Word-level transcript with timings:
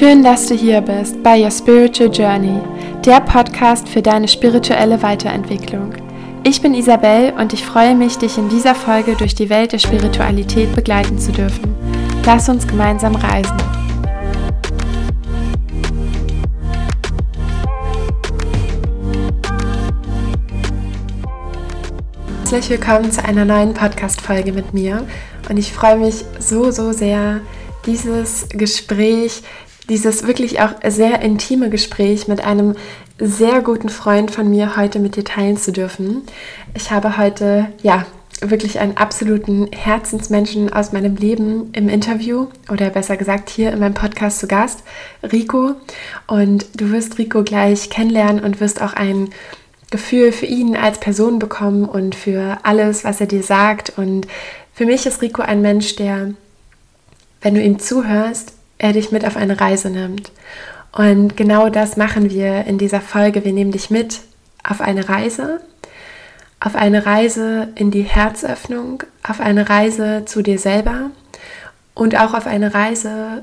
Schön, 0.00 0.24
dass 0.24 0.46
du 0.46 0.54
hier 0.54 0.80
bist 0.80 1.22
bei 1.22 1.38
Your 1.44 1.50
Spiritual 1.50 2.10
Journey, 2.10 2.58
der 3.04 3.20
Podcast 3.20 3.86
für 3.86 4.00
deine 4.00 4.28
spirituelle 4.28 5.02
Weiterentwicklung. 5.02 5.92
Ich 6.42 6.62
bin 6.62 6.72
Isabel 6.72 7.34
und 7.38 7.52
ich 7.52 7.62
freue 7.62 7.94
mich, 7.94 8.16
dich 8.16 8.38
in 8.38 8.48
dieser 8.48 8.74
Folge 8.74 9.14
durch 9.14 9.34
die 9.34 9.50
Welt 9.50 9.72
der 9.72 9.78
Spiritualität 9.78 10.74
begleiten 10.74 11.18
zu 11.18 11.32
dürfen. 11.32 11.74
Lass 12.24 12.48
uns 12.48 12.66
gemeinsam 12.66 13.14
reisen. 13.14 13.54
Herzlich 22.38 22.70
willkommen 22.70 23.12
zu 23.12 23.22
einer 23.22 23.44
neuen 23.44 23.74
Podcast-Folge 23.74 24.54
mit 24.54 24.72
mir 24.72 25.06
und 25.50 25.58
ich 25.58 25.70
freue 25.74 25.98
mich 25.98 26.24
so, 26.38 26.70
so 26.70 26.92
sehr, 26.92 27.42
dieses 27.84 28.48
Gespräch, 28.48 29.42
dieses 29.90 30.26
wirklich 30.26 30.60
auch 30.60 30.70
sehr 30.86 31.20
intime 31.20 31.68
Gespräch 31.68 32.28
mit 32.28 32.42
einem 32.42 32.76
sehr 33.18 33.60
guten 33.60 33.88
Freund 33.88 34.30
von 34.30 34.48
mir 34.48 34.76
heute 34.76 35.00
mit 35.00 35.16
dir 35.16 35.24
teilen 35.24 35.58
zu 35.58 35.72
dürfen. 35.72 36.22
Ich 36.74 36.90
habe 36.90 37.18
heute, 37.18 37.66
ja, 37.82 38.06
wirklich 38.40 38.78
einen 38.78 38.96
absoluten 38.96 39.68
Herzensmenschen 39.72 40.72
aus 40.72 40.92
meinem 40.92 41.16
Leben 41.16 41.70
im 41.72 41.88
Interview 41.90 42.46
oder 42.70 42.88
besser 42.88 43.18
gesagt 43.18 43.50
hier 43.50 43.72
in 43.72 43.80
meinem 43.80 43.92
Podcast 43.92 44.38
zu 44.38 44.46
Gast, 44.46 44.84
Rico. 45.22 45.74
Und 46.26 46.66
du 46.80 46.90
wirst 46.92 47.18
Rico 47.18 47.42
gleich 47.42 47.90
kennenlernen 47.90 48.42
und 48.42 48.60
wirst 48.60 48.80
auch 48.80 48.94
ein 48.94 49.30
Gefühl 49.90 50.30
für 50.30 50.46
ihn 50.46 50.76
als 50.76 51.00
Person 51.00 51.40
bekommen 51.40 51.84
und 51.84 52.14
für 52.14 52.58
alles, 52.62 53.04
was 53.04 53.20
er 53.20 53.26
dir 53.26 53.42
sagt. 53.42 53.98
Und 53.98 54.28
für 54.72 54.86
mich 54.86 55.04
ist 55.04 55.20
Rico 55.20 55.42
ein 55.42 55.60
Mensch, 55.60 55.96
der 55.96 56.32
wenn 57.42 57.54
du 57.54 57.62
ihm 57.62 57.78
zuhörst, 57.78 58.52
er 58.80 58.94
dich 58.94 59.12
mit 59.12 59.24
auf 59.26 59.36
eine 59.36 59.60
Reise 59.60 59.90
nimmt. 59.90 60.32
Und 60.90 61.36
genau 61.36 61.68
das 61.68 61.96
machen 61.96 62.30
wir 62.30 62.64
in 62.64 62.78
dieser 62.78 63.00
Folge. 63.00 63.44
Wir 63.44 63.52
nehmen 63.52 63.72
dich 63.72 63.90
mit 63.90 64.20
auf 64.64 64.80
eine 64.80 65.08
Reise, 65.08 65.60
auf 66.58 66.74
eine 66.74 67.06
Reise 67.06 67.68
in 67.76 67.90
die 67.90 68.02
Herzöffnung, 68.02 69.02
auf 69.22 69.40
eine 69.40 69.68
Reise 69.68 70.24
zu 70.24 70.42
dir 70.42 70.58
selber 70.58 71.10
und 71.94 72.18
auch 72.18 72.34
auf 72.34 72.46
eine 72.46 72.74
Reise 72.74 73.42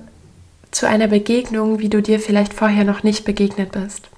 zu 0.72 0.88
einer 0.88 1.08
Begegnung, 1.08 1.80
wie 1.80 1.90
du 1.90 2.02
dir 2.02 2.20
vielleicht 2.20 2.54
vorher 2.54 2.84
noch 2.84 3.04
nicht 3.04 3.24
begegnet 3.24 3.72
bist. 3.72 4.10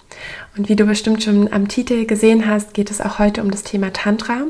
Und 0.57 0.69
wie 0.69 0.75
du 0.75 0.85
bestimmt 0.85 1.21
schon 1.21 1.51
am 1.51 1.67
Titel 1.67 2.05
gesehen 2.05 2.47
hast, 2.47 2.73
geht 2.73 2.89
es 2.89 3.01
auch 3.01 3.19
heute 3.19 3.41
um 3.41 3.51
das 3.51 3.63
Thema 3.63 3.93
Tantra. 3.93 4.43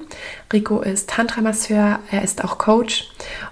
Rico 0.53 0.81
ist 0.81 1.09
Tantra-Masseur, 1.09 1.99
er 2.09 2.23
ist 2.23 2.43
auch 2.43 2.57
Coach. 2.57 3.09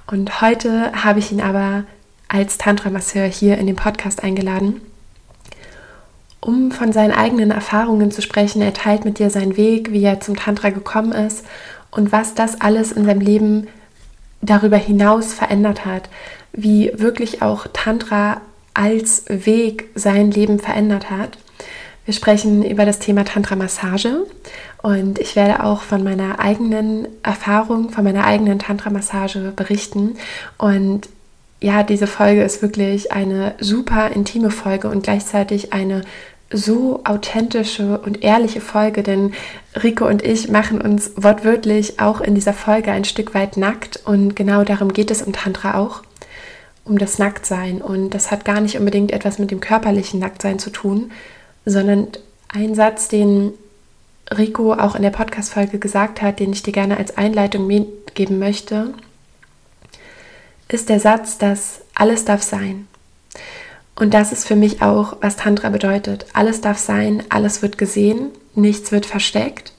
Und 0.08 0.42
heute 0.42 0.92
habe 0.94 1.20
ich 1.20 1.32
ihn 1.32 1.42
aber 1.42 1.84
als 2.28 2.58
Tantra-Masseur 2.58 3.26
hier 3.26 3.58
in 3.58 3.68
den 3.68 3.76
Podcast 3.76 4.24
eingeladen, 4.24 4.82
um 6.40 6.72
von 6.72 6.92
seinen 6.92 7.12
eigenen 7.12 7.52
Erfahrungen 7.52 8.12
zu 8.12 8.22
sprechen. 8.22 8.62
Er 8.62 8.74
teilt 8.74 9.06
mit 9.06 9.20
dir 9.20 9.30
seinen 9.30 9.58
Weg, 9.58 9.92
wie 9.92 10.04
er 10.04 10.20
zum 10.20 10.36
Tantra 10.36 10.70
gekommen 10.70 11.12
ist 11.12 11.46
und 11.92 12.12
was 12.12 12.36
das 12.36 12.62
alles 12.62 12.92
in 12.92 13.06
seinem 13.06 13.22
Leben 13.22 13.68
darüber 14.42 14.78
hinaus 14.78 15.34
verändert 15.34 15.86
hat, 15.86 16.10
wie 16.54 16.92
wirklich 16.94 17.42
auch 17.42 17.68
Tantra 17.74 18.42
als 18.74 19.26
Weg 19.28 19.90
sein 19.96 20.32
Leben 20.32 20.60
verändert 20.60 21.10
hat. 21.10 21.38
Wir 22.06 22.14
sprechen 22.14 22.64
über 22.64 22.86
das 22.86 23.00
Thema 23.00 23.26
Tantra-Massage 23.26 24.26
und 24.82 25.20
ich 25.20 25.36
werde 25.36 25.64
auch 25.64 25.82
von 25.82 26.04
meiner 26.04 26.40
eigenen 26.40 27.08
Erfahrung, 27.24 27.90
von 27.90 28.04
meiner 28.04 28.24
eigenen 28.24 28.60
Tantra-Massage 28.60 29.52
berichten. 29.56 30.16
Und 30.58 31.10
ja, 31.60 31.84
diese 31.84 32.08
Folge 32.08 32.44
ist 32.44 32.62
wirklich 32.62 33.12
eine 33.12 33.56
super 33.60 34.12
intime 34.12 34.52
Folge 34.52 34.90
und 34.90 35.04
gleichzeitig 35.04 35.74
eine 35.74 36.02
so 36.52 37.02
authentische 37.04 37.98
und 38.00 38.24
ehrliche 38.24 38.62
Folge, 38.62 39.04
denn 39.04 39.34
Rico 39.84 40.08
und 40.08 40.24
ich 40.24 40.50
machen 40.50 40.80
uns 40.80 41.12
wortwörtlich 41.16 42.00
auch 42.00 42.22
in 42.22 42.36
dieser 42.36 42.54
Folge 42.54 42.92
ein 42.92 43.04
Stück 43.04 43.34
weit 43.34 43.58
nackt 43.58 44.02
und 44.06 44.36
genau 44.36 44.64
darum 44.64 44.94
geht 44.94 45.12
es 45.12 45.22
im 45.22 45.34
Tantra 45.34 45.78
auch, 45.78 46.04
um 46.86 46.98
das 46.98 47.20
Nacktsein. 47.20 47.82
Und 47.82 48.12
das 48.12 48.32
hat 48.32 48.46
gar 48.46 48.62
nicht 48.62 48.78
unbedingt 48.80 49.12
etwas 49.12 49.40
mit 49.40 49.52
dem 49.52 49.60
körperlichen 49.60 50.20
Nacktsein 50.22 50.58
zu 50.58 50.70
tun, 50.70 51.12
sondern 51.66 52.08
ein 52.48 52.76
Satz, 52.76 53.10
den 53.10 53.52
Rico 54.32 54.74
auch 54.74 54.96
in 54.96 55.02
der 55.02 55.10
Podcast-Folge 55.10 55.80
gesagt 55.80 56.22
hat, 56.22 56.40
den 56.40 56.54
ich 56.54 56.64
dir 56.64 56.74
gerne 56.74 56.98
als 56.98 57.18
Einleitung 57.18 57.68
mitgeben 57.68 58.40
möchte, 58.40 58.94
ist 60.70 60.90
der 60.90 61.00
Satz, 61.00 61.38
dass 61.38 61.82
alles 61.96 62.26
darf 62.26 62.44
sein. 62.44 62.88
Und 63.96 64.14
das 64.14 64.32
ist 64.32 64.48
für 64.48 64.56
mich 64.56 64.82
auch, 64.82 65.18
was 65.22 65.38
Tantra 65.38 65.70
bedeutet. 65.70 66.26
Alles 66.34 66.62
darf 66.62 66.78
sein, 66.78 67.24
alles 67.30 67.62
wird 67.62 67.78
gesehen, 67.78 68.30
nichts 68.54 68.92
wird 68.92 69.06
versteckt. 69.06 69.74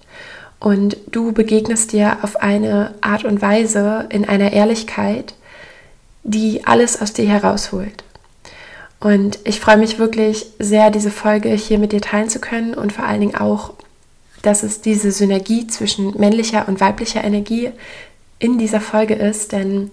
Und 0.61 0.97
du 1.11 1.33
begegnest 1.33 1.93
dir 1.93 2.19
auf 2.23 2.37
eine 2.37 2.95
Art 3.01 3.25
und 3.25 3.41
Weise 3.41 4.07
in 4.11 4.29
einer 4.29 4.53
Ehrlichkeit, 4.53 5.35
die 6.25 6.67
alles 6.67 7.01
aus 7.01 7.13
dir 7.13 7.29
herausholt. 7.29 8.03
Und 9.01 9.39
ich 9.45 9.61
freue 9.61 9.77
mich 9.77 10.01
wirklich 10.01 10.47
sehr, 10.59 10.91
diese 10.91 11.13
Folge 11.13 11.51
hier 11.51 11.79
mit 11.79 11.93
dir 11.93 12.01
teilen 12.01 12.29
zu 12.29 12.41
können 12.41 12.75
und 12.75 12.93
vor 12.93 13.05
allen 13.05 13.21
Dingen 13.21 13.37
auch, 13.37 13.75
dass 14.43 14.65
es 14.65 14.81
diese 14.81 15.13
Synergie 15.13 15.69
zwischen 15.69 16.19
männlicher 16.19 16.67
und 16.67 16.81
weiblicher 16.81 17.23
Energie 17.23 17.71
in 18.41 18.59
dieser 18.59 18.81
Folge 18.81 19.15
ist, 19.15 19.53
denn 19.53 19.91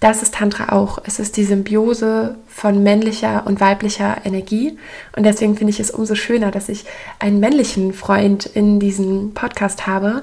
das 0.00 0.22
ist 0.22 0.34
Tantra 0.34 0.76
auch. 0.76 0.98
Es 1.04 1.18
ist 1.18 1.36
die 1.36 1.44
Symbiose 1.44 2.36
von 2.48 2.82
männlicher 2.82 3.46
und 3.46 3.60
weiblicher 3.60 4.18
Energie. 4.24 4.78
Und 5.16 5.24
deswegen 5.24 5.56
finde 5.56 5.72
ich 5.72 5.80
es 5.80 5.90
umso 5.90 6.14
schöner, 6.14 6.50
dass 6.50 6.68
ich 6.68 6.84
einen 7.18 7.40
männlichen 7.40 7.94
Freund 7.94 8.44
in 8.44 8.78
diesem 8.78 9.32
Podcast 9.32 9.86
habe, 9.86 10.22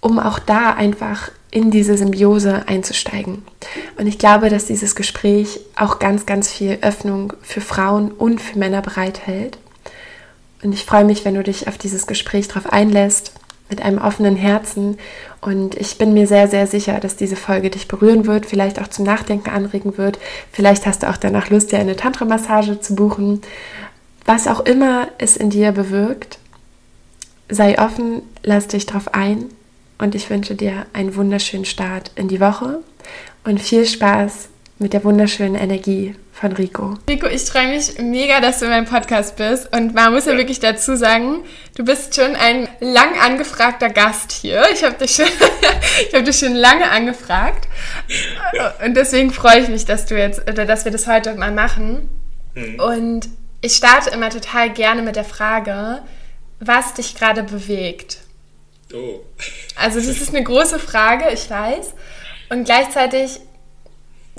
um 0.00 0.18
auch 0.18 0.38
da 0.38 0.72
einfach 0.72 1.30
in 1.50 1.70
diese 1.70 1.96
Symbiose 1.96 2.66
einzusteigen. 2.66 3.42
Und 3.98 4.06
ich 4.06 4.18
glaube, 4.18 4.48
dass 4.48 4.66
dieses 4.66 4.94
Gespräch 4.94 5.60
auch 5.76 5.98
ganz, 5.98 6.24
ganz 6.24 6.50
viel 6.50 6.78
Öffnung 6.82 7.34
für 7.42 7.60
Frauen 7.60 8.10
und 8.12 8.40
für 8.40 8.58
Männer 8.58 8.82
bereithält. 8.82 9.58
Und 10.62 10.72
ich 10.72 10.84
freue 10.84 11.04
mich, 11.04 11.24
wenn 11.24 11.34
du 11.34 11.42
dich 11.42 11.68
auf 11.68 11.78
dieses 11.78 12.06
Gespräch 12.06 12.48
darauf 12.48 12.72
einlässt, 12.72 13.32
mit 13.68 13.82
einem 13.82 13.98
offenen 13.98 14.36
Herzen. 14.36 14.98
Und 15.40 15.74
ich 15.74 15.98
bin 15.98 16.14
mir 16.14 16.26
sehr, 16.26 16.48
sehr 16.48 16.66
sicher, 16.66 17.00
dass 17.00 17.16
diese 17.16 17.36
Folge 17.36 17.70
dich 17.70 17.88
berühren 17.88 18.26
wird, 18.26 18.46
vielleicht 18.46 18.80
auch 18.80 18.88
zum 18.88 19.04
Nachdenken 19.04 19.50
anregen 19.50 19.98
wird. 19.98 20.18
Vielleicht 20.52 20.86
hast 20.86 21.02
du 21.02 21.10
auch 21.10 21.16
danach 21.16 21.50
Lust, 21.50 21.72
dir 21.72 21.78
eine 21.78 21.96
Tantra-Massage 21.96 22.80
zu 22.80 22.94
buchen. 22.94 23.42
Was 24.24 24.46
auch 24.46 24.60
immer 24.60 25.08
es 25.18 25.36
in 25.36 25.50
dir 25.50 25.72
bewirkt, 25.72 26.38
sei 27.48 27.78
offen, 27.78 28.22
lass 28.42 28.68
dich 28.68 28.86
darauf 28.86 29.14
ein 29.14 29.46
und 29.98 30.14
ich 30.14 30.28
wünsche 30.30 30.54
dir 30.54 30.86
einen 30.92 31.16
wunderschönen 31.16 31.64
Start 31.64 32.10
in 32.14 32.28
die 32.28 32.40
Woche 32.40 32.80
und 33.44 33.60
viel 33.60 33.86
Spaß 33.86 34.48
mit 34.78 34.92
der 34.92 35.02
wunderschönen 35.02 35.56
Energie 35.56 36.14
von 36.32 36.52
Rico. 36.52 36.96
Rico, 37.08 37.26
ich 37.26 37.42
freue 37.42 37.68
mich 37.68 37.98
mega, 37.98 38.40
dass 38.40 38.60
du 38.60 38.66
in 38.66 38.70
meinem 38.70 38.86
Podcast 38.86 39.36
bist. 39.36 39.74
Und 39.74 39.94
man 39.94 40.12
muss 40.12 40.26
ja 40.26 40.36
wirklich 40.36 40.60
dazu 40.60 40.96
sagen, 40.96 41.44
du 41.76 41.84
bist 41.84 42.14
schon 42.14 42.36
ein 42.36 42.68
lang 42.80 43.18
angefragter 43.18 43.88
Gast 43.88 44.30
hier. 44.30 44.62
Ich 44.72 44.84
habe 44.84 44.94
dich, 44.94 45.16
schon, 45.16 45.26
hab 46.12 46.24
dich 46.24 46.38
schon 46.38 46.54
lange 46.54 46.90
angefragt. 46.90 47.68
Und 48.84 48.94
deswegen 48.94 49.32
freue 49.32 49.60
ich 49.60 49.68
mich, 49.68 49.84
dass 49.84 50.06
du 50.06 50.16
jetzt, 50.16 50.48
oder 50.48 50.64
dass 50.64 50.84
wir 50.84 50.92
das 50.92 51.08
heute 51.08 51.34
mal 51.34 51.52
machen. 51.52 52.08
Mhm. 52.54 52.80
Und 52.80 53.28
ich 53.60 53.74
starte 53.74 54.10
immer 54.10 54.30
total 54.30 54.70
gerne 54.70 55.02
mit 55.02 55.16
der 55.16 55.24
Frage, 55.24 56.02
was 56.60 56.94
dich 56.94 57.16
gerade 57.16 57.42
bewegt. 57.42 58.18
Oh. 58.94 59.20
Also 59.74 59.98
das 59.98 60.08
ist 60.20 60.34
eine 60.34 60.44
große 60.44 60.78
Frage, 60.78 61.30
ich 61.32 61.50
weiß. 61.50 61.94
Und 62.50 62.64
gleichzeitig 62.64 63.40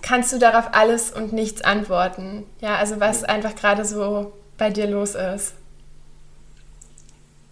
kannst 0.01 0.34
du 0.34 0.40
darauf 0.40 0.74
alles 0.74 1.12
und 1.12 1.34
nichts 1.34 1.62
antworten. 1.62 2.46
Ja, 2.62 2.78
also 2.78 3.00
was 3.00 3.24
einfach 3.24 3.56
gerade 3.56 3.86
so 3.86 4.34
bei 4.57 4.69
dir 4.69 4.88
los 4.88 5.16
ist. 5.16 5.54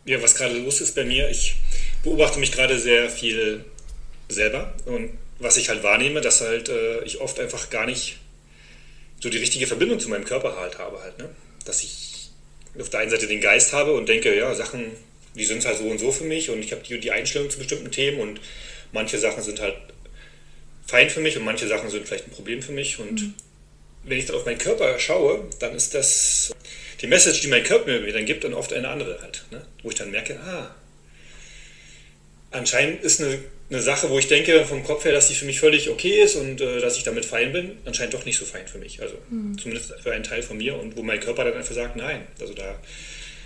Ja, 0.06 0.22
was 0.22 0.36
gerade 0.36 0.58
los 0.58 0.82
ist 0.82 0.96
bei 0.96 1.04
mir, 1.04 1.30
ich 1.30 1.56
beobachte 2.04 2.40
mich 2.40 2.52
gerade 2.52 2.80
sehr 2.80 3.10
viel 3.10 3.66
selber 4.30 4.74
und 4.86 5.12
was 5.40 5.58
ich 5.58 5.70
halt 5.70 5.84
wahrnehme, 5.84 6.22
dass 6.22 6.42
halt 6.42 6.70
äh, 6.70 7.04
ich 7.04 7.20
oft 7.20 7.40
einfach 7.40 7.70
gar 7.70 7.86
nicht 7.86 8.18
so 9.20 9.30
die 9.30 9.38
richtige 9.38 9.68
Verbindung 9.68 10.00
zu 10.00 10.10
meinem 10.10 10.26
Körper 10.26 10.56
halt 10.58 10.80
habe 10.80 11.02
halt, 11.02 11.18
ne? 11.18 11.30
Dass 11.66 11.84
ich 11.84 12.30
auf 12.80 12.90
der 12.90 13.02
einen 13.02 13.10
Seite 13.10 13.28
den 13.28 13.42
Geist 13.42 13.74
habe 13.74 13.94
und 13.94 14.08
denke, 14.08 14.36
ja, 14.38 14.54
Sachen 14.56 14.92
die 15.38 15.46
sind 15.46 15.66
halt 15.66 15.78
so 15.78 15.86
und 15.86 16.00
so 16.00 16.12
für 16.12 16.24
mich 16.24 16.50
und 16.50 16.60
ich 16.60 16.72
habe 16.72 16.82
die, 16.84 17.00
die 17.00 17.12
Einstellung 17.12 17.50
zu 17.50 17.60
bestimmten 17.60 17.92
Themen 17.92 18.20
und 18.20 18.42
manche 18.92 19.18
Sachen 19.18 19.44
sind 19.44 19.62
halt 19.62 19.76
fein 20.88 21.10
für 21.10 21.19
mich 21.19 21.38
und 21.38 21.45
manche 21.45 21.68
Sachen 21.68 21.89
sind 21.89 22.07
vielleicht 22.07 22.28
ein 22.28 22.31
Problem 22.31 22.62
für 22.62 22.72
mich. 22.72 23.00
Und 23.00 23.22
mhm. 23.22 23.34
wenn 24.04 24.18
ich 24.18 24.25
dann 24.25 24.36
auf 24.36 24.45
meinen 24.45 24.57
Körper 24.57 24.98
schaue, 25.00 25.48
dann 25.60 25.75
ist 25.75 25.94
das 25.94 26.54
die 27.01 27.07
Message, 27.07 27.42
die 27.42 27.48
mein 27.48 27.63
Körper 27.63 28.00
mir 28.00 28.13
dann 28.13 28.25
gibt, 28.25 28.44
dann 28.44 28.54
oft 28.54 28.74
eine 28.74 28.88
andere 28.88 29.22
halt. 29.22 29.45
Ne? 29.51 29.62
Wo 29.84 29.89
ich 29.89 29.95
dann 29.95 30.10
merke, 30.10 30.39
ah, 30.39 30.74
anscheinend 32.51 33.04
ist 33.04 33.22
eine, 33.22 33.39
eine 33.69 33.81
Sache, 33.81 34.10
wo 34.10 34.18
ich 34.18 34.28
denke 34.28 34.66
vom 34.66 34.84
Kopf 34.84 35.06
her, 35.06 35.12
dass 35.12 35.28
sie 35.28 35.36
für 35.36 35.45
mich 35.45 35.60
völlig 35.60 35.89
okay 35.89 36.22
ist 36.22 36.36
und 36.36 36.62
äh, 36.62 36.80
dass 36.80 36.98
ich 36.98 37.04
damit 37.04 37.25
fein 37.25 37.51
bin, 37.51 37.78
anscheinend 37.86 38.13
doch 38.13 38.25
nicht 38.25 38.38
so 38.38 38.45
fein 38.45 38.68
für 38.68 38.80
mich. 38.80 39.01
Also 39.01 39.16
mhm. 39.30 39.57
zumindest 39.57 39.94
für 40.01 40.12
einen 40.12 40.24
Teil 40.24 40.42
von 40.42 40.57
mir 40.57 40.80
und 40.80 40.95
wo 40.95 41.04
mein 41.04 41.19
Körper 41.19 41.44
dann 41.44 41.54
einfach 41.54 41.75
sagt, 41.75 41.95
nein, 41.98 42.25
also 42.39 42.54
da, 42.54 42.80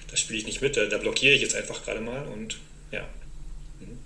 da 0.10 0.18
spiele 0.18 0.40
ich 0.40 0.46
nicht 0.46 0.62
mit, 0.62 0.78
da, 0.78 0.86
da, 0.86 0.98
blockiere 0.98 1.34
ich 1.34 1.42
jetzt 1.42 1.56
einfach 1.56 1.84
gerade 1.84 2.02
mal 2.02 2.26
und 2.28 2.58
ja. 2.92 3.08
Mhm. 3.80 3.98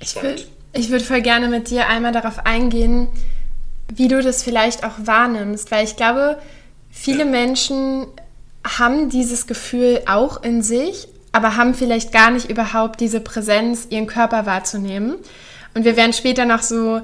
Ich 0.00 0.46
würde 0.84 0.90
würd 0.90 1.02
voll 1.02 1.22
gerne 1.22 1.48
mit 1.48 1.70
dir 1.70 1.88
einmal 1.88 2.12
darauf 2.12 2.46
eingehen, 2.46 3.08
wie 3.94 4.08
du 4.08 4.22
das 4.22 4.42
vielleicht 4.42 4.84
auch 4.84 4.94
wahrnimmst, 4.98 5.70
weil 5.70 5.84
ich 5.84 5.96
glaube, 5.96 6.38
viele. 6.90 7.24
Menschen 7.24 8.06
haben 8.78 9.10
dieses 9.10 9.46
Gefühl 9.46 10.02
auch 10.06 10.42
in 10.42 10.62
sich, 10.62 11.08
aber 11.32 11.56
haben 11.56 11.74
vielleicht 11.74 12.12
gar 12.12 12.30
nicht 12.30 12.50
überhaupt 12.50 13.00
diese 13.00 13.20
Präsenz, 13.20 13.86
ihren 13.90 14.06
Körper 14.06 14.46
wahrzunehmen. 14.46 15.16
Und 15.74 15.84
wir 15.84 15.96
werden 15.96 16.12
später 16.12 16.44
noch 16.46 16.62
so 16.62 17.00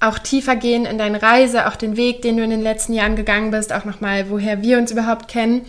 auch 0.00 0.18
tiefer 0.18 0.56
gehen 0.56 0.84
in 0.84 0.98
deine 0.98 1.22
Reise, 1.22 1.68
auch 1.68 1.76
den 1.76 1.96
Weg, 1.96 2.22
den 2.22 2.36
du 2.36 2.42
in 2.42 2.50
den 2.50 2.62
letzten 2.62 2.92
Jahren 2.92 3.14
gegangen 3.14 3.50
bist, 3.50 3.72
auch 3.72 3.84
nochmal, 3.84 4.30
woher 4.30 4.62
wir 4.62 4.78
uns 4.78 4.90
überhaupt 4.90 5.28
kennen. 5.28 5.62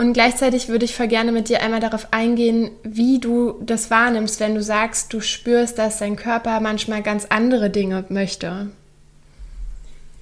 Und 0.00 0.14
gleichzeitig 0.14 0.68
würde 0.68 0.86
ich 0.86 0.94
voll 0.94 1.08
gerne 1.08 1.30
mit 1.30 1.50
dir 1.50 1.60
einmal 1.60 1.80
darauf 1.80 2.10
eingehen, 2.10 2.70
wie 2.82 3.18
du 3.20 3.60
das 3.60 3.90
wahrnimmst, 3.90 4.40
wenn 4.40 4.54
du 4.54 4.62
sagst, 4.62 5.12
du 5.12 5.20
spürst, 5.20 5.76
dass 5.76 5.98
dein 5.98 6.16
Körper 6.16 6.58
manchmal 6.60 7.02
ganz 7.02 7.26
andere 7.28 7.68
Dinge 7.68 8.06
möchte. 8.08 8.70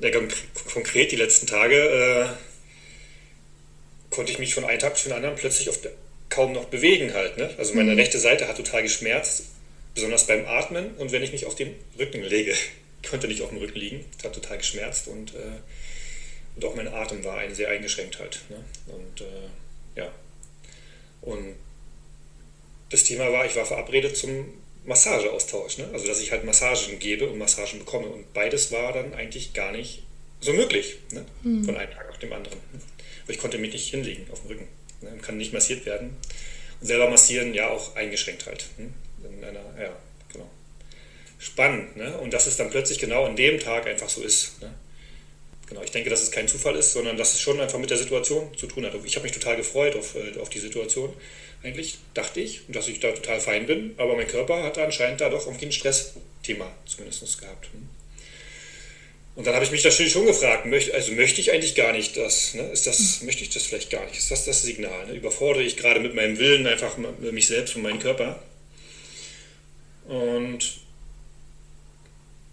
Ja, 0.01 0.11
konkret 0.73 1.13
die 1.13 1.17
letzten 1.17 1.47
Tage 1.47 1.77
äh, 1.77 2.27
konnte 4.11 4.33
ich 4.33 4.41
mich 4.41 4.53
von 4.53 4.65
einem 4.65 4.81
Tag 4.81 4.97
zu 4.97 5.11
den 5.11 5.17
anderen 5.17 5.37
plötzlich 5.37 5.69
auf, 5.69 5.79
kaum 6.29 6.55
noch 6.55 6.65
bewegen 6.65 7.15
halt. 7.15 7.37
Ne? 7.39 7.49
Also 7.57 7.75
meine 7.75 7.93
mhm. 7.93 7.99
rechte 7.99 8.19
Seite 8.19 8.49
hat 8.49 8.57
total 8.57 8.83
geschmerzt, 8.83 9.45
besonders 9.95 10.27
beim 10.27 10.45
Atmen 10.45 10.91
und 10.97 11.13
wenn 11.13 11.23
ich 11.23 11.31
mich 11.31 11.47
auf 11.47 11.55
den 11.55 11.73
Rücken 11.97 12.25
lege. 12.25 12.53
Ich 13.03 13.11
konnte 13.11 13.29
nicht 13.29 13.43
auf 13.43 13.51
dem 13.51 13.59
Rücken 13.59 13.79
liegen, 13.79 14.05
es 14.19 14.25
hat 14.25 14.35
total 14.35 14.59
geschmerzt 14.59 15.07
und, 15.07 15.37
äh, 15.37 15.61
und 16.57 16.65
auch 16.65 16.75
mein 16.75 16.89
Atem 16.89 17.23
war 17.23 17.39
ein 17.39 17.55
sehr 17.55 17.69
eingeschränkt 17.69 18.19
halt. 18.19 18.41
Ne? 18.49 18.57
Und 18.89 19.21
äh, 19.21 19.25
ja. 19.99 20.13
Und 21.21 21.57
das 22.91 23.05
Thema 23.05 23.31
war, 23.33 23.45
ich 23.45 23.55
war 23.57 23.67
verabredet 23.67 24.17
zum 24.17 24.47
Massageaustausch. 24.85 25.79
Ne? 25.79 25.89
Also 25.93 26.07
dass 26.07 26.21
ich 26.21 26.33
halt 26.33 26.45
Massagen 26.45 26.99
gebe 26.99 27.29
und 27.29 27.39
Massagen 27.39 27.79
bekomme. 27.81 28.07
Und 28.07 28.33
beides 28.33 28.73
war 28.73 28.93
dann 28.93 29.13
eigentlich 29.15 29.53
gar 29.53 29.73
nicht 29.73 30.03
so 30.41 30.53
möglich. 30.53 30.97
Ne? 31.13 31.25
Mhm. 31.43 31.65
Von 31.65 31.77
einem 31.77 31.93
Tag 31.93 32.09
auf 32.09 32.19
dem 32.19 32.33
anderen. 32.33 32.59
Ne? 32.73 32.81
Aber 33.25 33.33
ich 33.33 33.39
konnte 33.39 33.59
mich 33.59 33.73
nicht 33.73 33.91
hinlegen 33.91 34.27
auf 34.33 34.41
dem 34.41 34.49
Rücken. 34.49 34.69
Ne? 35.03 35.19
Kann 35.21 35.37
nicht 35.37 35.53
massiert 35.53 35.85
werden. 35.85 36.17
Und 36.81 36.87
selber 36.87 37.11
massieren, 37.11 37.53
ja, 37.55 37.69
auch 37.69 37.97
eingeschränkt 37.97 38.47
halt. 38.47 38.67
Ne? 38.79 38.91
In 39.29 39.45
einer, 39.45 39.61
ja, 39.79 39.95
genau. 40.33 40.49
Spannend, 41.39 41.97
ne? 41.97 42.17
Und 42.19 42.33
dass 42.33 42.47
es 42.47 42.57
dann 42.57 42.71
plötzlich 42.71 42.99
genau 42.99 43.25
an 43.25 43.37
dem 43.37 43.61
Tag 43.61 43.87
einfach 43.87 44.09
so 44.09 44.23
ist. 44.23 44.61
Ne? 44.63 44.73
Genau, 45.69 45.83
ich 45.83 45.91
denke, 45.91 46.09
dass 46.09 46.23
es 46.23 46.31
kein 46.31 46.49
Zufall 46.49 46.77
ist, 46.77 46.93
sondern 46.93 47.17
dass 47.17 47.35
es 47.35 47.41
schon 47.41 47.61
einfach 47.61 47.79
mit 47.79 47.91
der 47.91 47.99
Situation 47.99 48.57
zu 48.57 48.67
tun 48.67 48.87
hat. 48.87 48.95
Ich 49.05 49.17
habe 49.17 49.25
mich 49.25 49.33
total 49.33 49.57
gefreut 49.57 49.97
auf, 49.97 50.15
äh, 50.15 50.39
auf 50.41 50.49
die 50.49 50.61
Situation, 50.61 51.13
eigentlich, 51.63 51.99
dachte 52.15 52.41
ich, 52.41 52.63
dass 52.69 52.89
ich 52.89 53.01
da 53.01 53.11
total 53.13 53.41
fein 53.41 53.67
bin, 53.67 53.95
aber 53.97 54.17
mein 54.17 54.29
Körper 54.29 54.63
hatte 54.63 54.83
anscheinend 54.83 55.21
da 55.21 55.29
doch 55.29 55.47
irgendwie 55.47 55.67
ein 55.67 55.73
Stressthema 55.73 56.73
zumindest 56.87 57.41
gehabt. 57.41 57.67
Hm? 57.73 57.89
Und 59.35 59.47
dann 59.47 59.55
habe 59.55 59.65
ich 59.65 59.71
mich 59.71 59.85
natürlich 59.85 60.13
schon 60.13 60.27
gefragt, 60.27 60.67
möchte, 60.67 60.95
also 60.95 61.13
möchte 61.13 61.41
ich 61.41 61.53
eigentlich 61.53 61.75
gar 61.75 61.93
nicht 61.93 62.17
das, 62.17 62.55
ne? 62.55 62.63
ist 62.73 62.87
das, 62.87 63.23
möchte 63.23 63.43
ich 63.43 63.51
das 63.51 63.65
vielleicht 63.65 63.91
gar 63.91 64.05
nicht, 64.07 64.19
ist 64.19 64.31
das 64.31 64.45
das 64.45 64.63
Signal? 64.63 65.07
Ne? 65.07 65.15
Überfordere 65.15 65.63
ich 65.63 65.77
gerade 65.77 66.01
mit 66.01 66.15
meinem 66.15 66.39
Willen 66.39 66.67
einfach 66.67 66.97
mich 66.97 67.47
selbst 67.47 67.77
und 67.77 67.83
meinen 67.83 68.01
Körper? 68.01 68.43
Und 70.09 70.81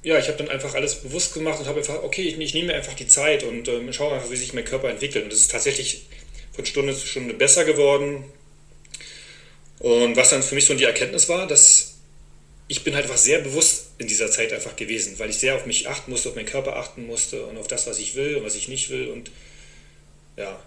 ja, 0.05 0.19
ich 0.19 0.27
habe 0.27 0.37
dann 0.37 0.49
einfach 0.49 0.75
alles 0.75 1.01
bewusst 1.01 1.33
gemacht 1.33 1.59
und 1.59 1.65
habe 1.65 1.79
einfach, 1.79 2.03
okay, 2.03 2.21
ich, 2.21 2.39
ich 2.39 2.53
nehme 2.53 2.67
mir 2.67 2.75
einfach 2.75 2.93
die 2.93 3.07
Zeit 3.07 3.43
und 3.43 3.67
ähm, 3.67 3.91
schaue 3.91 4.13
einfach, 4.13 4.29
wie 4.29 4.35
sich 4.35 4.53
mein 4.53 4.63
Körper 4.63 4.87
entwickelt. 4.87 5.25
Und 5.25 5.33
es 5.33 5.41
ist 5.41 5.51
tatsächlich 5.51 6.05
von 6.53 6.63
Stunde 6.63 6.95
zu 6.95 7.07
Stunde 7.07 7.33
besser 7.33 7.65
geworden. 7.65 8.23
Und 9.79 10.15
was 10.15 10.29
dann 10.29 10.43
für 10.43 10.53
mich 10.53 10.65
so 10.65 10.75
die 10.75 10.83
Erkenntnis 10.83 11.27
war, 11.27 11.47
dass 11.47 11.95
ich 12.67 12.83
bin 12.83 12.93
halt 12.93 13.05
einfach 13.05 13.17
sehr 13.17 13.39
bewusst 13.39 13.87
in 13.97 14.07
dieser 14.07 14.29
Zeit 14.29 14.53
einfach 14.53 14.75
gewesen, 14.75 15.17
weil 15.17 15.31
ich 15.31 15.37
sehr 15.37 15.55
auf 15.55 15.65
mich 15.65 15.89
achten 15.89 16.11
musste, 16.11 16.29
auf 16.29 16.35
meinen 16.35 16.45
Körper 16.45 16.75
achten 16.75 17.07
musste 17.07 17.43
und 17.47 17.57
auf 17.57 17.67
das, 17.67 17.87
was 17.87 17.97
ich 17.97 18.13
will 18.13 18.35
und 18.35 18.43
was 18.43 18.53
ich 18.53 18.67
nicht 18.67 18.91
will. 18.91 19.07
Und 19.07 19.31
ja, 20.37 20.59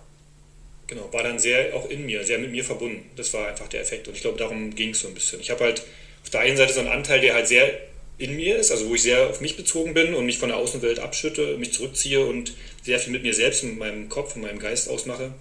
genau, 0.88 1.12
war 1.12 1.22
dann 1.22 1.38
sehr 1.38 1.76
auch 1.76 1.88
in 1.88 2.06
mir, 2.06 2.24
sehr 2.24 2.40
mit 2.40 2.50
mir 2.50 2.64
verbunden. 2.64 3.08
Das 3.14 3.32
war 3.34 3.46
einfach 3.46 3.68
der 3.68 3.82
Effekt. 3.82 4.08
Und 4.08 4.14
ich 4.14 4.20
glaube, 4.20 4.38
darum 4.38 4.74
ging 4.74 4.90
es 4.90 5.00
so 5.00 5.06
ein 5.06 5.14
bisschen. 5.14 5.40
Ich 5.40 5.50
habe 5.50 5.62
halt 5.62 5.84
auf 6.24 6.30
der 6.30 6.40
einen 6.40 6.56
Seite 6.56 6.72
so 6.72 6.80
einen 6.80 6.88
Anteil, 6.88 7.20
der 7.20 7.34
halt 7.34 7.46
sehr 7.46 7.87
in 8.18 8.34
mir 8.34 8.56
ist, 8.56 8.72
also 8.72 8.88
wo 8.88 8.94
ich 8.94 9.02
sehr 9.02 9.30
auf 9.30 9.40
mich 9.40 9.56
bezogen 9.56 9.94
bin 9.94 10.12
und 10.12 10.26
mich 10.26 10.38
von 10.38 10.48
der 10.48 10.58
Außenwelt 10.58 10.98
abschütte, 10.98 11.56
mich 11.56 11.72
zurückziehe 11.72 12.24
und 12.24 12.52
sehr 12.82 12.98
viel 12.98 13.12
mit 13.12 13.22
mir 13.22 13.32
selbst, 13.32 13.62
mit 13.62 13.78
meinem 13.78 14.08
Kopf 14.08 14.34
und 14.34 14.42
meinem 14.42 14.58
Geist 14.58 14.88
ausmache. 14.88 15.32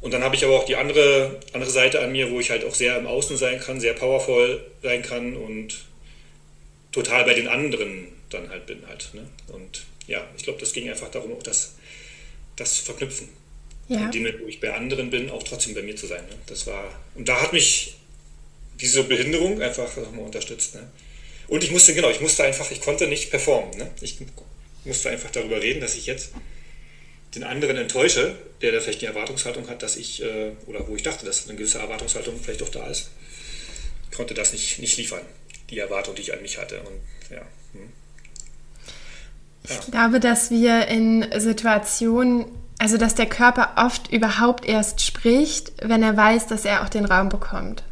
Und 0.00 0.12
dann 0.12 0.22
habe 0.22 0.34
ich 0.34 0.44
aber 0.44 0.58
auch 0.58 0.64
die 0.64 0.76
andere, 0.76 1.40
andere 1.52 1.70
Seite 1.70 2.00
an 2.00 2.12
mir, 2.12 2.30
wo 2.30 2.40
ich 2.40 2.50
halt 2.50 2.64
auch 2.64 2.74
sehr 2.74 2.98
im 2.98 3.06
Außen 3.06 3.36
sein 3.36 3.60
kann, 3.60 3.80
sehr 3.80 3.94
powervoll 3.94 4.64
sein 4.82 5.02
kann 5.02 5.36
und 5.36 5.84
total 6.92 7.24
bei 7.24 7.34
den 7.34 7.48
anderen 7.48 8.08
dann 8.30 8.48
halt 8.48 8.66
bin 8.66 8.86
halt. 8.86 9.10
Ne? 9.12 9.26
Und 9.48 9.84
ja, 10.06 10.26
ich 10.36 10.44
glaube, 10.44 10.60
das 10.60 10.72
ging 10.72 10.88
einfach 10.88 11.10
darum, 11.10 11.32
auch 11.32 11.42
das, 11.42 11.74
das 12.56 12.76
zu 12.76 12.84
verknüpfen. 12.84 13.28
Ja. 13.88 14.06
In 14.06 14.10
dem, 14.12 14.40
wo 14.40 14.46
ich 14.46 14.60
bei 14.60 14.74
anderen 14.74 15.10
bin, 15.10 15.30
auch 15.30 15.42
trotzdem 15.42 15.74
bei 15.74 15.82
mir 15.82 15.96
zu 15.96 16.06
sein. 16.06 16.24
Ne? 16.24 16.36
Das 16.46 16.66
war, 16.66 16.90
und 17.14 17.28
da 17.28 17.42
hat 17.42 17.52
mich 17.52 17.96
diese 18.80 19.04
Behinderung 19.04 19.60
einfach 19.60 19.94
nochmal 19.96 20.24
unterstützt. 20.24 20.74
Ne? 20.74 20.90
Und 21.48 21.62
ich 21.62 21.70
musste, 21.70 21.94
genau, 21.94 22.10
ich 22.10 22.20
musste 22.20 22.44
einfach, 22.44 22.70
ich 22.70 22.80
konnte 22.80 23.06
nicht 23.06 23.30
performen. 23.30 23.76
Ne? 23.76 23.90
Ich 24.00 24.18
musste 24.84 25.10
einfach 25.10 25.30
darüber 25.30 25.60
reden, 25.60 25.80
dass 25.80 25.94
ich 25.94 26.06
jetzt 26.06 26.32
den 27.34 27.44
anderen 27.44 27.76
enttäusche, 27.76 28.36
der 28.62 28.72
da 28.72 28.80
vielleicht 28.80 29.02
die 29.02 29.06
Erwartungshaltung 29.06 29.68
hat, 29.68 29.82
dass 29.82 29.96
ich, 29.96 30.22
äh, 30.22 30.52
oder 30.66 30.86
wo 30.86 30.96
ich 30.96 31.02
dachte, 31.02 31.26
dass 31.26 31.48
eine 31.48 31.56
gewisse 31.56 31.78
Erwartungshaltung 31.78 32.38
vielleicht 32.40 32.60
doch 32.60 32.68
da 32.68 32.86
ist, 32.86 33.10
konnte 34.14 34.34
das 34.34 34.52
nicht, 34.52 34.78
nicht 34.78 34.96
liefern, 34.96 35.22
die 35.70 35.78
Erwartung, 35.78 36.14
die 36.14 36.22
ich 36.22 36.32
an 36.32 36.42
mich 36.42 36.58
hatte. 36.58 36.80
Und, 36.80 37.00
ja. 37.30 37.42
Hm. 37.72 37.92
Ich 39.68 39.90
glaube, 39.90 40.20
dass 40.20 40.50
wir 40.50 40.88
in 40.88 41.26
Situationen, 41.38 42.46
also 42.78 42.98
dass 42.98 43.14
der 43.14 43.26
Körper 43.26 43.74
oft 43.76 44.12
überhaupt 44.12 44.66
erst 44.66 45.00
spricht, 45.00 45.72
wenn 45.82 46.02
er 46.02 46.16
weiß, 46.16 46.46
dass 46.46 46.64
er 46.64 46.84
auch 46.84 46.88
den 46.88 47.06
Raum 47.06 47.30
bekommt. 47.30 47.82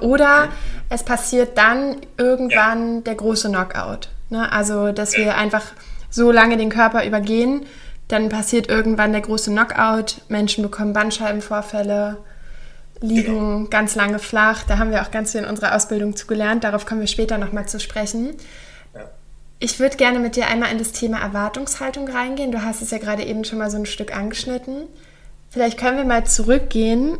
Oder 0.00 0.48
es 0.90 1.02
passiert 1.02 1.56
dann 1.56 1.96
irgendwann 2.18 2.96
ja. 2.96 3.00
der 3.02 3.14
große 3.14 3.48
Knockout. 3.48 4.08
Ne? 4.28 4.50
Also, 4.52 4.92
dass 4.92 5.16
wir 5.16 5.36
einfach 5.36 5.62
so 6.10 6.30
lange 6.30 6.56
den 6.56 6.70
Körper 6.70 7.06
übergehen, 7.06 7.64
dann 8.08 8.28
passiert 8.28 8.68
irgendwann 8.68 9.12
der 9.12 9.22
große 9.22 9.50
Knockout, 9.50 10.20
Menschen 10.28 10.62
bekommen 10.62 10.92
Bandscheibenvorfälle, 10.92 12.18
liegen 13.00 13.56
genau. 13.56 13.68
ganz 13.70 13.94
lange 13.94 14.18
flach. 14.18 14.64
Da 14.64 14.78
haben 14.78 14.90
wir 14.90 15.02
auch 15.02 15.10
ganz 15.10 15.32
viel 15.32 15.42
in 15.42 15.46
unserer 15.46 15.74
Ausbildung 15.74 16.14
zu 16.14 16.26
gelernt. 16.26 16.64
Darauf 16.64 16.84
kommen 16.84 17.00
wir 17.00 17.08
später 17.08 17.38
nochmal 17.38 17.66
zu 17.66 17.80
sprechen. 17.80 18.34
Ja. 18.94 19.08
Ich 19.58 19.80
würde 19.80 19.96
gerne 19.96 20.18
mit 20.18 20.36
dir 20.36 20.46
einmal 20.46 20.70
in 20.70 20.78
das 20.78 20.92
Thema 20.92 21.20
Erwartungshaltung 21.20 22.08
reingehen. 22.08 22.52
Du 22.52 22.62
hast 22.62 22.82
es 22.82 22.90
ja 22.90 22.98
gerade 22.98 23.24
eben 23.24 23.44
schon 23.44 23.58
mal 23.58 23.70
so 23.70 23.78
ein 23.78 23.86
Stück 23.86 24.14
angeschnitten. 24.14 24.88
Vielleicht 25.50 25.78
können 25.78 25.96
wir 25.96 26.04
mal 26.04 26.24
zurückgehen, 26.24 27.18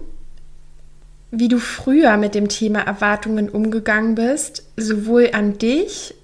wie 1.33 1.49
du 1.49 1.59
früher 1.59 2.19
mit 2.19 2.35
dem 2.35 2.49
Thema 2.49 2.81
Erwartungen 2.81 3.49
umgegangen 3.49 4.15
bist, 4.15 4.65
sowohl 4.77 5.31
an 5.33 5.57
dich 5.57 6.15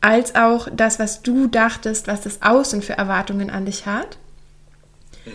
als 0.00 0.34
auch 0.34 0.68
das, 0.74 0.98
was 0.98 1.22
du 1.22 1.46
dachtest, 1.46 2.08
was 2.08 2.20
das 2.20 2.42
Außen 2.42 2.82
für 2.82 2.94
Erwartungen 2.94 3.48
an 3.48 3.64
dich 3.64 3.86
hat. 3.86 4.18
Mhm. 5.24 5.30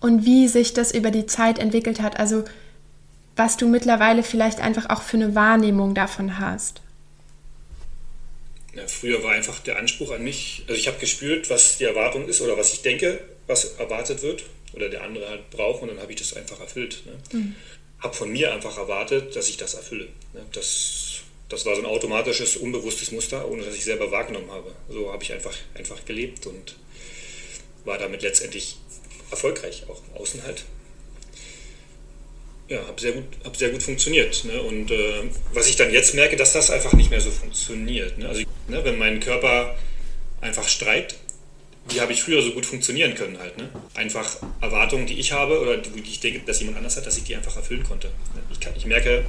Und 0.00 0.26
wie 0.26 0.48
sich 0.48 0.74
das 0.74 0.92
über 0.92 1.10
die 1.10 1.24
Zeit 1.24 1.58
entwickelt 1.58 2.02
hat. 2.02 2.20
Also 2.20 2.44
was 3.36 3.56
du 3.56 3.68
mittlerweile 3.68 4.22
vielleicht 4.22 4.60
einfach 4.60 4.90
auch 4.90 5.02
für 5.02 5.16
eine 5.16 5.34
Wahrnehmung 5.34 5.94
davon 5.94 6.38
hast. 6.38 6.82
Ja, 8.74 8.86
früher 8.86 9.22
war 9.24 9.32
einfach 9.32 9.60
der 9.60 9.78
Anspruch 9.78 10.12
an 10.12 10.22
mich, 10.22 10.64
also 10.68 10.78
ich 10.78 10.88
habe 10.88 10.98
gespürt, 10.98 11.48
was 11.48 11.78
die 11.78 11.84
Erwartung 11.84 12.28
ist 12.28 12.42
oder 12.42 12.58
was 12.58 12.72
ich 12.74 12.82
denke, 12.82 13.20
was 13.46 13.64
erwartet 13.78 14.22
wird 14.22 14.44
oder 14.74 14.90
der 14.90 15.02
andere 15.04 15.28
halt 15.28 15.48
braucht 15.50 15.82
und 15.82 15.88
dann 15.88 16.00
habe 16.00 16.12
ich 16.12 16.18
das 16.18 16.34
einfach 16.34 16.60
erfüllt. 16.60 17.02
Ne? 17.06 17.38
Mhm. 17.38 17.54
Habe 18.04 18.14
von 18.14 18.30
mir 18.30 18.52
einfach 18.52 18.78
erwartet, 18.78 19.34
dass 19.34 19.48
ich 19.48 19.56
das 19.56 19.74
erfülle. 19.74 20.06
Ne? 20.32 20.46
Das 20.52 21.14
das 21.48 21.66
war 21.66 21.76
so 21.76 21.82
ein 21.82 21.86
automatisches, 21.86 22.56
unbewusstes 22.56 23.12
Muster, 23.12 23.48
ohne 23.48 23.62
dass 23.64 23.74
ich 23.74 23.84
selber 23.84 24.10
wahrgenommen 24.10 24.50
habe. 24.50 24.74
So 24.88 25.12
habe 25.12 25.22
ich 25.22 25.32
einfach, 25.32 25.54
einfach 25.74 26.04
gelebt 26.04 26.46
und 26.46 26.76
war 27.84 27.98
damit 27.98 28.22
letztendlich 28.22 28.76
erfolgreich, 29.30 29.84
auch 29.88 30.02
im 30.08 30.20
Außen 30.20 30.42
halt. 30.42 30.64
Ja, 32.68 32.86
habe 32.86 32.98
sehr, 32.98 33.12
gut, 33.12 33.24
hab 33.44 33.56
sehr 33.56 33.70
gut 33.70 33.82
funktioniert. 33.82 34.44
Ne? 34.44 34.62
Und 34.62 34.90
äh, 34.90 35.24
was 35.52 35.68
ich 35.68 35.76
dann 35.76 35.92
jetzt 35.92 36.14
merke, 36.14 36.36
dass 36.36 36.54
das 36.54 36.70
einfach 36.70 36.94
nicht 36.94 37.10
mehr 37.10 37.20
so 37.20 37.30
funktioniert. 37.30 38.16
Ne? 38.16 38.26
Also, 38.26 38.42
ne, 38.68 38.82
wenn 38.82 38.98
mein 38.98 39.20
Körper 39.20 39.76
einfach 40.40 40.66
streikt, 40.66 41.16
wie 41.88 42.00
habe 42.00 42.12
ich 42.12 42.22
früher 42.22 42.42
so 42.42 42.52
gut 42.52 42.66
funktionieren 42.66 43.14
können 43.14 43.38
halt. 43.38 43.58
Ne? 43.58 43.68
Einfach 43.94 44.36
Erwartungen, 44.60 45.06
die 45.06 45.18
ich 45.18 45.32
habe 45.32 45.60
oder 45.60 45.76
die, 45.76 46.00
ich 46.00 46.20
denke, 46.20 46.40
dass 46.40 46.60
jemand 46.60 46.78
anders 46.78 46.96
hat, 46.96 47.06
dass 47.06 47.18
ich 47.18 47.24
die 47.24 47.36
einfach 47.36 47.56
erfüllen 47.56 47.84
konnte. 47.84 48.10
Ich, 48.50 48.60
kann, 48.60 48.72
ich 48.76 48.86
merke, 48.86 49.24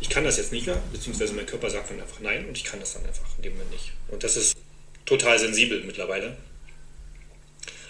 ich 0.00 0.08
kann 0.08 0.24
das 0.24 0.38
jetzt 0.38 0.52
nicht 0.52 0.66
mehr, 0.66 0.80
beziehungsweise 0.92 1.34
mein 1.34 1.46
Körper 1.46 1.70
sagt 1.70 1.90
dann 1.90 2.00
einfach 2.00 2.20
nein 2.20 2.46
und 2.46 2.56
ich 2.56 2.64
kann 2.64 2.80
das 2.80 2.94
dann 2.94 3.04
einfach 3.04 3.26
in 3.36 3.42
dem 3.42 3.52
Moment 3.52 3.70
nicht. 3.72 3.92
Und 4.08 4.24
das 4.24 4.36
ist 4.36 4.56
total 5.04 5.38
sensibel 5.38 5.82
mittlerweile. 5.84 6.36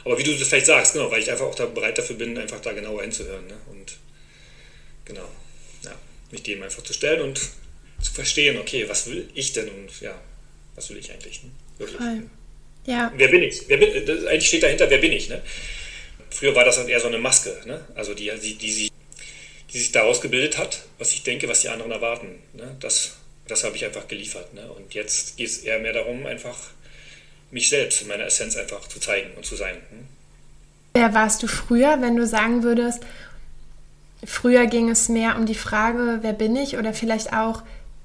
Aber 0.04 0.18
wie 0.18 0.22
du 0.22 0.36
das 0.36 0.48
vielleicht 0.48 0.66
sagst, 0.66 0.92
genau, 0.92 1.10
weil 1.10 1.20
ich 1.20 1.30
einfach 1.30 1.46
auch 1.46 1.54
da 1.54 1.66
bereit 1.66 1.98
dafür 1.98 2.16
bin, 2.16 2.38
einfach 2.38 2.60
da 2.60 2.72
genauer 2.72 3.02
hinzuhören. 3.02 3.46
Ne? 3.46 3.56
Und 3.70 3.96
genau, 5.04 5.28
ja, 5.82 5.92
mich 6.30 6.42
dem 6.42 6.62
einfach 6.62 6.82
zu 6.82 6.92
stellen 6.92 7.22
und 7.22 7.40
zu 8.00 8.12
verstehen, 8.12 8.58
okay, 8.58 8.88
was 8.88 9.06
will 9.06 9.28
ich 9.34 9.52
denn 9.52 9.68
und 9.68 10.00
ja, 10.00 10.20
was 10.74 10.90
will 10.90 10.96
ich 10.98 11.10
eigentlich? 11.12 11.42
Ne? 11.42 11.50
Wirklich. 11.78 11.98
Voll. 11.98 12.30
Ja. 12.86 13.12
Wer 13.16 13.28
bin 13.28 13.42
ich? 13.42 13.62
Wer 13.68 13.78
bin, 13.78 13.90
eigentlich 14.28 14.46
steht 14.46 14.62
dahinter, 14.62 14.88
wer 14.88 14.98
bin 14.98 15.12
ich? 15.12 15.28
Ne? 15.28 15.42
Früher 16.30 16.54
war 16.54 16.64
das 16.64 16.76
dann 16.76 16.88
eher 16.88 17.00
so 17.00 17.08
eine 17.08 17.18
Maske, 17.18 17.54
ne? 17.66 17.84
also 17.94 18.14
die, 18.14 18.30
die, 18.42 18.54
die, 18.54 18.72
sich, 18.72 18.92
die 19.72 19.78
sich 19.78 19.92
daraus 19.92 20.20
gebildet 20.20 20.58
hat, 20.58 20.84
was 20.98 21.12
ich 21.12 21.22
denke, 21.22 21.48
was 21.48 21.60
die 21.60 21.68
anderen 21.68 21.92
erwarten. 21.92 22.38
Ne? 22.52 22.76
Das, 22.80 23.16
das 23.48 23.64
habe 23.64 23.76
ich 23.76 23.84
einfach 23.84 24.06
geliefert. 24.08 24.54
Ne? 24.54 24.70
Und 24.70 24.94
jetzt 24.94 25.36
geht 25.36 25.48
es 25.48 25.58
eher 25.58 25.78
mehr 25.78 25.92
darum, 25.92 26.26
einfach 26.26 26.56
mich 27.50 27.68
selbst 27.68 28.02
in 28.02 28.08
meiner 28.08 28.24
Essenz 28.24 28.56
einfach 28.56 28.86
zu 28.88 29.00
zeigen 29.00 29.30
und 29.36 29.44
zu 29.44 29.56
sein. 29.56 29.76
Hm? 29.90 30.06
Wer 30.94 31.14
warst 31.14 31.42
du 31.42 31.46
früher, 31.46 32.00
wenn 32.00 32.16
du 32.16 32.26
sagen 32.26 32.62
würdest, 32.62 33.00
früher 34.24 34.66
ging 34.66 34.88
es 34.88 35.08
mehr 35.08 35.36
um 35.36 35.46
die 35.46 35.54
Frage, 35.54 36.18
wer 36.22 36.32
bin 36.32 36.56
ich 36.56 36.76
oder 36.76 36.94
vielleicht 36.94 37.32
auch, 37.32 37.62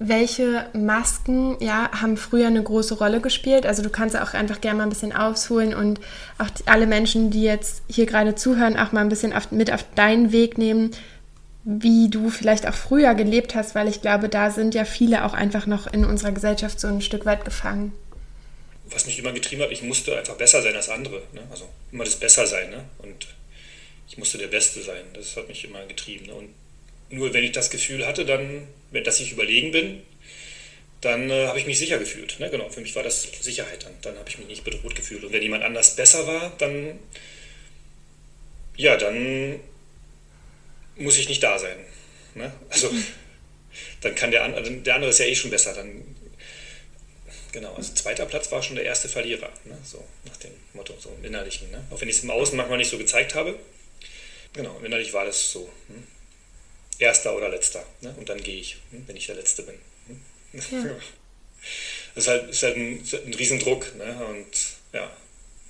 welche 0.07 0.65
Masken 0.73 1.57
ja, 1.59 1.89
haben 1.91 2.17
früher 2.17 2.47
eine 2.47 2.63
große 2.63 2.95
Rolle 2.95 3.21
gespielt? 3.21 3.65
Also 3.65 3.83
du 3.83 3.89
kannst 3.89 4.17
auch 4.17 4.33
einfach 4.33 4.61
gerne 4.61 4.77
mal 4.77 4.83
ein 4.83 4.89
bisschen 4.89 5.13
ausholen 5.13 5.73
und 5.73 5.99
auch 6.37 6.49
die, 6.49 6.63
alle 6.65 6.87
Menschen, 6.87 7.31
die 7.31 7.43
jetzt 7.43 7.83
hier 7.87 8.05
gerade 8.05 8.35
zuhören, 8.35 8.77
auch 8.77 8.91
mal 8.91 9.01
ein 9.01 9.09
bisschen 9.09 9.33
auf, 9.33 9.51
mit 9.51 9.71
auf 9.71 9.85
deinen 9.95 10.31
Weg 10.31 10.57
nehmen, 10.57 10.91
wie 11.63 12.09
du 12.09 12.29
vielleicht 12.29 12.67
auch 12.67 12.73
früher 12.73 13.13
gelebt 13.13 13.53
hast, 13.53 13.75
weil 13.75 13.87
ich 13.87 14.01
glaube, 14.01 14.29
da 14.29 14.49
sind 14.49 14.73
ja 14.73 14.85
viele 14.85 15.25
auch 15.25 15.33
einfach 15.33 15.67
noch 15.67 15.87
in 15.87 16.05
unserer 16.05 16.31
Gesellschaft 16.31 16.79
so 16.79 16.87
ein 16.87 17.01
Stück 17.01 17.25
weit 17.25 17.45
gefangen 17.45 17.93
was 18.91 19.05
mich 19.05 19.17
immer 19.19 19.31
getrieben 19.31 19.61
hat, 19.61 19.71
ich 19.71 19.81
musste 19.81 20.17
einfach 20.17 20.35
besser 20.35 20.61
sein 20.61 20.75
als 20.75 20.89
andere. 20.89 21.23
Ne? 21.33 21.41
Also 21.49 21.69
immer 21.91 22.03
das 22.03 22.17
Bessersein. 22.17 22.69
Ne? 22.69 22.83
Und 22.99 23.27
ich 24.07 24.17
musste 24.17 24.37
der 24.37 24.47
Beste 24.47 24.81
sein. 24.81 25.03
Das 25.13 25.35
hat 25.37 25.47
mich 25.47 25.63
immer 25.63 25.85
getrieben. 25.85 26.27
Ne? 26.27 26.33
Und 26.33 26.49
nur 27.11 27.33
wenn 27.33 27.43
ich 27.43 27.51
das 27.51 27.69
Gefühl 27.69 28.05
hatte, 28.05 28.25
dann, 28.25 28.67
dass 28.91 29.19
ich 29.19 29.31
überlegen 29.31 29.71
bin, 29.71 30.01
dann 31.01 31.29
äh, 31.29 31.47
habe 31.47 31.59
ich 31.59 31.65
mich 31.65 31.79
sicher 31.79 31.97
gefühlt. 31.97 32.39
Ne? 32.39 32.49
Genau, 32.49 32.69
für 32.69 32.81
mich 32.81 32.95
war 32.95 33.03
das 33.03 33.23
Sicherheit. 33.41 33.83
Dann, 33.85 33.93
dann 34.01 34.17
habe 34.17 34.29
ich 34.29 34.37
mich 34.37 34.47
nicht 34.47 34.63
bedroht 34.63 34.95
gefühlt. 34.95 35.23
Und 35.23 35.33
wenn 35.33 35.41
jemand 35.41 35.63
anders 35.63 35.95
besser 35.95 36.27
war, 36.27 36.53
dann, 36.57 36.99
ja, 38.77 38.97
dann 38.97 39.59
muss 40.97 41.17
ich 41.17 41.27
nicht 41.27 41.41
da 41.41 41.57
sein. 41.57 41.77
Ne? 42.35 42.51
Also, 42.69 42.91
dann 44.01 44.15
kann 44.15 44.31
der, 44.31 44.47
der 44.49 44.95
andere 44.95 45.09
ist 45.09 45.19
ja 45.19 45.25
eh 45.25 45.35
schon 45.35 45.51
besser. 45.51 45.73
Dann 45.73 46.03
Genau, 47.51 47.73
also 47.73 47.93
zweiter 47.93 48.25
Platz 48.25 48.49
war 48.51 48.63
schon 48.63 48.77
der 48.77 48.85
erste 48.85 49.09
Verlierer, 49.09 49.49
ne? 49.65 49.77
so 49.83 50.03
nach 50.25 50.37
dem 50.37 50.51
Motto, 50.73 50.93
so 50.97 51.13
im 51.17 51.25
Innerlichen. 51.25 51.69
Ne? 51.69 51.83
Auch 51.89 51.99
wenn 51.99 52.07
ich 52.07 52.17
es 52.17 52.23
im 52.23 52.31
Außen 52.31 52.55
manchmal 52.55 52.77
nicht 52.77 52.89
so 52.89 52.97
gezeigt 52.97 53.35
habe. 53.35 53.59
Genau, 54.53 54.79
innerlich 54.83 55.11
war 55.11 55.25
das 55.25 55.51
so. 55.51 55.69
Hm? 55.87 56.07
Erster 57.01 57.35
oder 57.35 57.49
letzter. 57.49 57.83
Ne? 58.01 58.13
Und 58.17 58.29
dann 58.29 58.41
gehe 58.41 58.59
ich, 58.59 58.77
hm? 58.91 59.03
wenn 59.07 59.15
ich 59.15 59.25
der 59.27 59.35
Letzte 59.35 59.63
bin. 59.63 59.75
Hm? 60.07 60.21
Ja. 60.71 60.95
Das 62.13 62.25
ist 62.25 62.29
halt, 62.29 62.49
ist 62.49 62.63
halt 62.63 62.75
ein, 62.75 63.01
ist 63.01 63.13
halt 63.13 63.25
ein 63.25 63.33
Riesendruck. 63.33 63.95
Ne? 63.95 64.03
Und 64.25 64.47
ja, 64.91 65.09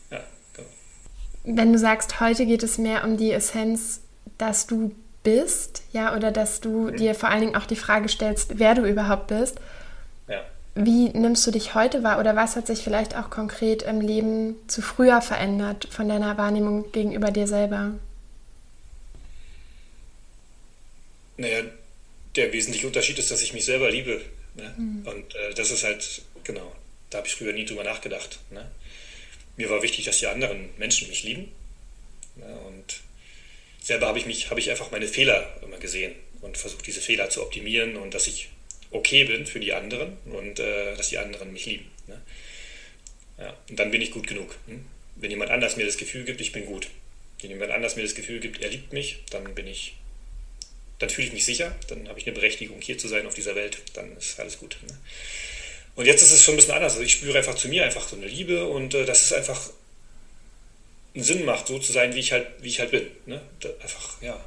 ja, 0.10 0.24
genau. 0.56 0.70
Wenn 1.44 1.72
du 1.72 1.78
sagst, 1.78 2.20
heute 2.20 2.48
geht 2.48 2.64
es 2.64 2.80
mehr 2.80 3.04
um 3.04 3.16
die 3.16 3.32
Essenz, 3.32 4.00
dass 4.40 4.66
du 4.66 4.96
bist, 5.22 5.84
ja, 5.92 6.16
oder 6.16 6.32
dass 6.32 6.60
du 6.60 6.90
mhm. 6.90 6.96
dir 6.96 7.14
vor 7.14 7.30
allen 7.30 7.42
Dingen 7.42 7.56
auch 7.56 7.68
die 7.68 7.76
Frage 7.76 8.10
stellst, 8.10 8.58
wer 8.58 8.74
du 8.74 8.86
überhaupt 8.86 9.28
bist. 9.28 9.58
Ja 10.28 10.44
wie 10.76 11.10
nimmst 11.10 11.46
du 11.46 11.52
dich 11.52 11.76
heute 11.76 12.04
wahr 12.04 12.20
oder 12.20 12.36
was 12.36 12.56
hat 12.56 12.68
sich 12.68 12.82
vielleicht 12.82 13.18
auch 13.18 13.30
konkret 13.30 13.84
im 13.84 14.00
Leben 14.00 14.56
zu 14.68 14.82
früher 14.82 15.22
verändert 15.22 15.88
von 15.92 16.08
deiner 16.08 16.38
Wahrnehmung 16.38 16.92
gegenüber 16.92 17.32
dir 17.32 17.48
selber? 17.48 17.92
Naja, 21.42 21.64
der 22.36 22.54
wesentliche 22.54 22.88
Unterschied 22.88 23.20
ist, 23.20 23.32
dass 23.32 23.42
ich 23.42 23.54
mich 23.54 23.66
selber 23.66 23.90
liebe. 23.92 24.22
Ne? 24.56 24.74
Mhm. 24.78 25.08
Und 25.08 25.36
äh, 25.36 25.54
das 25.54 25.72
ist 25.72 25.84
halt, 25.84 26.22
genau, 26.44 26.74
da 27.10 27.18
habe 27.18 27.28
ich 27.28 27.36
früher 27.36 27.54
nie 27.54 27.66
drüber 27.66 27.84
nachgedacht. 27.84 28.40
Ne? 28.52 28.70
Mir 29.58 29.70
war 29.70 29.82
wichtig, 29.82 30.06
dass 30.06 30.20
die 30.20 30.28
anderen 30.28 30.70
Menschen 30.78 31.10
mich 31.10 31.24
lieben. 31.24 31.52
Ne? 32.36 32.60
Und 32.68 33.02
selber 33.82 34.08
habe 34.08 34.20
ich 34.20 34.26
mich, 34.26 34.50
habe 34.50 34.60
ich 34.60 34.70
einfach 34.70 34.92
meine 34.92 35.08
Fehler 35.08 35.58
immer 35.64 35.78
gesehen 35.78 36.14
und 36.42 36.58
versucht, 36.58 36.86
diese 36.88 37.02
Fehler 37.02 37.30
zu 37.30 37.42
optimieren 37.42 37.98
und 37.98 38.14
dass 38.14 38.28
ich 38.28 38.50
okay 38.92 39.24
bin 39.24 39.46
für 39.46 39.60
die 39.60 39.74
anderen 39.74 40.18
und 40.26 40.60
äh, 40.60 40.96
dass 40.96 41.10
die 41.10 41.18
anderen 41.18 41.54
mich 41.54 41.66
lieben. 41.66 41.90
Ne? 42.08 42.22
Ja, 43.40 43.58
und 43.70 43.80
dann 43.80 43.92
bin 43.92 44.02
ich 44.02 44.12
gut 44.12 44.28
genug. 44.28 44.56
Hm? 44.68 44.86
Wenn 45.16 45.32
jemand 45.32 45.52
anders 45.52 45.76
mir 45.78 45.86
das 45.86 45.98
Gefühl 45.98 46.24
gibt, 46.24 46.42
ich 46.42 46.52
bin 46.52 46.66
gut. 46.66 46.88
Wenn 47.42 47.50
jemand 47.50 47.72
anders 47.72 47.96
mir 47.96 48.04
das 48.04 48.16
Gefühl 48.16 48.40
gibt, 48.40 48.62
er 48.62 48.70
liebt 48.70 48.94
mich, 48.94 49.20
dann 49.32 49.56
bin 49.56 49.68
ich, 49.68 49.96
dann 51.02 51.10
fühle 51.10 51.28
ich 51.28 51.34
mich 51.34 51.46
sicher, 51.46 51.76
dann 51.88 52.08
habe 52.08 52.20
ich 52.20 52.26
eine 52.26 52.36
Berechtigung, 52.36 52.80
hier 52.82 52.98
zu 52.98 53.08
sein 53.08 53.26
auf 53.28 53.34
dieser 53.34 53.56
Welt, 53.56 53.78
dann 53.94 54.16
ist 54.18 54.40
alles 54.40 54.58
gut. 54.60 54.78
Ne? 54.88 54.98
Und 55.96 56.06
jetzt 56.06 56.22
ist 56.22 56.32
es 56.32 56.42
schon 56.42 56.54
ein 56.54 56.58
bisschen 56.58 56.74
anders. 56.74 56.94
Also 56.94 57.04
ich 57.04 57.14
spüre 57.14 57.38
einfach 57.38 57.56
zu 57.56 57.68
mir 57.68 57.84
einfach 57.84 58.08
so 58.08 58.16
eine 58.16 58.28
Liebe 58.28 58.66
und 58.66 58.94
äh, 58.94 59.06
dass 59.06 59.24
es 59.24 59.34
einfach 59.34 59.60
einen 61.14 61.24
Sinn 61.24 61.44
macht, 61.44 61.68
so 61.68 61.80
zu 61.80 61.92
sein, 61.92 62.16
wie 62.16 62.20
ich 62.20 62.32
halt, 62.32 62.48
wie 62.62 62.70
ich 62.70 62.80
halt 62.80 62.92
bin. 62.92 63.08
Ne? 63.26 63.42
Da, 63.60 63.70
einfach, 63.82 64.22
ja, 64.22 64.42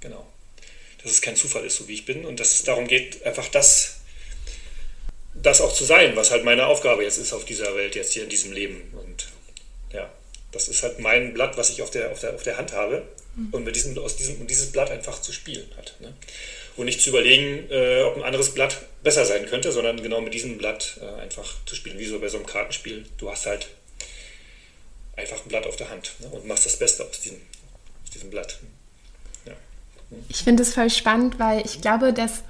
genau 0.00 0.26
dass 1.02 1.12
es 1.12 1.22
kein 1.22 1.36
Zufall 1.36 1.64
ist, 1.64 1.76
so 1.76 1.88
wie 1.88 1.94
ich 1.94 2.04
bin 2.04 2.24
und 2.24 2.40
dass 2.40 2.52
es 2.52 2.64
darum 2.64 2.86
geht, 2.86 3.24
einfach 3.24 3.48
das, 3.48 3.96
das 5.34 5.60
auch 5.60 5.72
zu 5.72 5.84
sein, 5.84 6.16
was 6.16 6.30
halt 6.30 6.44
meine 6.44 6.66
Aufgabe 6.66 7.04
jetzt 7.04 7.18
ist 7.18 7.32
auf 7.32 7.44
dieser 7.44 7.74
Welt, 7.76 7.94
jetzt 7.94 8.12
hier 8.12 8.24
in 8.24 8.28
diesem 8.28 8.52
Leben. 8.52 8.92
Und 8.92 9.28
ja, 9.92 10.12
das 10.52 10.68
ist 10.68 10.82
halt 10.82 10.98
mein 10.98 11.34
Blatt, 11.34 11.56
was 11.56 11.70
ich 11.70 11.82
auf 11.82 11.90
der, 11.90 12.10
auf 12.10 12.20
der, 12.20 12.34
auf 12.34 12.42
der 12.42 12.56
Hand 12.56 12.72
habe. 12.72 13.06
Und 13.52 13.64
mit 13.64 13.76
diesem, 13.76 13.96
aus 13.98 14.16
diesem, 14.16 14.46
dieses 14.46 14.72
Blatt 14.72 14.90
einfach 14.90 15.20
zu 15.20 15.32
spielen 15.32 15.66
hat. 15.76 15.94
Ne? 16.00 16.12
Und 16.76 16.86
nicht 16.86 17.00
zu 17.00 17.10
überlegen, 17.10 17.70
äh, 17.70 18.02
ob 18.02 18.16
ein 18.16 18.22
anderes 18.22 18.54
Blatt 18.54 18.82
besser 19.02 19.24
sein 19.24 19.46
könnte, 19.46 19.72
sondern 19.72 20.02
genau 20.02 20.20
mit 20.20 20.34
diesem 20.34 20.58
Blatt 20.58 20.98
äh, 21.00 21.22
einfach 21.22 21.54
zu 21.66 21.74
spielen, 21.74 21.98
wie 21.98 22.06
so 22.06 22.20
bei 22.20 22.28
so 22.28 22.36
einem 22.36 22.46
Kartenspiel. 22.46 23.04
Du 23.18 23.30
hast 23.30 23.46
halt 23.46 23.68
einfach 25.16 25.44
ein 25.44 25.48
Blatt 25.48 25.66
auf 25.66 25.76
der 25.76 25.90
Hand 25.90 26.12
ne? 26.20 26.28
und 26.28 26.46
machst 26.46 26.66
das 26.66 26.78
Beste 26.78 27.04
aus 27.04 27.20
diesem, 27.20 27.40
aus 28.04 28.10
diesem 28.10 28.30
Blatt. 28.30 28.58
Ich 30.28 30.38
finde 30.38 30.62
es 30.62 30.74
voll 30.74 30.90
spannend, 30.90 31.38
weil 31.38 31.64
ich 31.64 31.80
glaube, 31.80 32.12
dass 32.12 32.42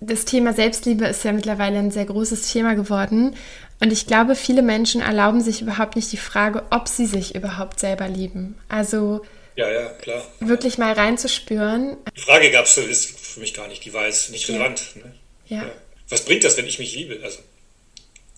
das 0.00 0.24
Thema 0.24 0.52
Selbstliebe 0.52 1.06
ist 1.06 1.24
ja 1.24 1.32
mittlerweile 1.32 1.78
ein 1.78 1.90
sehr 1.90 2.04
großes 2.04 2.52
Thema 2.52 2.74
geworden. 2.74 3.34
Und 3.80 3.92
ich 3.92 4.06
glaube, 4.06 4.34
viele 4.34 4.62
Menschen 4.62 5.00
erlauben 5.00 5.40
sich 5.40 5.62
überhaupt 5.62 5.96
nicht 5.96 6.12
die 6.12 6.18
Frage, 6.18 6.64
ob 6.70 6.88
sie 6.88 7.06
sich 7.06 7.34
überhaupt 7.34 7.80
selber 7.80 8.08
lieben. 8.08 8.56
Also 8.68 9.22
ja, 9.58 9.70
ja, 9.70 9.88
klar. 9.88 10.24
wirklich 10.38 10.78
mal 10.78 10.92
reinzuspüren. 10.92 11.96
Die 12.16 12.20
Frage 12.20 12.50
gab 12.52 12.66
es 12.66 12.74
für 12.74 13.40
mich 13.40 13.54
gar 13.54 13.66
nicht, 13.66 13.84
die 13.84 13.92
war 13.92 14.06
jetzt 14.06 14.30
nicht 14.30 14.48
relevant. 14.48 14.82
Ja. 14.94 15.02
Ne? 15.02 15.14
Ja. 15.48 15.56
ja. 15.64 15.72
Was 16.08 16.24
bringt 16.24 16.44
das, 16.44 16.56
wenn 16.56 16.66
ich 16.66 16.78
mich 16.78 16.94
liebe? 16.94 17.18
Also, 17.24 17.40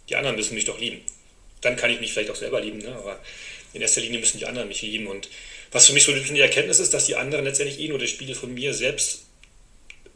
die 0.09 0.17
anderen 0.17 0.37
müssen 0.37 0.55
mich 0.55 0.65
doch 0.65 0.81
lieben. 0.81 1.03
Dann 1.61 1.77
kann 1.77 1.91
ich 1.91 2.00
mich 2.00 2.12
vielleicht 2.12 2.31
auch 2.31 2.37
selber 2.37 2.61
lieben, 2.62 2.79
ne? 2.79 2.95
aber 2.97 3.21
in 3.75 3.83
erster 3.83 4.00
Linie 4.00 4.19
müssen 4.19 4.39
die 4.39 4.47
anderen 4.47 4.69
mich 4.69 4.81
lieben. 4.81 5.07
Und 5.07 5.29
was 5.73 5.87
für 5.87 5.93
mich 5.93 6.05
so 6.05 6.12
die 6.12 6.41
Erkenntnis 6.41 6.79
ist, 6.81 6.95
dass 6.95 7.05
die 7.05 7.17
anderen 7.17 7.45
letztendlich 7.45 7.79
eh 7.81 7.89
nur 7.89 7.99
der 7.99 8.07
Spiegel 8.07 8.35
von 8.35 8.53
mir 8.55 8.73
selbst 8.73 9.27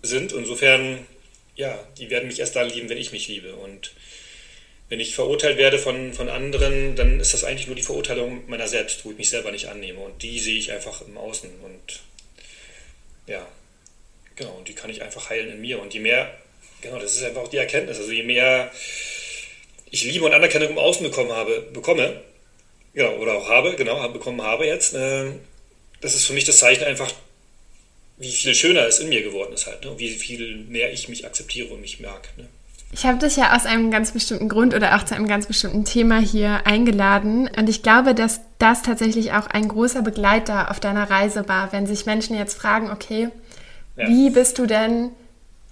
sind. 0.02 0.32
Insofern, 0.32 1.06
ja, 1.54 1.78
die 1.98 2.08
werden 2.08 2.28
mich 2.28 2.40
erst 2.40 2.56
dann 2.56 2.70
lieben, 2.70 2.88
wenn 2.88 2.98
ich 2.98 3.12
mich 3.12 3.28
liebe. 3.28 3.54
Und 3.54 3.92
wenn 4.88 5.00
ich 5.00 5.14
verurteilt 5.14 5.56
werde 5.56 5.78
von, 5.78 6.12
von 6.12 6.28
anderen, 6.28 6.94
dann 6.96 7.20
ist 7.20 7.34
das 7.34 7.44
eigentlich 7.44 7.66
nur 7.66 7.76
die 7.76 7.82
Verurteilung 7.82 8.48
meiner 8.48 8.68
selbst, 8.68 9.04
wo 9.04 9.10
ich 9.10 9.18
mich 9.18 9.30
selber 9.30 9.50
nicht 9.50 9.68
annehme. 9.68 10.00
Und 10.00 10.22
die 10.22 10.38
sehe 10.38 10.58
ich 10.58 10.72
einfach 10.72 11.02
im 11.02 11.16
Außen. 11.16 11.50
Und 11.62 12.00
ja, 13.26 13.46
genau, 14.36 14.52
und 14.52 14.68
die 14.68 14.74
kann 14.74 14.90
ich 14.90 15.02
einfach 15.02 15.30
heilen 15.30 15.50
in 15.50 15.60
mir. 15.60 15.80
Und 15.80 15.94
je 15.94 16.00
mehr, 16.00 16.32
genau, 16.82 16.98
das 16.98 17.14
ist 17.14 17.24
einfach 17.24 17.42
auch 17.42 17.48
die 17.48 17.56
Erkenntnis. 17.56 17.98
Also 17.98 18.12
je 18.12 18.22
mehr 18.22 18.70
ich 19.90 20.04
Liebe 20.04 20.24
und 20.24 20.34
Anerkennung 20.34 20.70
im 20.70 20.78
Außen 20.78 21.04
bekommen 21.04 21.32
habe, 21.32 21.62
bekomme, 21.72 22.20
Genau, 22.94 23.16
oder 23.16 23.34
auch 23.34 23.48
habe, 23.48 23.74
genau, 23.74 24.08
bekommen 24.08 24.40
habe 24.40 24.66
jetzt. 24.66 24.94
Äh, 24.94 25.32
das 26.00 26.14
ist 26.14 26.26
für 26.26 26.32
mich 26.32 26.44
das 26.44 26.58
Zeichen 26.58 26.84
einfach, 26.84 27.12
wie 28.18 28.30
viel 28.30 28.54
schöner 28.54 28.86
es 28.86 29.00
in 29.00 29.08
mir 29.08 29.22
geworden 29.22 29.52
ist 29.52 29.66
halt, 29.66 29.84
ne? 29.84 29.98
wie 29.98 30.10
viel 30.10 30.56
mehr 30.56 30.92
ich 30.92 31.08
mich 31.08 31.26
akzeptiere 31.26 31.74
und 31.74 31.80
mich 31.80 31.98
mag. 31.98 32.28
Ne? 32.36 32.48
Ich 32.96 33.04
habe 33.06 33.18
dich 33.18 33.36
ja 33.36 33.56
aus 33.56 33.66
einem 33.66 33.90
ganz 33.90 34.12
bestimmten 34.12 34.48
Grund 34.48 34.72
oder 34.72 34.94
auch 34.94 35.02
zu 35.02 35.16
einem 35.16 35.26
ganz 35.26 35.46
bestimmten 35.46 35.84
Thema 35.84 36.20
hier 36.20 36.64
eingeladen. 36.64 37.50
Und 37.58 37.68
ich 37.68 37.82
glaube, 37.82 38.14
dass 38.14 38.40
das 38.58 38.82
tatsächlich 38.82 39.32
auch 39.32 39.48
ein 39.48 39.66
großer 39.66 40.02
Begleiter 40.02 40.70
auf 40.70 40.78
deiner 40.78 41.10
Reise 41.10 41.48
war, 41.48 41.72
wenn 41.72 41.88
sich 41.88 42.06
Menschen 42.06 42.36
jetzt 42.36 42.56
fragen, 42.56 42.92
okay, 42.92 43.30
ja. 43.96 44.06
wie 44.06 44.30
bist 44.30 44.60
du 44.60 44.66
denn 44.66 45.10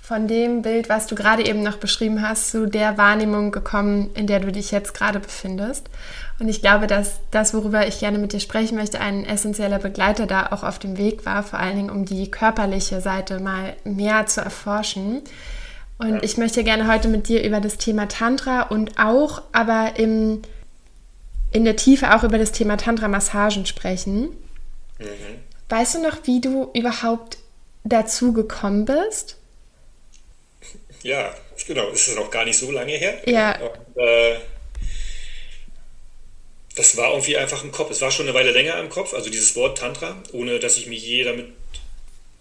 von 0.00 0.26
dem 0.26 0.62
Bild, 0.62 0.88
was 0.88 1.06
du 1.06 1.14
gerade 1.14 1.46
eben 1.46 1.62
noch 1.62 1.76
beschrieben 1.76 2.28
hast, 2.28 2.50
zu 2.50 2.66
der 2.66 2.98
Wahrnehmung 2.98 3.52
gekommen, 3.52 4.10
in 4.14 4.26
der 4.26 4.40
du 4.40 4.50
dich 4.50 4.72
jetzt 4.72 4.92
gerade 4.92 5.20
befindest. 5.20 5.90
Und 6.40 6.48
ich 6.48 6.60
glaube, 6.60 6.88
dass 6.88 7.20
das, 7.30 7.54
worüber 7.54 7.86
ich 7.86 8.00
gerne 8.00 8.18
mit 8.18 8.32
dir 8.32 8.40
sprechen 8.40 8.76
möchte, 8.76 8.98
ein 8.98 9.24
essentieller 9.24 9.78
Begleiter 9.78 10.26
da 10.26 10.48
auch 10.50 10.64
auf 10.64 10.80
dem 10.80 10.98
Weg 10.98 11.24
war, 11.24 11.44
vor 11.44 11.60
allen 11.60 11.76
Dingen 11.76 11.90
um 11.90 12.04
die 12.04 12.32
körperliche 12.32 13.00
Seite 13.00 13.38
mal 13.38 13.76
mehr 13.84 14.26
zu 14.26 14.40
erforschen. 14.40 15.22
Und 16.02 16.14
ja. 16.14 16.22
ich 16.24 16.36
möchte 16.36 16.64
gerne 16.64 16.92
heute 16.92 17.06
mit 17.06 17.28
dir 17.28 17.44
über 17.44 17.60
das 17.60 17.76
Thema 17.76 18.08
Tantra 18.08 18.62
und 18.62 18.98
auch 18.98 19.42
aber 19.52 19.92
im, 19.96 20.42
in 21.52 21.64
der 21.64 21.76
Tiefe 21.76 22.12
auch 22.16 22.24
über 22.24 22.38
das 22.38 22.50
Thema 22.50 22.76
Tantra-Massagen 22.76 23.66
sprechen. 23.66 24.22
Mhm. 24.98 25.38
Weißt 25.68 25.94
du 25.94 26.02
noch, 26.02 26.18
wie 26.24 26.40
du 26.40 26.72
überhaupt 26.74 27.38
dazu 27.84 28.32
gekommen 28.32 28.84
bist? 28.84 29.36
Ja, 31.04 31.32
genau, 31.68 31.88
das 31.90 32.08
ist 32.08 32.16
noch 32.16 32.32
gar 32.32 32.46
nicht 32.46 32.58
so 32.58 32.72
lange 32.72 32.94
her. 32.94 33.22
Ja. 33.26 33.60
Und, 33.60 34.02
äh, 34.02 34.38
das 36.74 36.96
war 36.96 37.10
irgendwie 37.10 37.36
einfach 37.36 37.62
im 37.62 37.70
Kopf. 37.70 37.92
Es 37.92 38.00
war 38.00 38.10
schon 38.10 38.26
eine 38.26 38.34
Weile 38.34 38.50
länger 38.50 38.76
im 38.80 38.88
Kopf, 38.88 39.14
also 39.14 39.30
dieses 39.30 39.54
Wort 39.54 39.78
Tantra, 39.78 40.20
ohne 40.32 40.58
dass 40.58 40.76
ich 40.78 40.88
mich 40.88 41.06
je 41.06 41.22
damit 41.22 41.52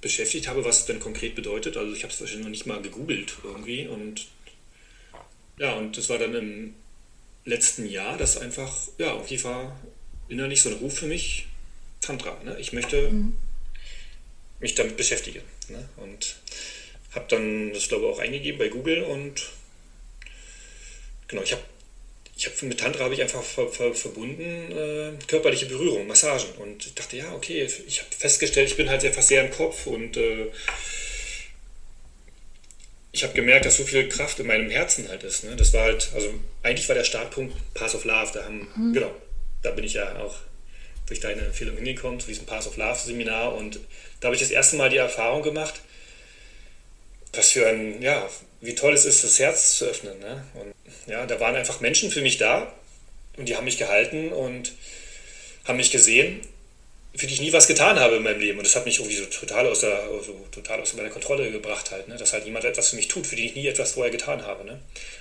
beschäftigt 0.01 0.47
habe, 0.47 0.65
was 0.65 0.79
es 0.79 0.85
denn 0.85 0.99
konkret 0.99 1.35
bedeutet. 1.35 1.77
Also 1.77 1.93
ich 1.93 2.03
habe 2.03 2.11
es 2.11 2.19
wahrscheinlich 2.19 2.45
noch 2.45 2.51
nicht 2.51 2.65
mal 2.65 2.81
gegoogelt 2.81 3.33
irgendwie. 3.43 3.87
Und 3.87 4.27
ja, 5.57 5.73
und 5.73 5.95
das 5.95 6.09
war 6.09 6.17
dann 6.17 6.33
im 6.33 6.75
letzten 7.45 7.87
Jahr, 7.87 8.17
das 8.17 8.37
einfach, 8.37 8.87
ja, 8.97 9.13
irgendwie 9.13 9.43
war 9.43 9.79
innerlich 10.27 10.61
so 10.61 10.69
ein 10.69 10.75
Ruf 10.75 10.97
für 10.99 11.05
mich, 11.05 11.47
Tantra. 12.01 12.41
Ne? 12.43 12.57
Ich 12.59 12.73
möchte 12.73 13.09
mhm. 13.09 13.35
mich 14.59 14.75
damit 14.75 14.97
beschäftigen. 14.97 15.41
Ne? 15.69 15.87
Und 15.97 16.37
habe 17.13 17.25
dann 17.29 17.73
das, 17.73 17.87
glaube 17.87 18.05
ich, 18.05 18.11
auch 18.11 18.19
eingegeben 18.19 18.57
bei 18.57 18.69
Google 18.69 19.03
und 19.03 19.49
genau, 21.27 21.43
ich 21.43 21.51
habe 21.51 21.63
ich 22.41 22.47
habe 22.47 22.65
mit 22.65 22.79
Tantra 22.79 23.03
habe 23.03 23.13
ich 23.13 23.21
einfach 23.21 23.43
ver, 23.43 23.69
ver, 23.69 23.93
verbunden 23.93 24.71
äh, 24.71 25.11
körperliche 25.27 25.67
Berührung, 25.67 26.07
Massagen 26.07 26.49
und 26.57 26.97
dachte, 26.97 27.15
ja, 27.15 27.31
okay, 27.35 27.69
ich 27.85 27.99
habe 27.99 28.09
festgestellt, 28.17 28.67
ich 28.67 28.77
bin 28.77 28.89
halt 28.89 29.05
einfach 29.05 29.21
sehr 29.21 29.45
im 29.45 29.51
Kopf 29.51 29.85
und 29.85 30.17
äh, 30.17 30.47
ich 33.11 33.23
habe 33.23 33.33
gemerkt, 33.33 33.65
dass 33.65 33.77
so 33.77 33.83
viel 33.83 34.09
Kraft 34.09 34.39
in 34.39 34.47
meinem 34.47 34.71
Herzen 34.71 35.07
halt 35.07 35.21
ist. 35.21 35.43
Ne? 35.43 35.55
Das 35.55 35.71
war 35.73 35.83
halt, 35.83 36.09
also 36.15 36.33
eigentlich 36.63 36.87
war 36.89 36.95
der 36.95 37.03
Startpunkt 37.03 37.55
Pass 37.75 37.93
of 37.93 38.05
Love. 38.05 38.31
Da 38.33 38.45
haben, 38.45 38.67
mhm. 38.75 38.93
genau, 38.93 39.11
da 39.61 39.69
bin 39.69 39.83
ich 39.83 39.93
ja 39.93 40.17
auch 40.17 40.39
durch 41.05 41.19
deine 41.19 41.41
Empfehlung 41.41 41.75
hingekommen 41.75 42.19
zu 42.19 42.25
diesem 42.25 42.47
Pass 42.47 42.65
of 42.65 42.75
Love 42.75 42.97
Seminar 42.97 43.53
und 43.53 43.79
da 44.19 44.27
habe 44.27 44.35
ich 44.35 44.41
das 44.41 44.49
erste 44.49 44.77
Mal 44.77 44.89
die 44.89 44.97
Erfahrung 44.97 45.43
gemacht, 45.43 45.81
was 47.33 47.51
für 47.51 47.67
ein, 47.67 48.01
ja, 48.01 48.27
wie 48.61 48.75
toll 48.75 48.93
es 48.93 49.05
ist, 49.05 49.23
das 49.23 49.39
Herz 49.39 49.77
zu 49.77 49.85
öffnen. 49.85 50.19
Ne? 50.19 50.43
Und 50.53 50.73
ja, 51.07 51.25
da 51.25 51.39
waren 51.39 51.55
einfach 51.55 51.79
Menschen 51.79 52.11
für 52.11 52.21
mich 52.21 52.37
da 52.37 52.73
und 53.37 53.47
die 53.47 53.55
haben 53.55 53.65
mich 53.65 53.77
gehalten 53.77 54.31
und 54.31 54.73
haben 55.65 55.77
mich 55.77 55.91
gesehen, 55.91 56.41
für 57.15 57.27
die 57.27 57.33
ich 57.33 57.41
nie 57.41 57.53
was 57.53 57.67
getan 57.67 57.99
habe 57.99 58.17
in 58.17 58.23
meinem 58.23 58.39
Leben. 58.39 58.57
Und 58.59 58.65
das 58.65 58.75
hat 58.75 58.85
mich 58.85 58.99
irgendwie 58.99 59.17
so 59.17 59.25
total 59.25 59.67
aus, 59.67 59.81
der, 59.81 60.01
so 60.25 60.33
total 60.51 60.81
aus 60.81 60.93
meiner 60.93 61.09
Kontrolle 61.09 61.51
gebracht, 61.51 61.91
halt, 61.91 62.07
ne? 62.07 62.15
dass 62.15 62.33
halt 62.33 62.45
jemand 62.45 62.65
etwas 62.65 62.89
für 62.89 62.95
mich 62.95 63.07
tut, 63.07 63.27
für 63.27 63.35
die 63.35 63.47
ich 63.47 63.55
nie 63.55 63.67
etwas 63.67 63.93
vorher 63.93 64.11
getan 64.11 64.45
habe. 64.45 64.63
Ne? 64.63 64.79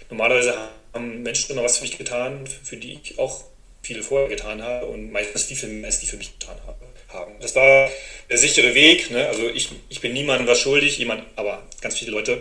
Normalerweise 0.09 0.55
haben 0.93 1.23
Menschen 1.23 1.53
immer 1.53 1.65
was 1.65 1.79
für 1.79 1.85
mich 1.85 1.99
getan, 1.99 2.47
für 2.63 2.77
die 2.77 3.01
ich 3.03 3.19
auch 3.19 3.45
viel 3.83 4.03
vorher 4.03 4.29
getan 4.29 4.63
habe 4.63 4.87
und 4.87 5.11
meistens 5.11 5.45
viel, 5.45 5.57
viel 5.57 5.69
mehr, 5.71 5.87
als 5.87 6.01
die 6.01 6.07
für 6.07 6.17
mich 6.17 6.39
getan 6.39 6.57
habe 6.67 6.90
haben. 7.13 7.33
Das 7.41 7.55
war 7.55 7.91
der 8.29 8.39
sichere 8.39 8.75
Weg. 8.75 9.11
Ne? 9.11 9.27
Also 9.27 9.49
ich, 9.49 9.71
ich 9.89 10.01
bin 10.01 10.13
niemandem 10.13 10.47
was 10.47 10.61
schuldig, 10.61 10.99
jemand, 10.99 11.25
aber 11.37 11.63
ganz 11.81 11.99
viele 11.99 12.13
Leute 12.13 12.41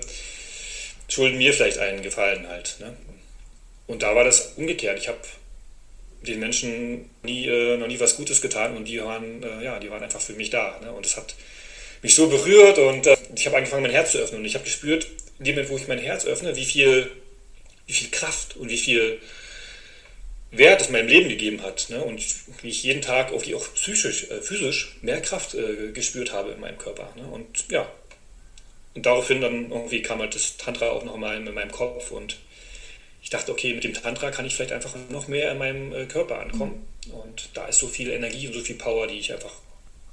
schulden 1.08 1.38
mir 1.38 1.54
vielleicht 1.54 1.80
einen 1.80 2.02
Gefallen 2.02 2.48
halt. 2.48 2.78
Ne? 2.80 2.96
Und 3.88 4.04
da 4.04 4.16
war 4.16 4.24
das 4.24 4.54
umgekehrt. 4.56 5.00
Ich 5.00 5.08
habe 5.08 5.20
den 6.22 6.40
Menschen 6.40 7.10
nie, 7.24 7.48
äh, 7.48 7.78
noch 7.78 7.88
nie 7.88 8.00
was 8.00 8.18
Gutes 8.18 8.42
getan 8.42 8.76
und 8.76 8.86
die 8.86 9.02
waren, 9.02 9.42
äh, 9.42 9.64
ja, 9.64 9.80
die 9.80 9.90
waren 9.90 10.04
einfach 10.04 10.22
für 10.22 10.34
mich 10.34 10.50
da. 10.50 10.80
Ne? 10.82 10.92
Und 10.92 11.06
es 11.06 11.18
hat 11.18 11.36
mich 12.02 12.16
so 12.16 12.28
berührt 12.28 12.78
und 12.78 13.08
äh, 13.08 13.18
ich 13.36 13.46
habe 13.46 13.58
angefangen, 13.58 13.84
mein 13.84 13.92
Herz 13.92 14.12
zu 14.12 14.20
öffnen. 14.20 14.42
Und 14.42 14.46
ich 14.46 14.56
habe 14.56 14.66
gespürt, 14.66 15.08
in 15.40 15.46
dem 15.46 15.56
Moment, 15.56 15.72
wo 15.72 15.78
ich 15.78 15.88
mein 15.88 16.00
Herz 16.00 16.26
öffne, 16.26 16.56
wie 16.56 16.66
viel, 16.66 17.10
wie 17.88 17.94
viel 17.94 18.10
Kraft 18.12 18.58
und 18.58 18.70
wie 18.70 18.78
viel 18.78 19.20
Wert 20.52 20.82
es 20.82 20.90
meinem 20.90 21.08
Leben 21.08 21.30
gegeben 21.30 21.62
hat. 21.62 21.90
Ne? 21.90 22.04
Und 22.04 22.24
wie 22.62 22.70
ich 22.70 22.84
jeden 22.84 23.02
Tag 23.02 23.32
irgendwie 23.32 23.56
auch 23.56 23.74
psychisch, 23.76 24.30
äh, 24.30 24.42
physisch 24.42 24.98
mehr 25.02 25.22
Kraft 25.22 25.54
äh, 25.54 25.92
gespürt 25.92 26.32
habe 26.32 26.52
in 26.52 26.60
meinem 26.60 26.78
Körper. 26.78 27.14
Ne? 27.16 27.24
Und 27.24 27.70
ja, 27.70 27.90
und 28.96 29.06
daraufhin 29.06 29.42
dann 29.42 29.72
irgendwie 29.72 30.02
kam 30.02 30.20
halt 30.20 30.36
das 30.36 30.58
Tantra 30.58 30.90
auch 30.90 31.04
nochmal 31.04 31.38
in 31.38 31.54
meinem 31.54 31.72
Kopf 31.72 32.12
und 32.12 32.38
ich 33.22 33.30
dachte, 33.30 33.52
okay, 33.52 33.74
mit 33.74 33.84
dem 33.84 33.94
Tantra 33.94 34.32
kann 34.32 34.46
ich 34.46 34.56
vielleicht 34.56 34.72
einfach 34.72 34.96
noch 35.10 35.28
mehr 35.28 35.52
in 35.52 35.58
meinem 35.58 35.94
äh, 35.94 36.06
Körper 36.06 36.40
ankommen. 36.40 36.88
Mhm. 37.06 37.14
Und 37.14 37.50
da 37.54 37.68
ist 37.68 37.80
so 37.80 37.88
viel 37.88 38.10
Energie 38.10 38.48
und 38.48 38.54
so 38.54 38.62
viel 38.62 38.76
Power, 38.76 39.08
die 39.08 39.20
ich 39.20 39.32
einfach 39.32 39.54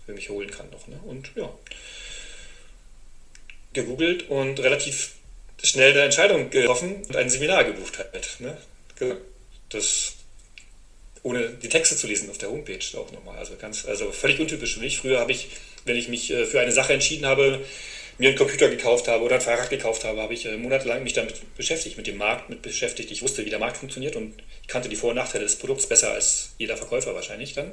für 0.05 0.13
mich 0.13 0.29
holen 0.29 0.51
kann 0.51 0.69
noch. 0.71 0.87
Ne? 0.89 1.01
Und 1.05 1.31
ja, 1.35 1.51
gegoogelt 3.73 4.29
und 4.29 4.61
relativ 4.61 5.13
schnell 5.63 5.93
eine 5.93 6.03
Entscheidung 6.03 6.51
getroffen 6.51 7.05
und 7.09 7.17
ein 7.17 7.31
Seminar 7.31 7.65
gebucht 7.65 7.99
halt. 7.99 8.37
Ne? 8.41 8.57
Das 9.71 10.16
ohne 11.27 11.49
die 11.49 11.69
Texte 11.69 11.97
zu 11.97 12.07
lesen 12.07 12.31
auf 12.31 12.39
der 12.39 12.51
Homepage 12.51 12.79
auch 12.97 13.11
nochmal. 13.11 13.37
Also 13.37 13.55
ganz, 13.61 13.85
also 13.85 14.13
völlig 14.13 14.39
untypisch 14.39 14.75
für 14.75 14.81
mich. 14.81 14.99
Früher 14.99 15.19
habe 15.19 15.33
ich, 15.33 15.49
wenn 15.85 15.97
ich 15.97 16.09
mich 16.09 16.31
äh, 16.31 16.47
für 16.47 16.61
eine 16.61 16.71
Sache 16.71 16.93
entschieden 16.93 17.27
habe, 17.27 17.61
mir 18.19 18.29
einen 18.29 18.39
Computer 18.39 18.69
gekauft 18.69 19.09
habe 19.09 19.25
oder 19.25 19.35
ein 19.35 19.41
Fahrrad 19.41 19.69
gekauft 19.69 20.05
habe, 20.05 20.23
habe 20.23 20.35
ich 20.35 20.47
äh, 20.47 20.57
monatelang 20.57 21.03
mich 21.03 21.15
damit 21.15 21.35
beschäftigt, 21.57 21.97
mit 21.97 22.07
dem 22.07 22.17
Markt 22.17 22.49
mit 22.49 22.63
beschäftigt. 22.63 23.11
Ich 23.11 23.23
wusste, 23.23 23.45
wie 23.45 23.51
der 23.51 23.59
Markt 23.59 23.77
funktioniert 23.77 24.15
und 24.15 24.35
kannte 24.69 24.89
die 24.89 24.95
Vor- 24.95 25.11
und 25.11 25.17
Nachteile 25.17 25.43
des 25.43 25.57
Produkts 25.57 25.89
besser 25.89 26.13
als 26.13 26.51
jeder 26.59 26.77
Verkäufer 26.77 27.13
wahrscheinlich 27.13 27.55
dann. 27.55 27.73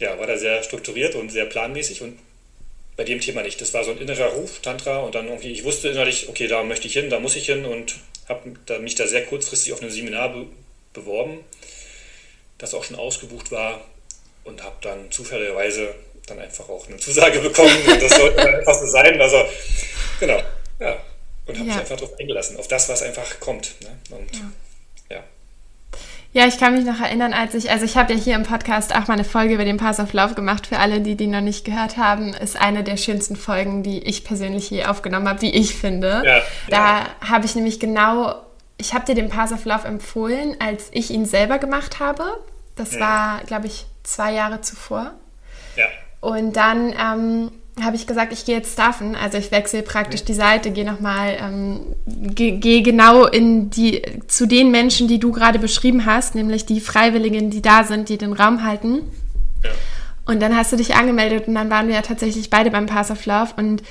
Ja, 0.00 0.18
war 0.18 0.26
da 0.26 0.36
sehr 0.36 0.64
strukturiert 0.64 1.14
und 1.14 1.30
sehr 1.30 1.46
planmäßig 1.46 2.02
und 2.02 2.18
bei 2.96 3.04
dem 3.04 3.20
Thema 3.20 3.42
nicht. 3.42 3.60
Das 3.60 3.72
war 3.72 3.84
so 3.84 3.92
ein 3.92 3.98
innerer 3.98 4.30
Ruf, 4.30 4.58
Tantra, 4.60 4.98
und 4.98 5.14
dann 5.14 5.28
irgendwie, 5.28 5.52
ich 5.52 5.62
wusste 5.62 5.88
innerlich, 5.88 6.28
okay, 6.28 6.48
da 6.48 6.64
möchte 6.64 6.88
ich 6.88 6.94
hin, 6.94 7.10
da 7.10 7.20
muss 7.20 7.36
ich 7.36 7.46
hin 7.46 7.64
und 7.64 7.94
habe 8.28 8.80
mich 8.80 8.96
da 8.96 9.06
sehr 9.06 9.24
kurzfristig 9.24 9.72
auf 9.72 9.80
einem 9.80 9.90
Seminar 9.90 10.32
be 10.32 10.46
beworben 10.92 11.38
das 12.62 12.74
auch 12.74 12.84
schon 12.84 12.96
ausgebucht 12.96 13.50
war 13.50 13.80
und 14.44 14.62
habe 14.62 14.76
dann 14.80 15.10
zufälligerweise 15.10 15.94
dann 16.26 16.38
einfach 16.38 16.68
auch 16.68 16.86
eine 16.86 16.96
Zusage 16.96 17.40
bekommen. 17.40 17.76
Und 17.86 18.00
das 18.00 18.16
sollte 18.16 18.36
dann 18.36 18.54
einfach 18.54 18.74
so 18.74 18.86
sein. 18.86 19.20
Also, 19.20 19.44
genau, 20.20 20.40
ja. 20.78 20.96
Und 21.46 21.58
habe 21.58 21.68
ja. 21.68 21.74
mich 21.74 21.74
einfach 21.74 21.96
darauf 21.96 22.18
eingelassen, 22.18 22.56
auf 22.56 22.68
das, 22.68 22.88
was 22.88 23.02
einfach 23.02 23.40
kommt. 23.40 23.74
Ne? 23.82 24.16
Und 24.16 24.32
ja. 24.32 25.16
ja. 25.16 25.22
Ja, 26.32 26.46
ich 26.46 26.56
kann 26.58 26.74
mich 26.74 26.84
noch 26.84 27.00
erinnern, 27.00 27.34
als 27.34 27.54
ich, 27.54 27.70
also 27.70 27.84
ich 27.84 27.96
habe 27.96 28.14
ja 28.14 28.18
hier 28.18 28.36
im 28.36 28.44
Podcast 28.44 28.94
auch 28.94 29.08
mal 29.08 29.14
eine 29.14 29.24
Folge 29.24 29.54
über 29.54 29.64
den 29.64 29.76
Pass 29.76 29.98
of 29.98 30.12
Love 30.12 30.34
gemacht. 30.34 30.68
Für 30.68 30.78
alle, 30.78 31.00
die 31.00 31.16
die 31.16 31.26
noch 31.26 31.40
nicht 31.40 31.64
gehört 31.64 31.96
haben, 31.96 32.32
ist 32.32 32.58
eine 32.58 32.84
der 32.84 32.96
schönsten 32.96 33.34
Folgen, 33.34 33.82
die 33.82 33.98
ich 34.04 34.24
persönlich 34.24 34.70
je 34.70 34.84
aufgenommen 34.84 35.28
habe, 35.28 35.42
wie 35.42 35.50
ich 35.50 35.74
finde. 35.74 36.22
Ja, 36.24 36.42
da 36.68 36.76
ja. 36.76 37.06
habe 37.28 37.44
ich 37.44 37.56
nämlich 37.56 37.80
genau, 37.80 38.36
ich 38.78 38.94
habe 38.94 39.04
dir 39.04 39.16
den 39.16 39.28
Pass 39.28 39.52
of 39.52 39.64
Love 39.64 39.86
empfohlen, 39.86 40.56
als 40.60 40.88
ich 40.92 41.10
ihn 41.10 41.26
selber 41.26 41.58
gemacht 41.58 41.98
habe. 41.98 42.38
Das 42.76 42.92
mhm. 42.92 43.00
war, 43.00 43.40
glaube 43.44 43.66
ich, 43.66 43.86
zwei 44.02 44.32
Jahre 44.32 44.60
zuvor. 44.60 45.12
Ja. 45.76 45.86
Und 46.20 46.56
dann 46.56 46.94
ähm, 46.98 47.50
habe 47.80 47.96
ich 47.96 48.06
gesagt, 48.06 48.32
ich 48.32 48.44
gehe 48.44 48.56
jetzt 48.56 48.74
staffen. 48.74 49.16
Also 49.16 49.38
ich 49.38 49.50
wechsle 49.50 49.82
praktisch 49.82 50.22
mhm. 50.22 50.26
die 50.26 50.34
Seite, 50.34 50.70
gehe 50.70 50.84
nochmal, 50.84 51.36
ähm, 51.40 51.80
gehe 52.06 52.58
geh 52.58 52.82
genau 52.82 53.26
in 53.26 53.70
die, 53.70 54.02
zu 54.26 54.46
den 54.46 54.70
Menschen, 54.70 55.08
die 55.08 55.18
du 55.18 55.32
gerade 55.32 55.58
beschrieben 55.58 56.04
hast, 56.04 56.34
nämlich 56.34 56.66
die 56.66 56.80
Freiwilligen, 56.80 57.50
die 57.50 57.62
da 57.62 57.84
sind, 57.84 58.08
die 58.08 58.18
den 58.18 58.32
Raum 58.32 58.64
halten. 58.64 59.10
Ja. 59.64 59.70
Und 60.24 60.40
dann 60.40 60.56
hast 60.56 60.72
du 60.72 60.76
dich 60.76 60.94
angemeldet 60.94 61.48
und 61.48 61.54
dann 61.54 61.70
waren 61.70 61.88
wir 61.88 61.96
ja 61.96 62.02
tatsächlich 62.02 62.48
beide 62.48 62.70
beim 62.70 62.86
Pass 62.86 63.10
of 63.10 63.26
Love 63.26 63.54
und 63.56 63.82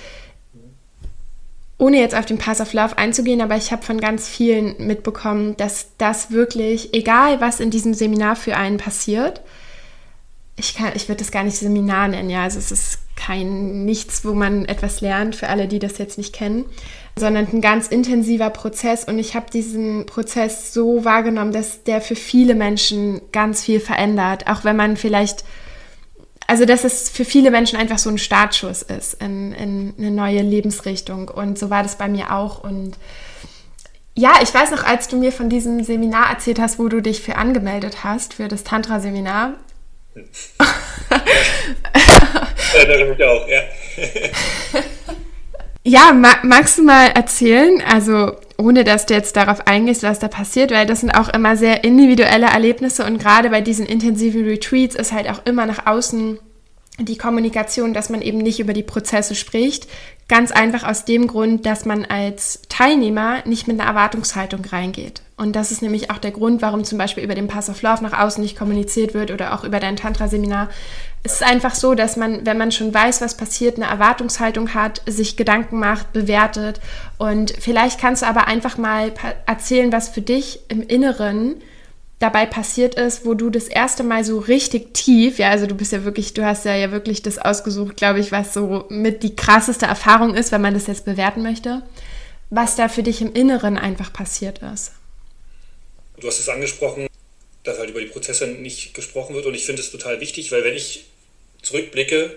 ohne 1.81 1.99
jetzt 1.99 2.13
auf 2.13 2.27
den 2.27 2.37
Pass 2.37 2.61
of 2.61 2.73
Love 2.73 2.95
einzugehen, 2.99 3.41
aber 3.41 3.57
ich 3.57 3.71
habe 3.71 3.81
von 3.81 3.99
ganz 3.99 4.27
vielen 4.27 4.75
mitbekommen, 4.77 5.57
dass 5.57 5.87
das 5.97 6.29
wirklich, 6.29 6.93
egal 6.93 7.41
was 7.41 7.59
in 7.59 7.71
diesem 7.71 7.95
Seminar 7.95 8.35
für 8.35 8.55
einen 8.55 8.77
passiert, 8.77 9.41
ich, 10.57 10.75
ich 10.93 11.09
würde 11.09 11.23
das 11.23 11.31
gar 11.31 11.43
nicht 11.43 11.57
Seminar 11.57 12.07
nennen, 12.07 12.29
ja, 12.29 12.43
also 12.43 12.59
es 12.59 12.71
ist 12.71 12.99
kein 13.15 13.83
nichts, 13.83 14.23
wo 14.23 14.33
man 14.33 14.65
etwas 14.65 15.01
lernt, 15.01 15.35
für 15.35 15.49
alle, 15.49 15.67
die 15.67 15.79
das 15.79 15.97
jetzt 15.97 16.19
nicht 16.19 16.33
kennen, 16.33 16.65
sondern 17.15 17.47
ein 17.51 17.61
ganz 17.61 17.87
intensiver 17.87 18.51
Prozess. 18.51 19.03
Und 19.03 19.17
ich 19.17 19.35
habe 19.35 19.49
diesen 19.51 20.05
Prozess 20.05 20.73
so 20.73 21.03
wahrgenommen, 21.03 21.51
dass 21.51 21.83
der 21.83 22.01
für 22.01 22.15
viele 22.15 22.53
Menschen 22.53 23.21
ganz 23.31 23.63
viel 23.63 23.79
verändert, 23.79 24.45
auch 24.45 24.63
wenn 24.63 24.75
man 24.75 24.97
vielleicht 24.97 25.45
also 26.51 26.65
dass 26.65 26.83
es 26.83 27.09
für 27.09 27.23
viele 27.23 27.49
Menschen 27.49 27.79
einfach 27.79 27.97
so 27.97 28.09
ein 28.09 28.17
Startschuss 28.17 28.81
ist 28.81 29.13
in, 29.21 29.53
in 29.53 29.93
eine 29.97 30.11
neue 30.11 30.41
Lebensrichtung. 30.41 31.29
Und 31.29 31.57
so 31.57 31.69
war 31.69 31.81
das 31.81 31.97
bei 31.97 32.09
mir 32.09 32.35
auch. 32.35 32.61
Und 32.61 32.97
ja, 34.17 34.33
ich 34.43 34.53
weiß 34.53 34.71
noch, 34.71 34.83
als 34.83 35.07
du 35.07 35.15
mir 35.15 35.31
von 35.31 35.49
diesem 35.49 35.81
Seminar 35.81 36.29
erzählt 36.29 36.59
hast, 36.59 36.77
wo 36.77 36.89
du 36.89 36.99
dich 36.99 37.21
für 37.21 37.37
angemeldet 37.37 38.03
hast, 38.03 38.33
für 38.33 38.49
das 38.49 38.65
Tantra-Seminar. 38.65 39.53
ja, 40.13 40.23
das 42.85 43.17
ich 43.17 43.23
auch, 43.23 43.47
ja. 43.47 43.61
Ja, 45.83 46.11
ma 46.13 46.35
magst 46.43 46.77
du 46.77 46.83
mal 46.83 47.07
erzählen, 47.07 47.81
also 47.81 48.35
ohne 48.62 48.84
dass 48.84 49.08
du 49.08 49.13
jetzt 49.13 49.36
darauf 49.36 49.67
eingehst, 49.67 50.04
was 50.04 50.19
da 50.19 50.28
passiert, 50.28 50.71
weil 50.71 50.86
das 50.86 51.02
sind 51.02 51.12
auch 51.12 51.30
immer 51.30 51.58
sehr 51.58 51.84
individuelle 51.84 52.47
Erlebnisse 52.47 53.06
und 53.06 53.17
gerade 53.17 53.50
bei 53.50 53.62
diesen 53.62 53.86
intensiven 53.86 54.45
Retreats 54.45 54.95
ist 54.95 55.12
halt 55.12 55.30
auch 55.30 55.45
immer 55.45 55.65
nach 55.65 55.88
außen 55.88 56.39
die 57.00 57.17
Kommunikation, 57.17 57.93
dass 57.93 58.10
man 58.10 58.21
eben 58.21 58.38
nicht 58.38 58.60
über 58.60 58.74
die 58.74 58.84
Prozesse 58.84 59.34
spricht. 59.34 59.88
Ganz 60.28 60.52
einfach 60.52 60.88
aus 60.88 61.04
dem 61.06 61.28
Grund, 61.28 61.65
dass 61.65 61.86
man 61.86 62.06
als 62.06 62.62
Teilnehmer 62.69 63.39
nicht 63.45 63.67
mit 63.67 63.80
einer 63.80 63.89
Erwartungshaltung 63.89 64.63
reingeht. 64.65 65.21
Und 65.36 65.56
das 65.56 65.71
ist 65.71 65.82
nämlich 65.82 66.12
auch 66.12 66.19
der 66.19 66.32
Grund, 66.32 66.62
warum 66.62 66.84
zum 66.84 66.97
Beispiel 66.97 67.24
über 67.24 67.34
den 67.34 67.47
Pass 67.47 67.69
of 67.69 67.82
Love 67.82 68.04
nach 68.04 68.17
außen 68.17 68.43
nicht 68.43 68.58
kommuniziert 68.58 69.13
wird 69.13 69.32
oder 69.32 69.54
auch 69.54 69.63
über 69.63 69.80
dein 69.80 69.95
Tantra-Seminar. 69.95 70.69
Es 71.23 71.34
ist 71.34 71.43
einfach 71.43 71.75
so, 71.75 71.93
dass 71.93 72.17
man, 72.17 72.45
wenn 72.45 72.57
man 72.57 72.71
schon 72.71 72.93
weiß, 72.93 73.21
was 73.21 73.38
passiert, 73.38 73.77
eine 73.77 73.86
Erwartungshaltung 73.86 74.73
hat, 74.73 75.01
sich 75.05 75.38
Gedanken 75.38 75.77
macht, 75.77 76.13
bewertet. 76.13 76.81
Und 77.19 77.53
vielleicht 77.60 77.99
kannst 77.99 78.23
du 78.23 78.25
aber 78.25 78.47
einfach 78.47 78.77
mal 78.77 79.13
erzählen, 79.45 79.91
was 79.91 80.10
für 80.10 80.21
dich 80.21 80.62
im 80.69 80.81
Inneren 80.81 81.62
dabei 82.21 82.45
passiert 82.45 82.95
ist, 82.95 83.25
wo 83.25 83.34
du 83.34 83.49
das 83.49 83.67
erste 83.67 84.03
Mal 84.03 84.23
so 84.23 84.38
richtig 84.38 84.93
tief, 84.93 85.39
ja, 85.39 85.49
also 85.49 85.65
du 85.65 85.75
bist 85.75 85.91
ja 85.91 86.03
wirklich, 86.03 86.34
du 86.34 86.45
hast 86.45 86.65
ja, 86.65 86.75
ja 86.75 86.91
wirklich 86.91 87.21
das 87.23 87.39
ausgesucht, 87.39 87.97
glaube 87.97 88.19
ich, 88.19 88.31
was 88.31 88.53
so 88.53 88.86
mit 88.89 89.23
die 89.23 89.36
krasseste 89.36 89.88
Erfahrung 89.88 90.36
ist, 90.36 90.51
wenn 90.51 90.62
man 90.62 90.73
das 90.73 90.88
jetzt 90.88 91.05
bewerten 91.05 91.41
möchte, 91.41 91.81
was 92.51 92.75
da 92.75 92.89
für 92.89 93.01
dich 93.01 93.21
im 93.21 93.34
Inneren 93.34 93.77
einfach 93.77 94.13
passiert 94.13 94.60
ist. 94.60 94.91
Du 96.19 96.27
hast 96.27 96.39
es 96.39 96.47
angesprochen, 96.47 97.07
dass 97.63 97.79
halt 97.79 97.89
über 97.89 97.99
die 97.99 98.07
Prozesse 98.07 98.47
nicht 98.47 98.93
gesprochen 98.93 99.36
wird 99.36 99.47
und 99.47 99.55
ich 99.55 99.65
finde 99.65 99.81
es 99.81 99.91
total 99.91 100.21
wichtig, 100.21 100.51
weil 100.51 100.63
wenn 100.63 100.75
ich 100.75 101.05
zurückblicke, 101.62 102.36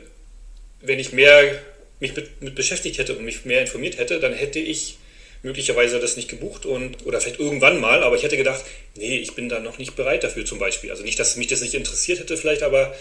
wenn 0.81 0.99
ich 0.99 1.13
mehr 1.13 1.61
mich 2.01 2.15
mit, 2.15 2.43
mit 2.43 2.55
beschäftigt 2.55 2.99
hätte 2.99 3.17
und 3.17 3.25
mich 3.25 3.45
mehr 3.45 3.61
informiert 3.61 3.99
hätte, 3.99 4.21
dann 4.21 4.35
hätte 4.35 4.59
ich 4.59 4.99
möglicherweise 5.43 6.01
das 6.01 6.17
nicht 6.17 6.29
gebucht 6.29 6.67
und 6.67 7.07
oder 7.07 7.21
vielleicht 7.21 7.39
irgendwann 7.39 7.81
mal, 7.81 8.03
aber 8.03 8.17
ich 8.17 8.23
hätte 8.23 8.37
gedacht, 8.37 8.65
nee, 8.97 9.19
ich 9.19 9.35
bin 9.35 9.49
da 9.49 9.61
noch 9.61 9.79
nicht 9.79 9.95
bereit 9.95 10.25
dafür 10.25 10.45
zum 10.45 10.59
Beispiel. 10.59 10.91
Also 10.91 11.03
nicht, 11.03 11.19
dass 11.19 11.37
mich 11.37 11.49
das 11.49 11.61
nicht 11.61 11.75
interessiert 11.75 12.19
hätte 12.19 12.37
vielleicht, 12.37 12.63
aber 12.63 12.95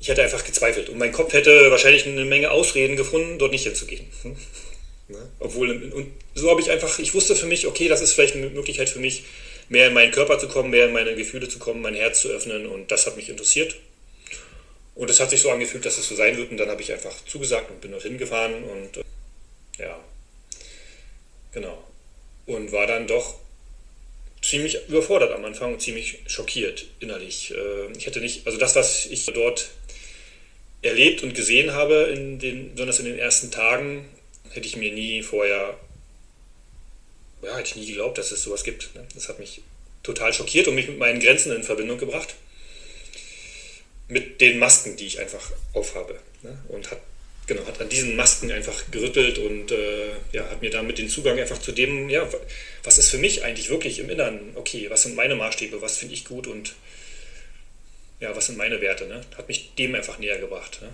ich 0.00 0.08
hätte 0.08 0.22
einfach 0.22 0.44
gezweifelt 0.44 0.88
und 0.88 0.98
mein 0.98 1.12
Kopf 1.12 1.32
hätte 1.32 1.70
wahrscheinlich 1.70 2.06
eine 2.06 2.24
Menge 2.24 2.50
Ausreden 2.50 2.96
gefunden, 2.96 3.38
dort 3.38 3.52
nicht 3.52 3.64
hinzugehen. 3.64 4.06
Hm? 4.22 4.36
Ja, 5.08 5.18
obwohl, 5.38 5.70
und 5.92 6.12
so 6.34 6.50
habe 6.50 6.60
ich 6.60 6.70
einfach, 6.70 6.98
ich 6.98 7.14
wusste 7.14 7.36
für 7.36 7.46
mich, 7.46 7.66
okay, 7.66 7.88
das 7.88 8.00
ist 8.00 8.14
vielleicht 8.14 8.36
eine 8.36 8.48
Möglichkeit 8.48 8.88
für 8.88 9.00
mich, 9.00 9.24
mehr 9.68 9.88
in 9.88 9.94
meinen 9.94 10.12
Körper 10.12 10.38
zu 10.38 10.48
kommen, 10.48 10.70
mehr 10.70 10.86
in 10.86 10.92
meine 10.92 11.14
Gefühle 11.14 11.48
zu 11.48 11.58
kommen, 11.58 11.82
mein 11.82 11.94
Herz 11.94 12.20
zu 12.20 12.28
öffnen 12.28 12.66
und 12.66 12.90
das 12.90 13.06
hat 13.06 13.16
mich 13.16 13.28
interessiert. 13.28 13.76
Und 14.94 15.10
es 15.10 15.20
hat 15.20 15.30
sich 15.30 15.40
so 15.40 15.50
angefühlt, 15.50 15.84
dass 15.84 15.98
es 15.98 16.08
so 16.08 16.14
sein 16.14 16.36
wird 16.36 16.50
und 16.50 16.56
dann 16.56 16.68
habe 16.68 16.80
ich 16.80 16.92
einfach 16.92 17.14
zugesagt 17.26 17.70
und 17.70 17.80
bin 17.80 17.90
dorthin 17.90 18.18
gefahren 18.18 18.62
und 18.64 18.96
äh, 18.98 19.02
ja, 19.78 19.98
Genau. 21.54 21.82
Und 22.46 22.72
war 22.72 22.86
dann 22.86 23.06
doch 23.06 23.36
ziemlich 24.42 24.76
überfordert 24.88 25.32
am 25.32 25.44
Anfang 25.44 25.72
und 25.72 25.80
ziemlich 25.80 26.18
schockiert 26.26 26.84
innerlich. 27.00 27.54
Äh, 27.54 27.96
ich 27.96 28.06
hätte 28.06 28.20
nicht, 28.20 28.46
also 28.46 28.58
das, 28.58 28.74
was 28.74 29.06
ich 29.06 29.24
dort 29.26 29.70
erlebt 30.82 31.22
und 31.22 31.34
gesehen 31.34 31.72
habe, 31.72 32.12
in 32.14 32.38
den, 32.38 32.72
besonders 32.72 32.98
in 32.98 33.06
den 33.06 33.18
ersten 33.18 33.50
Tagen, 33.50 34.06
hätte 34.50 34.66
ich 34.66 34.76
mir 34.76 34.92
nie 34.92 35.22
vorher, 35.22 35.78
ja, 37.42 37.56
hätte 37.56 37.68
ich 37.68 37.76
nie 37.76 37.86
geglaubt, 37.86 38.18
dass 38.18 38.32
es 38.32 38.42
sowas 38.42 38.64
gibt. 38.64 38.94
Ne? 38.94 39.06
Das 39.14 39.28
hat 39.28 39.38
mich 39.38 39.62
total 40.02 40.34
schockiert 40.34 40.68
und 40.68 40.74
mich 40.74 40.88
mit 40.88 40.98
meinen 40.98 41.20
Grenzen 41.20 41.54
in 41.54 41.62
Verbindung 41.62 41.96
gebracht. 41.96 42.34
Mit 44.08 44.40
den 44.40 44.58
Masken, 44.58 44.96
die 44.96 45.06
ich 45.06 45.20
einfach 45.20 45.52
aufhabe. 45.72 46.18
Ne? 46.42 46.58
Und 46.68 46.90
hat 46.90 47.00
genau, 47.46 47.66
hat 47.66 47.80
an 47.80 47.88
diesen 47.88 48.16
Masken 48.16 48.50
einfach 48.50 48.90
gerüttelt 48.90 49.38
und 49.38 49.70
äh, 49.70 50.10
ja, 50.32 50.48
hat 50.50 50.62
mir 50.62 50.70
damit 50.70 50.98
den 50.98 51.08
Zugang 51.08 51.38
einfach 51.38 51.58
zu 51.58 51.72
dem, 51.72 52.08
ja, 52.08 52.28
was 52.82 52.98
ist 52.98 53.10
für 53.10 53.18
mich 53.18 53.44
eigentlich 53.44 53.68
wirklich 53.68 53.98
im 53.98 54.10
Inneren, 54.10 54.52
okay, 54.54 54.86
was 54.88 55.02
sind 55.02 55.14
meine 55.14 55.34
Maßstäbe, 55.34 55.80
was 55.82 55.98
finde 55.98 56.14
ich 56.14 56.24
gut 56.24 56.46
und 56.46 56.74
ja, 58.20 58.34
was 58.34 58.46
sind 58.46 58.56
meine 58.56 58.80
Werte, 58.80 59.06
ne? 59.06 59.20
Hat 59.36 59.48
mich 59.48 59.74
dem 59.74 59.94
einfach 59.94 60.18
näher 60.18 60.38
gebracht. 60.38 60.80
Ne? 60.80 60.92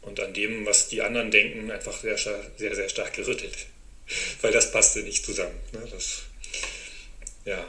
Und 0.00 0.18
an 0.18 0.34
dem, 0.34 0.66
was 0.66 0.88
die 0.88 1.02
anderen 1.02 1.30
denken, 1.30 1.70
einfach 1.70 2.00
sehr, 2.00 2.16
sehr, 2.18 2.74
sehr 2.74 2.88
stark 2.88 3.12
gerüttelt. 3.12 3.66
Weil 4.40 4.50
das 4.50 4.72
passte 4.72 5.00
nicht 5.00 5.24
zusammen. 5.24 5.54
Ne? 5.72 5.86
Das, 5.90 6.22
ja, 7.44 7.64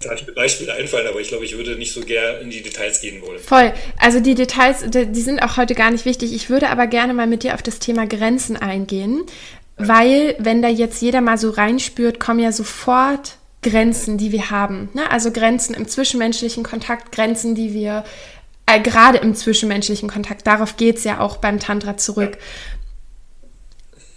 da 0.00 0.14
mir 0.26 0.32
Beispiele 0.32 0.72
einfallen, 0.72 1.06
aber 1.06 1.20
ich 1.20 1.28
glaube, 1.28 1.44
ich 1.44 1.56
würde 1.56 1.76
nicht 1.76 1.92
so 1.92 2.00
gern 2.00 2.40
in 2.40 2.50
die 2.50 2.62
Details 2.62 3.00
gehen 3.02 3.20
wollen. 3.20 3.38
Voll. 3.38 3.72
Also 3.98 4.20
die 4.20 4.34
Details, 4.34 4.84
die 4.88 5.20
sind 5.20 5.40
auch 5.42 5.58
heute 5.58 5.74
gar 5.74 5.90
nicht 5.90 6.06
wichtig. 6.06 6.32
Ich 6.32 6.48
würde 6.48 6.70
aber 6.70 6.86
gerne 6.86 7.12
mal 7.12 7.26
mit 7.26 7.42
dir 7.42 7.54
auf 7.54 7.62
das 7.62 7.80
Thema 7.80 8.06
Grenzen 8.06 8.56
eingehen, 8.56 9.22
weil 9.76 10.36
wenn 10.38 10.62
da 10.62 10.68
jetzt 10.68 11.02
jeder 11.02 11.20
mal 11.20 11.36
so 11.36 11.50
reinspürt, 11.50 12.18
kommen 12.18 12.40
ja 12.40 12.50
sofort 12.50 13.36
Grenzen, 13.62 14.16
die 14.16 14.32
wir 14.32 14.50
haben. 14.50 14.88
Ne? 14.94 15.10
Also 15.10 15.30
Grenzen 15.32 15.74
im 15.74 15.86
zwischenmenschlichen 15.86 16.62
Kontakt, 16.62 17.12
Grenzen, 17.12 17.54
die 17.54 17.74
wir 17.74 18.04
äh, 18.64 18.80
gerade 18.80 19.18
im 19.18 19.34
zwischenmenschlichen 19.34 20.08
Kontakt, 20.08 20.46
darauf 20.46 20.78
geht 20.78 20.96
es 20.96 21.04
ja 21.04 21.20
auch 21.20 21.36
beim 21.36 21.60
Tantra 21.60 21.98
zurück. 21.98 22.38
Ja. 22.38 22.46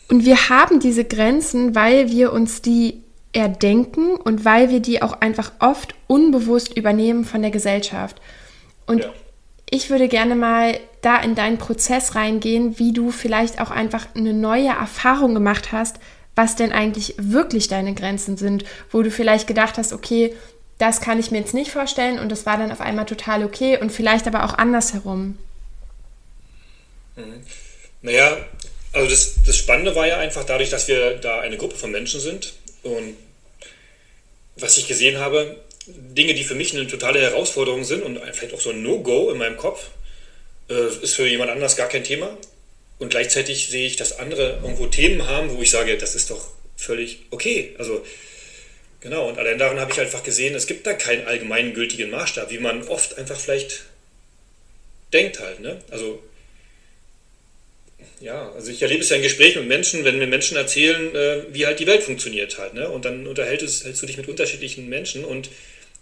Und 0.10 0.26
wir 0.26 0.50
haben 0.50 0.80
diese 0.80 1.04
Grenzen, 1.04 1.76
weil 1.76 2.10
wir 2.10 2.32
uns 2.32 2.62
die 2.62 3.03
erdenken 3.34 4.16
und 4.16 4.46
weil 4.46 4.70
wir 4.70 4.80
die 4.80 5.02
auch 5.02 5.22
einfach 5.22 5.52
oft 5.60 5.96
unbewusst 6.08 6.78
übernehmen 6.78 7.26
von 7.26 7.42
der 7.42 7.52
Gesellschaft. 7.52 8.22
Und 8.86 9.04
ja. 9.04 9.14
ich 9.70 9.90
würde 9.90 10.08
gerne 10.08 10.36
mal 10.36 10.80
da 11.02 11.18
in 11.18 11.36
deinen 11.36 11.58
Prozess 11.58 12.16
reingehen, 12.16 12.80
wie 12.80 12.94
du 12.94 13.12
vielleicht 13.12 13.60
auch 13.60 13.72
einfach 13.72 14.08
eine 14.16 14.34
neue 14.34 14.70
Erfahrung 14.70 15.34
gemacht 15.34 15.72
hast, 15.72 15.98
was 16.36 16.56
denn 16.56 16.72
eigentlich 16.72 17.16
wirklich 17.18 17.68
deine 17.68 17.94
Grenzen 17.94 18.38
sind, 18.38 18.64
wo 18.92 19.02
du 19.02 19.12
vielleicht 19.12 19.48
gedacht 19.48 19.78
hast, 19.78 19.94
okay, 19.94 20.34
das 20.78 21.02
kann 21.02 21.20
ich 21.20 21.32
mir 21.32 21.40
jetzt 21.40 21.54
nicht 21.54 21.72
vorstellen 21.72 22.20
und 22.20 22.32
das 22.32 22.46
war 22.46 22.58
dann 22.58 22.72
auf 22.72 22.82
einmal 22.82 23.06
total 23.06 23.44
okay 23.44 23.78
und 23.80 23.92
vielleicht 23.92 24.28
aber 24.28 24.44
auch 24.44 24.58
andersherum. 24.58 25.38
Mhm. 27.16 27.44
Naja, 28.02 28.38
also 28.92 29.10
das, 29.10 29.36
das 29.46 29.58
Spannende 29.58 29.96
war 29.96 30.08
ja 30.08 30.20
einfach 30.20 30.44
dadurch, 30.44 30.70
dass 30.70 30.88
wir 30.88 31.16
da 31.18 31.40
eine 31.40 31.58
Gruppe 31.58 31.76
von 31.76 31.92
Menschen 31.92 32.20
sind, 32.20 32.54
und 32.84 33.18
was 34.56 34.78
ich 34.78 34.88
gesehen 34.88 35.18
habe, 35.18 35.58
Dinge, 35.88 36.34
die 36.34 36.44
für 36.44 36.56
mich 36.56 36.76
eine 36.76 36.88
totale 36.88 37.20
Herausforderung 37.22 37.84
sind 37.84 38.04
und 38.04 38.20
vielleicht 38.34 38.54
auch 38.54 38.62
so 38.62 38.70
ein 38.70 38.84
No-Go 38.84 39.32
in 39.32 39.38
meinem 39.38 39.58
Kopf, 39.58 39.90
äh, 40.70 40.88
ist 41.02 41.16
für 41.16 41.28
jemand 41.28 41.52
anders 41.52 41.76
gar 41.76 41.90
kein 41.90 42.04
Thema. 42.04 42.38
Und 43.00 43.10
gleichzeitig 43.10 43.68
sehe 43.68 43.88
ich, 43.88 43.96
dass 43.96 44.20
andere 44.20 44.60
irgendwo 44.62 44.88
Themen 44.88 45.28
haben, 45.28 45.58
wo 45.58 45.62
ich 45.62 45.72
sage, 45.72 45.98
das 45.98 46.16
ist 46.16 46.30
doch 46.30 46.48
völlig 46.78 47.20
okay. 47.32 47.76
Also 47.78 48.06
genau, 49.02 49.28
und 49.28 49.38
allein 49.38 49.58
daran 49.58 49.80
habe 49.80 49.92
ich 49.92 50.00
einfach 50.00 50.24
gesehen, 50.24 50.56
es 50.56 50.68
gibt 50.68 50.88
da 50.88 50.94
keinen 50.94 51.28
allgemeinen 51.28 51.74
gültigen 51.74 52.12
Maßstab, 52.12 52.50
wie 52.52 52.60
man 52.60 52.88
oft 52.88 53.18
einfach 53.18 53.40
vielleicht 53.40 53.84
denkt 55.12 55.40
halt. 55.40 55.60
Ne? 55.60 55.82
Also 55.90 56.24
ja, 58.24 58.52
also 58.54 58.72
ich 58.72 58.82
erlebe 58.82 59.02
es 59.02 59.10
ja 59.10 59.18
in 59.18 59.22
Gesprächen 59.22 59.60
mit 59.60 59.68
Menschen, 59.68 60.06
wenn 60.06 60.18
mir 60.18 60.28
Menschen 60.28 60.56
erzählen, 60.56 61.14
äh, 61.14 61.44
wie 61.52 61.66
halt 61.66 61.80
die 61.80 61.88
Welt 61.88 62.04
funktioniert 62.04 62.58
halt. 62.58 62.74
Ne? 62.74 62.88
Und 62.88 63.04
dann 63.04 63.28
unterhältst 63.28 64.02
du 64.02 64.06
dich 64.06 64.18
mit 64.18 64.30
unterschiedlichen 64.30 64.88
Menschen 64.88 65.26
und 65.26 65.50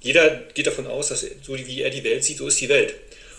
jeder 0.01 0.29
geht 0.53 0.67
davon 0.67 0.86
aus, 0.86 1.10
dass 1.10 1.25
so 1.41 1.57
wie 1.57 1.81
er 1.81 1.89
die 1.89 2.03
Welt 2.03 2.23
sieht, 2.23 2.38
so 2.38 2.47
ist 2.47 2.62
die 2.62 2.69
Welt. 2.69 2.93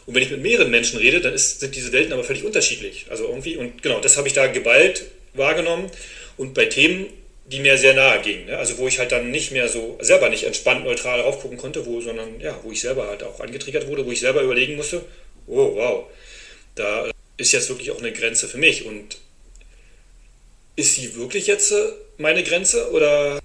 Und 0.07 0.17
wenn 0.17 0.23
ich 0.25 0.31
mit 0.31 0.43
mehreren 0.43 0.71
Menschen 0.71 0.99
rede, 0.99 1.21
dann 1.21 1.33
ist, 1.33 1.61
sind 1.61 1.77
diese 1.77 1.93
Welten 1.93 2.13
aber 2.13 2.25
völlig 2.25 2.45
unterschiedlich. 2.45 3.07
Also 3.09 3.29
irgendwie, 3.29 3.57
und 3.57 3.83
genau, 3.85 4.01
das 4.01 4.17
habe 4.17 4.27
ich 4.27 4.35
da 4.35 4.49
geballt 4.49 5.05
wahrgenommen. 5.35 5.89
Und 6.37 6.55
bei 6.55 6.65
Themen, 6.65 7.07
die 7.47 7.61
mir 7.61 7.79
sehr 7.79 7.95
nahe 7.95 8.21
gingen, 8.21 8.47
ne? 8.47 8.59
also 8.59 8.79
wo 8.79 8.89
ich 8.89 8.99
halt 8.99 9.13
dann 9.13 9.31
nicht 9.31 9.53
mehr 9.53 9.69
so 9.69 9.97
selber 10.01 10.29
nicht 10.29 10.43
entspannt 10.43 10.85
neutral 10.85 11.21
raufgucken 11.21 11.57
konnte, 11.57 11.87
wo, 11.87 12.01
sondern 12.01 12.41
ja, 12.41 12.59
wo 12.65 12.73
ich 12.73 12.81
selber 12.81 13.07
halt 13.07 13.23
auch 13.23 13.39
angetriggert 13.39 13.87
wurde, 13.87 14.05
wo 14.05 14.11
ich 14.11 14.21
selber 14.21 14.43
überlegen 14.43 14.75
musste, 14.75 15.05
oh 15.47 15.77
wow, 15.77 16.07
da 16.75 17.12
ist 17.37 17.53
jetzt 17.53 17.69
wirklich 17.69 17.91
auch 17.91 17.99
eine 17.99 18.13
Grenze 18.13 18.49
für 18.49 18.59
mich. 18.59 18.85
Und 18.85 19.19
ist 20.77 20.95
sie 20.95 21.15
wirklich 21.17 21.47
jetzt 21.47 21.73
äh, 21.73 21.93
meine 22.19 22.43
Grenze 22.43 22.91
oder 22.93 23.41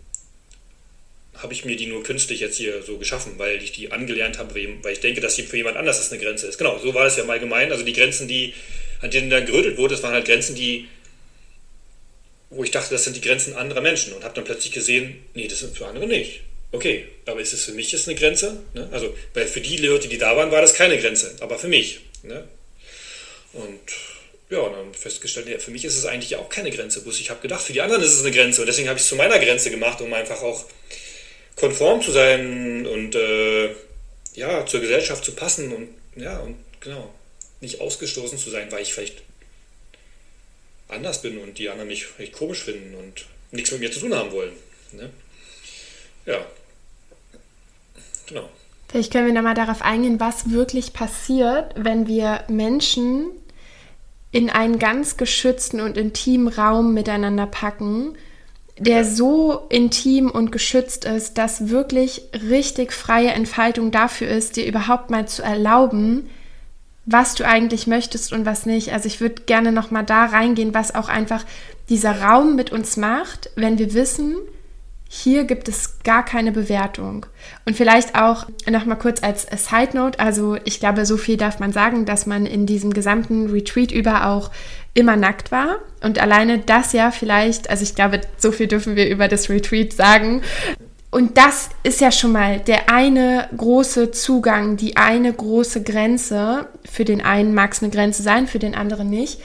habe 1.36 1.54
ich 1.54 1.66
mir 1.66 1.76
die 1.76 1.86
nur 1.86 2.04
künstlich 2.04 2.40
jetzt 2.40 2.58
hier 2.58 2.82
so 2.82 2.98
geschaffen, 2.98 3.34
weil 3.38 3.62
ich 3.62 3.72
die 3.72 3.92
angelernt 3.92 4.40
habe, 4.40 4.56
weil 4.82 4.94
ich 4.94 5.02
denke, 5.02 5.22
dass 5.22 5.36
sie 5.36 5.44
für 5.44 5.58
jemand 5.58 5.78
anders 5.78 6.12
eine 6.12 6.22
Grenze 6.22 6.48
ist. 6.48 6.58
Genau, 6.58 6.80
so 6.80 6.94
war 6.94 7.06
es 7.06 7.18
ja 7.18 7.24
im 7.24 7.30
Allgemeinen. 7.30 7.72
Also 7.72 7.84
die 7.84 7.94
Grenzen, 7.94 8.28
die, 8.28 8.54
an 9.02 9.12
denen 9.12 9.30
dann 9.30 9.46
gerödelt 9.46 9.78
wurde, 9.78 9.94
das 9.94 10.04
waren 10.04 10.14
halt 10.14 10.26
Grenzen, 10.26 10.56
die, 10.56 10.88
wo 12.50 12.64
ich 12.64 12.72
dachte, 12.72 12.90
das 12.92 13.04
sind 13.04 13.16
die 13.16 13.22
Grenzen 13.22 13.56
anderer 13.56 13.82
Menschen 13.82 14.14
und 14.14 14.24
habe 14.24 14.34
dann 14.34 14.46
plötzlich 14.46 14.72
gesehen, 14.72 15.24
nee, 15.36 15.48
das 15.48 15.60
sind 15.60 15.78
für 15.78 15.86
andere 15.86 16.08
nicht. 16.08 16.42
Okay, 16.72 17.06
aber 17.26 17.40
ist 17.40 17.54
es 17.54 17.66
für 17.66 17.72
mich 17.72 17.92
jetzt 17.92 18.08
eine 18.08 18.18
Grenze? 18.18 18.64
Ne? 18.74 18.90
Also, 18.92 19.16
weil 19.34 19.46
für 19.46 19.62
die 19.62 19.78
Leute, 19.78 20.08
die 20.08 20.18
da 20.18 20.36
waren, 20.36 20.52
war 20.52 20.62
das 20.62 20.74
keine 20.74 20.98
Grenze, 20.98 21.36
aber 21.40 21.60
für 21.60 21.68
mich. 21.68 22.02
Ne? 22.24 22.46
Und 23.54 23.82
ja, 24.50 24.60
und 24.60 24.74
dann 24.74 24.94
festgestellt, 24.94 25.50
ja, 25.50 25.60
für 25.60 25.72
mich 25.72 25.84
ist 25.84 25.98
es 25.98 26.06
eigentlich 26.06 26.36
auch 26.38 26.50
keine 26.50 26.72
Grenze. 26.72 27.02
Bloß 27.02 27.20
ich 27.20 27.30
habe 27.30 27.42
gedacht, 27.42 27.62
für 27.62 27.74
die 27.74 27.82
anderen 27.82 28.02
ist 28.02 28.14
es 28.14 28.22
eine 28.22 28.32
Grenze. 28.32 28.62
Und 28.62 28.68
deswegen 28.68 28.88
habe 28.88 28.98
ich 28.98 29.04
es 29.04 29.10
zu 29.10 29.16
meiner 29.16 29.40
Grenze 29.40 29.72
gemacht, 29.72 30.00
um 30.02 30.14
einfach 30.14 30.42
auch 30.42 30.66
konform 31.56 32.02
zu 32.02 32.12
sein 32.12 32.86
und 32.86 33.16
äh, 33.16 33.76
ja, 34.36 34.66
zur 34.66 34.80
Gesellschaft 34.80 35.26
zu 35.26 35.34
passen 35.34 35.74
und 35.74 35.90
ja, 36.16 36.40
und 36.40 36.56
genau, 36.80 37.14
nicht 37.60 37.82
ausgestoßen 37.82 38.38
zu 38.38 38.50
sein, 38.50 38.72
weil 38.72 38.84
ich 38.84 38.94
vielleicht 38.94 39.24
anders 40.88 41.22
bin 41.22 41.38
und 41.40 41.58
die 41.58 41.70
anderen 41.70 41.90
mich 41.90 42.06
echt 42.18 42.34
komisch 42.34 42.64
finden 42.64 42.96
und 42.96 43.26
nichts 43.52 43.72
mit 43.72 43.82
mir 43.82 43.92
zu 43.92 44.00
tun 44.00 44.14
haben 44.14 44.32
wollen. 44.32 44.54
Ne? 44.94 45.10
Ja. 46.26 46.46
Genau. 48.28 48.50
Vielleicht 48.90 49.12
können 49.12 49.28
wir 49.28 49.34
nochmal 49.34 49.54
darauf 49.54 49.82
eingehen, 49.82 50.20
was 50.20 50.50
wirklich 50.50 50.94
passiert, 50.94 51.74
wenn 51.76 52.08
wir 52.08 52.44
Menschen 52.48 53.26
in 54.32 54.50
einen 54.50 54.80
ganz 54.80 55.18
geschützten 55.18 55.82
und 55.82 55.98
intimen 55.98 56.48
Raum 56.48 56.94
miteinander 56.94 57.48
packen, 57.48 58.16
der 58.80 59.04
so 59.04 59.66
intim 59.70 60.30
und 60.30 60.52
geschützt 60.52 61.06
ist, 61.06 61.38
dass 61.38 61.70
wirklich 61.70 62.24
richtig 62.48 62.94
freie 62.94 63.32
Entfaltung 63.32 63.92
dafür 63.92 64.28
ist, 64.28 64.56
dir 64.56 64.68
überhaupt 64.68 65.10
mal 65.10 65.28
zu 65.28 65.42
erlauben, 65.42 66.30
was 67.06 67.36
du 67.36 67.46
eigentlich 67.46 67.88
möchtest 67.88 68.34
und 68.34 68.46
was 68.46 68.66
nicht. 68.66 68.94
Also 68.94 69.08
ich 69.08 69.20
würde 69.20 69.44
gerne 69.44 69.72
noch 69.72 69.92
mal 69.92 70.04
da 70.04 70.26
reingehen, 70.26 70.74
was 70.74 70.94
auch 70.94 71.10
einfach 71.10 71.44
dieser 71.90 72.22
Raum 72.22 72.56
mit 72.56 72.72
uns 72.72 72.98
macht, 72.98 73.50
wenn 73.56 73.80
wir 73.80 73.94
wissen, 73.94 74.36
hier 75.10 75.46
gibt 75.46 75.70
es 75.70 76.00
gar 76.04 76.24
keine 76.26 76.52
Bewertung. 76.52 77.26
Und 77.66 77.76
vielleicht 77.76 78.16
auch 78.16 78.48
noch 78.70 78.86
mal 78.86 78.96
kurz 78.96 79.24
als 79.24 79.44
Side 79.44 79.96
Note, 79.96 80.20
also 80.20 80.58
ich 80.66 80.80
glaube, 80.80 81.06
so 81.06 81.18
viel 81.18 81.38
darf 81.38 81.60
man 81.60 81.72
sagen, 81.72 82.06
dass 82.06 82.26
man 82.26 82.46
in 82.46 82.66
diesem 82.66 82.94
gesamten 82.94 83.50
Retreat 83.50 83.92
über 83.92 84.28
auch 84.28 84.52
immer 84.94 85.16
nackt 85.16 85.52
war 85.52 85.78
und 86.02 86.20
alleine 86.20 86.60
das 86.60 86.92
ja 86.92 87.12
vielleicht, 87.12 87.70
also 87.70 87.84
ich 87.84 87.96
glaube, 87.96 88.22
so 88.38 88.52
viel 88.52 88.68
dürfen 88.68 88.96
wir 88.96 89.10
über 89.10 89.28
das 89.28 89.50
Retreat 89.50 89.94
sagen, 89.94 90.42
und 91.10 91.38
das 91.38 91.70
ist 91.84 92.02
ja 92.02 92.12
schon 92.12 92.34
mal 92.34 92.60
der 92.60 92.92
eine 92.92 93.48
große 93.56 94.12
Zugang, 94.12 94.76
die 94.76 94.98
eine 94.98 95.32
große 95.32 95.82
Grenze. 95.82 96.68
Für 96.84 97.06
den 97.06 97.22
einen 97.22 97.54
mag 97.54 97.72
es 97.72 97.82
eine 97.82 97.92
Grenze 97.92 98.24
sein, 98.24 98.46
für 98.46 98.60
den 98.60 98.76
anderen 98.76 99.10
nicht. 99.10 99.40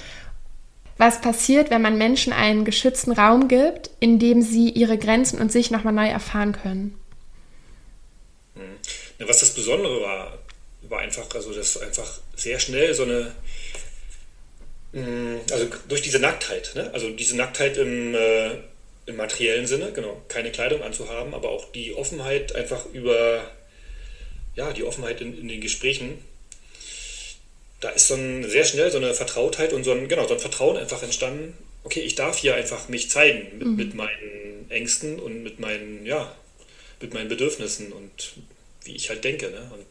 Was 0.99 1.21
passiert, 1.21 1.71
wenn 1.71 1.83
man 1.83 1.99
Menschen 1.99 2.33
einen 2.33 2.65
geschützten 2.65 3.13
Raum 3.13 3.49
gibt, 3.49 3.91
in 4.01 4.19
dem 4.19 4.43
sie 4.43 4.69
ihre 4.69 4.99
Grenzen 4.99 5.41
und 5.41 5.51
sich 5.51 5.71
nochmal 5.71 5.93
neu 5.93 6.09
erfahren 6.09 6.53
können? 6.53 6.99
Hm. 8.55 9.27
Was 9.27 9.41
das 9.41 9.55
Besondere 9.55 10.01
war, 10.01 10.39
war 10.83 11.01
einfach, 11.01 11.35
also 11.35 11.53
das 11.53 11.77
einfach 11.79 12.21
sehr 12.37 12.59
schnell 12.59 12.95
so 12.95 13.05
eine, 13.05 13.33
hm, 14.93 15.41
also 15.51 15.67
durch 15.89 16.03
diese 16.03 16.19
Nacktheit, 16.19 16.73
ne? 16.75 16.91
also 16.93 17.11
diese 17.11 17.37
Nacktheit 17.37 17.79
im, 17.79 18.15
äh, 18.15 18.51
im 19.07 19.17
materiellen 19.17 19.67
Sinne, 19.67 19.93
genau, 19.93 20.23
keine 20.29 20.53
Kleidung 20.53 20.83
anzuhaben, 20.83 21.35
aber 21.35 21.51
auch 21.51 21.73
die 21.73 21.95
Offenheit 21.95 22.55
einfach 22.55 22.87
über, 22.93 23.51
ja, 24.55 24.73
die 24.73 24.85
Offenheit 24.85 25.21
in, 25.21 25.37
in 25.37 25.49
den 25.49 25.61
Gesprächen. 25.61 26.19
Da 27.83 27.91
ist 27.91 28.09
so 28.09 28.15
ein, 28.15 28.49
sehr 28.49 28.65
schnell 28.65 28.91
so 28.91 28.97
eine 28.97 29.13
Vertrautheit 29.13 29.75
und 29.75 29.85
so 29.85 29.93
ein, 29.93 30.09
genau, 30.09 30.27
so 30.27 30.35
ein 30.35 30.41
Vertrauen 30.41 30.79
einfach 30.79 31.03
entstanden. 31.03 31.55
Okay, 31.85 32.01
ich 32.01 32.15
darf 32.15 32.39
hier 32.39 32.55
einfach 32.55 32.89
mich 32.89 33.11
zeigen 33.11 33.59
mit, 33.59 33.69
mhm. 33.69 33.77
mit 33.77 33.95
meinen 33.95 34.71
Ängsten 34.71 35.19
und 35.19 35.43
mit 35.43 35.61
meinen, 35.61 36.07
ja, 36.07 36.35
mit 37.01 37.13
meinen 37.13 37.29
Bedürfnissen 37.29 37.93
und 37.93 38.33
wie 38.85 38.97
ich 38.97 39.11
halt 39.11 39.25
denke. 39.25 39.51
Ne? 39.51 39.71
Und 39.75 39.85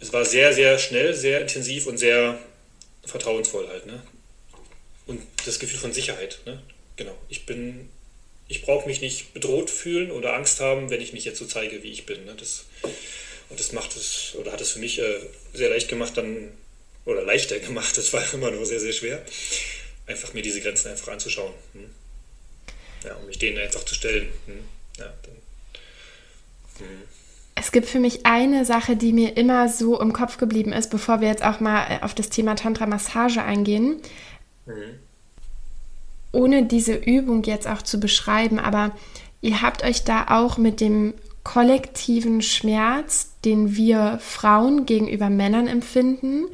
es 0.00 0.12
war 0.12 0.24
sehr, 0.24 0.52
sehr 0.52 0.78
schnell, 0.78 1.14
sehr 1.14 1.42
intensiv 1.42 1.86
und 1.86 1.98
sehr 1.98 2.38
vertrauensvoll 3.04 3.68
halt. 3.68 3.86
Ne? 3.86 4.02
Und 5.06 5.20
das 5.44 5.60
Gefühl 5.60 5.78
von 5.78 5.92
Sicherheit. 5.92 6.40
Ne? 6.46 6.60
genau, 7.00 7.16
ich 7.30 7.46
bin, 7.46 7.88
ich 8.46 8.60
brauche 8.62 8.86
mich 8.86 9.00
nicht 9.00 9.32
bedroht 9.32 9.70
fühlen 9.70 10.10
oder 10.10 10.34
Angst 10.34 10.60
haben, 10.60 10.90
wenn 10.90 11.00
ich 11.00 11.14
mich 11.14 11.24
jetzt 11.24 11.38
so 11.38 11.46
zeige, 11.46 11.82
wie 11.82 11.90
ich 11.90 12.04
bin. 12.04 12.26
Ne? 12.26 12.34
Das, 12.38 12.66
und 13.50 13.60
das 13.60 13.72
macht 13.72 13.96
es, 13.96 14.34
oder 14.38 14.52
hat 14.52 14.60
es 14.60 14.72
für 14.72 14.78
mich 14.78 14.98
äh, 14.98 15.20
sehr 15.52 15.70
leicht 15.70 15.88
gemacht, 15.88 16.16
dann, 16.16 16.52
oder 17.04 17.22
leichter 17.22 17.58
gemacht, 17.60 17.96
das 17.96 18.12
war 18.12 18.22
immer 18.32 18.50
nur 18.50 18.64
sehr, 18.66 18.80
sehr 18.80 18.92
schwer, 18.92 19.22
einfach 20.06 20.32
mir 20.32 20.42
diese 20.42 20.60
Grenzen 20.60 20.88
einfach 20.88 21.08
anzuschauen. 21.08 21.52
Hm? 21.74 21.90
Ja, 23.04 23.14
um 23.16 23.26
mich 23.26 23.38
denen 23.38 23.58
einfach 23.58 23.84
zu 23.84 23.94
stellen. 23.94 24.28
Hm? 24.46 24.64
Ja, 24.98 25.12
dann, 25.22 25.34
hm. 26.78 27.02
Es 27.56 27.72
gibt 27.72 27.88
für 27.88 28.00
mich 28.00 28.24
eine 28.24 28.64
Sache, 28.64 28.96
die 28.96 29.12
mir 29.12 29.36
immer 29.36 29.68
so 29.68 30.00
im 30.00 30.14
Kopf 30.14 30.38
geblieben 30.38 30.72
ist, 30.72 30.88
bevor 30.88 31.20
wir 31.20 31.28
jetzt 31.28 31.44
auch 31.44 31.60
mal 31.60 31.86
äh, 31.90 32.02
auf 32.02 32.14
das 32.14 32.30
Thema 32.30 32.54
Tantra-Massage 32.54 33.42
eingehen. 33.42 34.00
Mhm 34.66 35.00
ohne 36.32 36.64
diese 36.64 36.94
Übung 36.94 37.42
jetzt 37.44 37.66
auch 37.66 37.82
zu 37.82 37.98
beschreiben, 37.98 38.58
aber 38.58 38.92
ihr 39.40 39.62
habt 39.62 39.82
euch 39.82 40.04
da 40.04 40.26
auch 40.28 40.58
mit 40.58 40.80
dem 40.80 41.14
kollektiven 41.52 42.42
Schmerz, 42.42 43.32
den 43.44 43.74
wir 43.74 44.18
Frauen 44.20 44.86
gegenüber 44.86 45.30
Männern 45.30 45.66
empfinden 45.66 46.44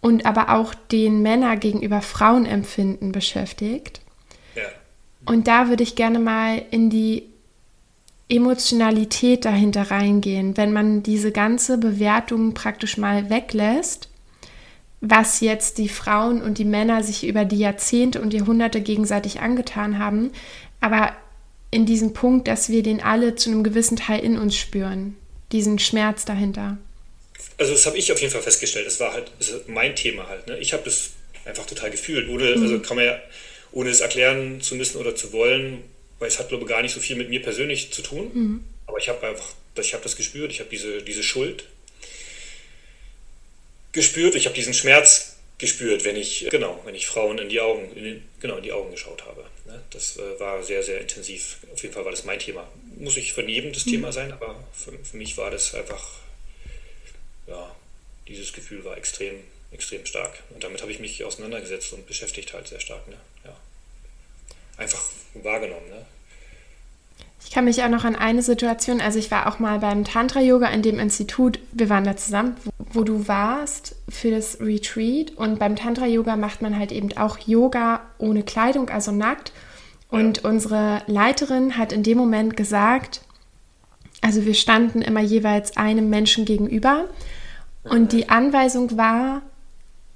und 0.00 0.24
aber 0.24 0.54
auch 0.54 0.72
den 0.72 1.20
Männer 1.20 1.58
gegenüber 1.58 2.00
Frauen 2.00 2.46
empfinden, 2.46 3.12
beschäftigt. 3.12 4.00
Ja. 4.54 4.62
Und 5.26 5.46
da 5.46 5.68
würde 5.68 5.82
ich 5.82 5.94
gerne 5.94 6.18
mal 6.18 6.62
in 6.70 6.88
die 6.88 7.24
Emotionalität 8.30 9.44
dahinter 9.44 9.90
reingehen, 9.90 10.56
wenn 10.56 10.72
man 10.72 11.02
diese 11.02 11.32
ganze 11.32 11.76
Bewertung 11.76 12.54
praktisch 12.54 12.96
mal 12.96 13.28
weglässt 13.28 14.08
was 15.02 15.40
jetzt 15.40 15.78
die 15.78 15.88
Frauen 15.88 16.42
und 16.42 16.58
die 16.58 16.64
Männer 16.66 17.02
sich 17.02 17.26
über 17.26 17.46
die 17.46 17.58
Jahrzehnte 17.58 18.20
und 18.20 18.34
Jahrhunderte 18.34 18.82
gegenseitig 18.82 19.40
angetan 19.40 19.98
haben, 19.98 20.30
aber 20.80 21.12
in 21.70 21.86
diesem 21.86 22.12
Punkt, 22.12 22.48
dass 22.48 22.68
wir 22.68 22.82
den 22.82 23.00
alle 23.00 23.36
zu 23.36 23.50
einem 23.50 23.62
gewissen 23.62 23.96
Teil 23.96 24.24
in 24.24 24.38
uns 24.38 24.56
spüren, 24.56 25.16
diesen 25.52 25.78
Schmerz 25.78 26.24
dahinter. 26.24 26.78
Also 27.58 27.72
das 27.72 27.86
habe 27.86 27.96
ich 27.96 28.10
auf 28.12 28.20
jeden 28.20 28.32
Fall 28.32 28.42
festgestellt. 28.42 28.86
Das 28.86 29.00
war 29.00 29.12
halt 29.12 29.30
das 29.38 29.52
mein 29.66 29.94
Thema 29.94 30.28
halt. 30.28 30.46
Ne? 30.46 30.58
Ich 30.58 30.72
habe 30.72 30.82
das 30.84 31.10
einfach 31.44 31.66
total 31.66 31.90
gefühlt, 31.90 32.28
ohne, 32.28 32.56
mhm. 32.56 32.62
also 32.62 32.80
kann 32.80 32.96
man 32.96 33.06
ja, 33.06 33.20
ohne 33.72 33.90
es 33.90 34.00
erklären 34.00 34.60
zu 34.60 34.74
müssen 34.74 34.98
oder 34.98 35.14
zu 35.14 35.32
wollen, 35.32 35.82
weil 36.18 36.28
es 36.28 36.38
hat 36.38 36.48
glaube 36.48 36.64
ich 36.64 36.68
gar 36.68 36.82
nicht 36.82 36.92
so 36.92 37.00
viel 37.00 37.16
mit 37.16 37.28
mir 37.28 37.42
persönlich 37.42 37.92
zu 37.92 38.02
tun. 38.02 38.30
Mhm. 38.32 38.64
Aber 38.86 38.98
ich 38.98 39.08
habe 39.08 39.26
einfach, 39.26 39.52
ich 39.78 39.94
habe 39.94 40.02
das 40.02 40.16
gespürt. 40.16 40.50
Ich 40.50 40.60
habe 40.60 40.70
diese 40.70 41.02
diese 41.02 41.22
Schuld 41.22 41.64
gespürt. 43.92 44.34
Ich 44.34 44.46
habe 44.46 44.54
diesen 44.54 44.74
Schmerz 44.74 45.36
gespürt, 45.58 46.04
wenn 46.04 46.16
ich, 46.16 46.48
genau, 46.50 46.80
wenn 46.84 46.94
ich 46.94 47.06
Frauen 47.06 47.38
in 47.38 47.48
die 47.48 47.60
Augen, 47.60 47.92
in 47.94 48.04
den, 48.04 48.22
genau, 48.40 48.56
in 48.56 48.62
die 48.62 48.72
Augen 48.72 48.90
geschaut 48.90 49.24
habe. 49.26 49.44
Ne? 49.70 49.80
Das 49.90 50.16
äh, 50.16 50.40
war 50.40 50.62
sehr, 50.62 50.82
sehr 50.82 51.00
intensiv. 51.00 51.58
Auf 51.72 51.82
jeden 51.82 51.94
Fall 51.94 52.04
war 52.04 52.10
das 52.10 52.24
mein 52.24 52.38
Thema. 52.38 52.68
Muss 52.98 53.16
ich 53.16 53.32
von 53.32 53.48
jedem 53.48 53.72
das 53.72 53.86
mhm. 53.86 53.90
Thema 53.90 54.12
sein, 54.12 54.32
aber 54.32 54.62
für, 54.72 54.92
für 55.04 55.16
mich 55.16 55.36
war 55.36 55.50
das 55.50 55.74
einfach, 55.74 56.20
ja, 57.46 57.74
dieses 58.26 58.52
Gefühl 58.52 58.84
war 58.84 58.96
extrem, 58.96 59.42
extrem 59.70 60.04
stark. 60.06 60.42
Und 60.50 60.64
damit 60.64 60.82
habe 60.82 60.90
ich 60.90 60.98
mich 60.98 61.24
auseinandergesetzt 61.24 61.92
und 61.92 62.06
beschäftigt 62.06 62.52
halt 62.52 62.68
sehr 62.68 62.80
stark. 62.80 63.06
Ne? 63.08 63.16
Ja. 63.44 63.56
Einfach 64.76 65.02
wahrgenommen. 65.34 65.88
Ne? 65.88 66.06
Ich 67.50 67.54
kann 67.54 67.64
mich 67.64 67.82
auch 67.82 67.88
noch 67.88 68.04
an 68.04 68.14
eine 68.14 68.42
Situation, 68.42 69.00
also 69.00 69.18
ich 69.18 69.32
war 69.32 69.48
auch 69.48 69.58
mal 69.58 69.80
beim 69.80 70.04
Tantra-Yoga 70.04 70.68
in 70.68 70.82
dem 70.82 71.00
Institut, 71.00 71.58
wir 71.72 71.88
waren 71.88 72.04
da 72.04 72.16
zusammen, 72.16 72.54
wo, 72.92 73.02
du 73.02 73.26
warst 73.26 73.96
für 74.08 74.30
das 74.30 74.60
Retreat. 74.60 75.32
Und 75.32 75.58
beim 75.58 75.74
Tantra-Yoga 75.74 76.36
macht 76.36 76.62
man 76.62 76.78
halt 76.78 76.92
eben 76.92 77.16
auch 77.16 77.38
Yoga 77.38 78.02
ohne 78.18 78.44
Kleidung, 78.44 78.88
also 78.88 79.10
nackt. 79.10 79.50
Und 80.10 80.44
ja. 80.44 80.48
unsere 80.48 81.02
Leiterin 81.08 81.76
hat 81.76 81.92
in 81.92 82.04
dem 82.04 82.18
Moment 82.18 82.56
gesagt, 82.56 83.22
also 84.20 84.44
wir 84.44 84.54
standen 84.54 85.02
immer 85.02 85.20
jeweils 85.20 85.76
einem 85.76 86.08
Menschen 86.08 86.44
gegenüber. 86.44 87.06
Und 87.82 88.12
die 88.12 88.28
Anweisung 88.28 88.96
war, 88.96 89.42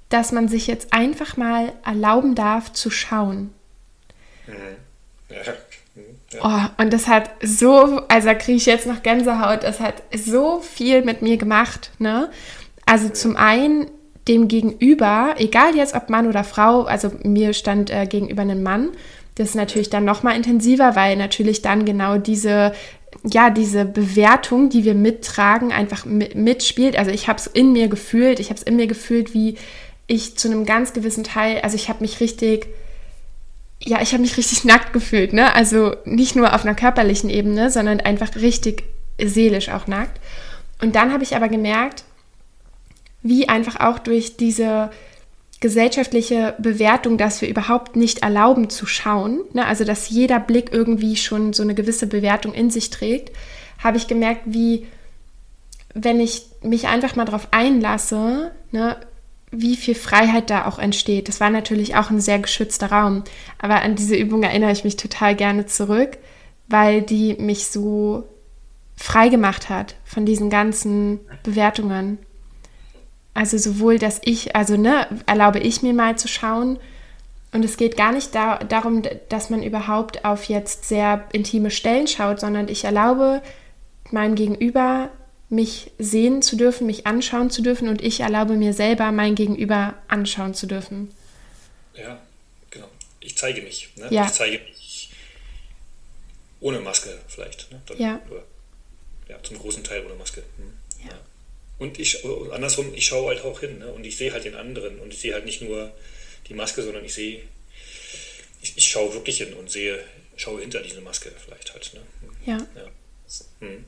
dass 0.07 0.31
man 0.31 0.47
sich 0.47 0.67
jetzt 0.67 0.93
einfach 0.93 1.35
mal 1.35 1.73
erlauben 1.83 2.33
darf 2.33 2.71
zu 2.71 2.89
schauen. 2.89 3.53
Mhm. 4.47 4.53
Ja. 5.35 5.53
Oh, 6.41 6.81
und 6.81 6.93
das 6.93 7.07
hat 7.07 7.29
so, 7.41 8.01
also 8.07 8.29
kriege 8.37 8.57
ich 8.57 8.65
jetzt 8.65 8.87
noch 8.87 9.03
Gänsehaut, 9.03 9.63
das 9.63 9.79
hat 9.79 10.03
so 10.15 10.59
viel 10.59 11.03
mit 11.03 11.21
mir 11.21 11.37
gemacht. 11.37 11.91
Ne? 11.99 12.29
Also 12.85 13.09
zum 13.09 13.35
einen 13.35 13.87
dem 14.27 14.47
Gegenüber, 14.47 15.35
egal 15.37 15.75
jetzt 15.75 15.95
ob 15.95 16.09
Mann 16.09 16.27
oder 16.27 16.43
Frau, 16.43 16.83
also 16.83 17.11
mir 17.23 17.53
stand 17.53 17.89
äh, 17.91 18.05
gegenüber 18.07 18.41
ein 18.41 18.63
Mann, 18.63 18.89
das 19.35 19.49
ist 19.49 19.55
natürlich 19.55 19.89
dann 19.89 20.05
nochmal 20.05 20.35
intensiver, 20.35 20.95
weil 20.95 21.17
natürlich 21.17 21.61
dann 21.61 21.85
genau 21.85 22.17
diese, 22.17 22.71
ja, 23.23 23.49
diese 23.49 23.85
Bewertung, 23.85 24.69
die 24.69 24.85
wir 24.85 24.95
mittragen, 24.95 25.73
einfach 25.73 26.05
mitspielt. 26.05 26.97
Also 26.97 27.11
ich 27.11 27.27
habe 27.27 27.39
es 27.39 27.47
in 27.47 27.73
mir 27.73 27.89
gefühlt, 27.89 28.39
ich 28.39 28.49
habe 28.49 28.57
es 28.57 28.63
in 28.63 28.77
mir 28.77 28.87
gefühlt, 28.87 29.33
wie 29.33 29.57
ich 30.07 30.37
zu 30.37 30.47
einem 30.47 30.65
ganz 30.65 30.93
gewissen 30.93 31.23
Teil, 31.23 31.59
also 31.61 31.75
ich 31.75 31.89
habe 31.89 32.01
mich 32.01 32.19
richtig 32.21 32.67
ja, 33.85 34.01
ich 34.01 34.11
habe 34.13 34.21
mich 34.21 34.35
richtig 34.35 34.65
nackt 34.65 34.93
gefühlt, 34.93 35.31
ne? 35.31 35.53
Also 35.53 35.95
nicht 36.05 36.35
nur 36.35 36.53
auf 36.53 36.65
einer 36.65 36.75
körperlichen 36.75 37.29
Ebene, 37.29 37.69
sondern 37.69 37.99
einfach 37.99 38.35
richtig 38.35 38.83
seelisch 39.23 39.69
auch 39.69 39.87
nackt. 39.87 40.19
Und 40.81 40.95
dann 40.95 41.13
habe 41.13 41.23
ich 41.23 41.35
aber 41.35 41.47
gemerkt, 41.47 42.03
wie 43.21 43.47
einfach 43.47 43.79
auch 43.79 43.99
durch 43.99 44.37
diese 44.37 44.89
gesellschaftliche 45.61 46.55
Bewertung, 46.59 47.17
dass 47.17 47.41
wir 47.41 47.47
überhaupt 47.47 47.95
nicht 47.95 48.23
erlauben 48.23 48.69
zu 48.69 48.85
schauen, 48.85 49.41
ne? 49.53 49.65
also 49.65 49.83
dass 49.83 50.09
jeder 50.09 50.39
Blick 50.39 50.71
irgendwie 50.73 51.15
schon 51.15 51.53
so 51.53 51.63
eine 51.63 51.73
gewisse 51.73 52.07
Bewertung 52.07 52.53
in 52.53 52.69
sich 52.69 52.89
trägt, 52.89 53.31
habe 53.83 53.97
ich 53.97 54.07
gemerkt, 54.07 54.41
wie 54.45 54.85
wenn 55.93 56.19
ich 56.19 56.47
mich 56.61 56.87
einfach 56.87 57.15
mal 57.15 57.25
darauf 57.25 57.47
einlasse, 57.51 58.51
ne, 58.71 58.97
wie 59.57 59.75
viel 59.75 59.95
Freiheit 59.95 60.49
da 60.49 60.65
auch 60.65 60.79
entsteht. 60.79 61.27
Das 61.27 61.39
war 61.39 61.49
natürlich 61.49 61.95
auch 61.95 62.09
ein 62.09 62.19
sehr 62.19 62.39
geschützter 62.39 62.91
Raum. 62.91 63.23
Aber 63.59 63.81
an 63.81 63.95
diese 63.95 64.15
Übung 64.15 64.43
erinnere 64.43 64.71
ich 64.71 64.83
mich 64.83 64.97
total 64.97 65.35
gerne 65.35 65.65
zurück, 65.65 66.17
weil 66.67 67.01
die 67.01 67.35
mich 67.35 67.67
so 67.67 68.23
frei 68.97 69.29
gemacht 69.29 69.69
hat 69.69 69.95
von 70.03 70.25
diesen 70.25 70.49
ganzen 70.49 71.19
Bewertungen. 71.43 72.17
Also 73.33 73.57
sowohl, 73.57 73.99
dass 73.99 74.21
ich, 74.23 74.55
also 74.55 74.77
ne, 74.77 75.07
erlaube 75.25 75.59
ich 75.59 75.81
mir 75.81 75.93
mal 75.93 76.17
zu 76.17 76.27
schauen. 76.27 76.79
Und 77.51 77.63
es 77.63 77.77
geht 77.77 77.97
gar 77.97 78.11
nicht 78.11 78.35
da, 78.35 78.57
darum, 78.57 79.01
dass 79.29 79.49
man 79.49 79.63
überhaupt 79.63 80.25
auf 80.25 80.45
jetzt 80.45 80.87
sehr 80.87 81.25
intime 81.31 81.71
Stellen 81.71 82.07
schaut, 82.07 82.39
sondern 82.39 82.67
ich 82.67 82.83
erlaube 82.83 83.41
meinem 84.11 84.35
Gegenüber 84.35 85.09
mich 85.49 85.91
sehen 85.99 86.41
zu 86.41 86.55
dürfen, 86.55 86.87
mich 86.87 87.05
anschauen 87.05 87.49
zu 87.49 87.61
dürfen 87.61 87.87
und 87.87 88.01
ich 88.01 88.21
erlaube 88.21 88.53
mir 88.53 88.73
selber, 88.73 89.11
mein 89.11 89.35
Gegenüber 89.35 89.95
anschauen 90.07 90.53
zu 90.53 90.65
dürfen. 90.65 91.13
Ja, 91.93 92.19
genau. 92.71 92.87
Ich 93.19 93.37
zeige 93.37 93.61
mich. 93.61 93.89
Ne? 93.95 94.07
Ja. 94.09 94.25
Ich 94.25 94.31
zeige 94.31 94.59
mich 94.63 95.11
ohne 96.61 96.79
Maske 96.79 97.17
vielleicht. 97.27 97.71
Ne? 97.71 97.81
Dann, 97.85 97.97
ja. 97.99 98.21
Oder, 98.29 98.43
ja, 99.29 99.41
zum 99.43 99.59
großen 99.59 99.83
Teil 99.83 100.03
ohne 100.05 100.15
Maske. 100.15 100.41
Hm. 100.57 100.73
Ja. 101.03 101.11
ja. 101.11 101.19
Und 101.77 101.99
ich, 101.99 102.25
andersrum, 102.51 102.93
ich 102.93 103.05
schaue 103.05 103.29
halt 103.29 103.43
auch 103.43 103.59
hin 103.59 103.79
ne? 103.79 103.91
und 103.91 104.05
ich 104.05 104.17
sehe 104.17 104.31
halt 104.33 104.45
den 104.45 104.55
anderen 104.55 104.99
und 104.99 105.13
ich 105.13 105.19
sehe 105.19 105.33
halt 105.33 105.45
nicht 105.45 105.61
nur 105.61 105.93
die 106.47 106.53
Maske, 106.53 106.81
sondern 106.81 107.05
ich 107.05 107.13
sehe, 107.13 107.41
ich, 108.61 108.77
ich 108.77 108.89
schaue 108.89 109.13
wirklich 109.13 109.37
hin 109.37 109.53
und 109.53 109.69
sehe, 109.69 110.03
schaue 110.37 110.61
hinter 110.61 110.81
diese 110.81 111.01
Maske 111.01 111.31
vielleicht 111.43 111.73
halt. 111.73 111.93
Ne? 111.93 112.01
Ja. 112.45 112.57
Ja. 112.75 112.89
Hm. 113.59 113.85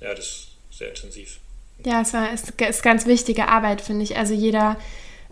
ja, 0.00 0.14
das 0.14 0.51
sehr 0.82 0.90
intensiv. 0.90 1.38
Ja, 1.84 2.02
es 2.02 2.12
war, 2.12 2.32
ist, 2.32 2.60
ist 2.60 2.82
ganz 2.82 3.06
wichtige 3.06 3.48
Arbeit, 3.48 3.80
finde 3.80 4.02
ich. 4.02 4.16
Also 4.16 4.34
jeder, 4.34 4.76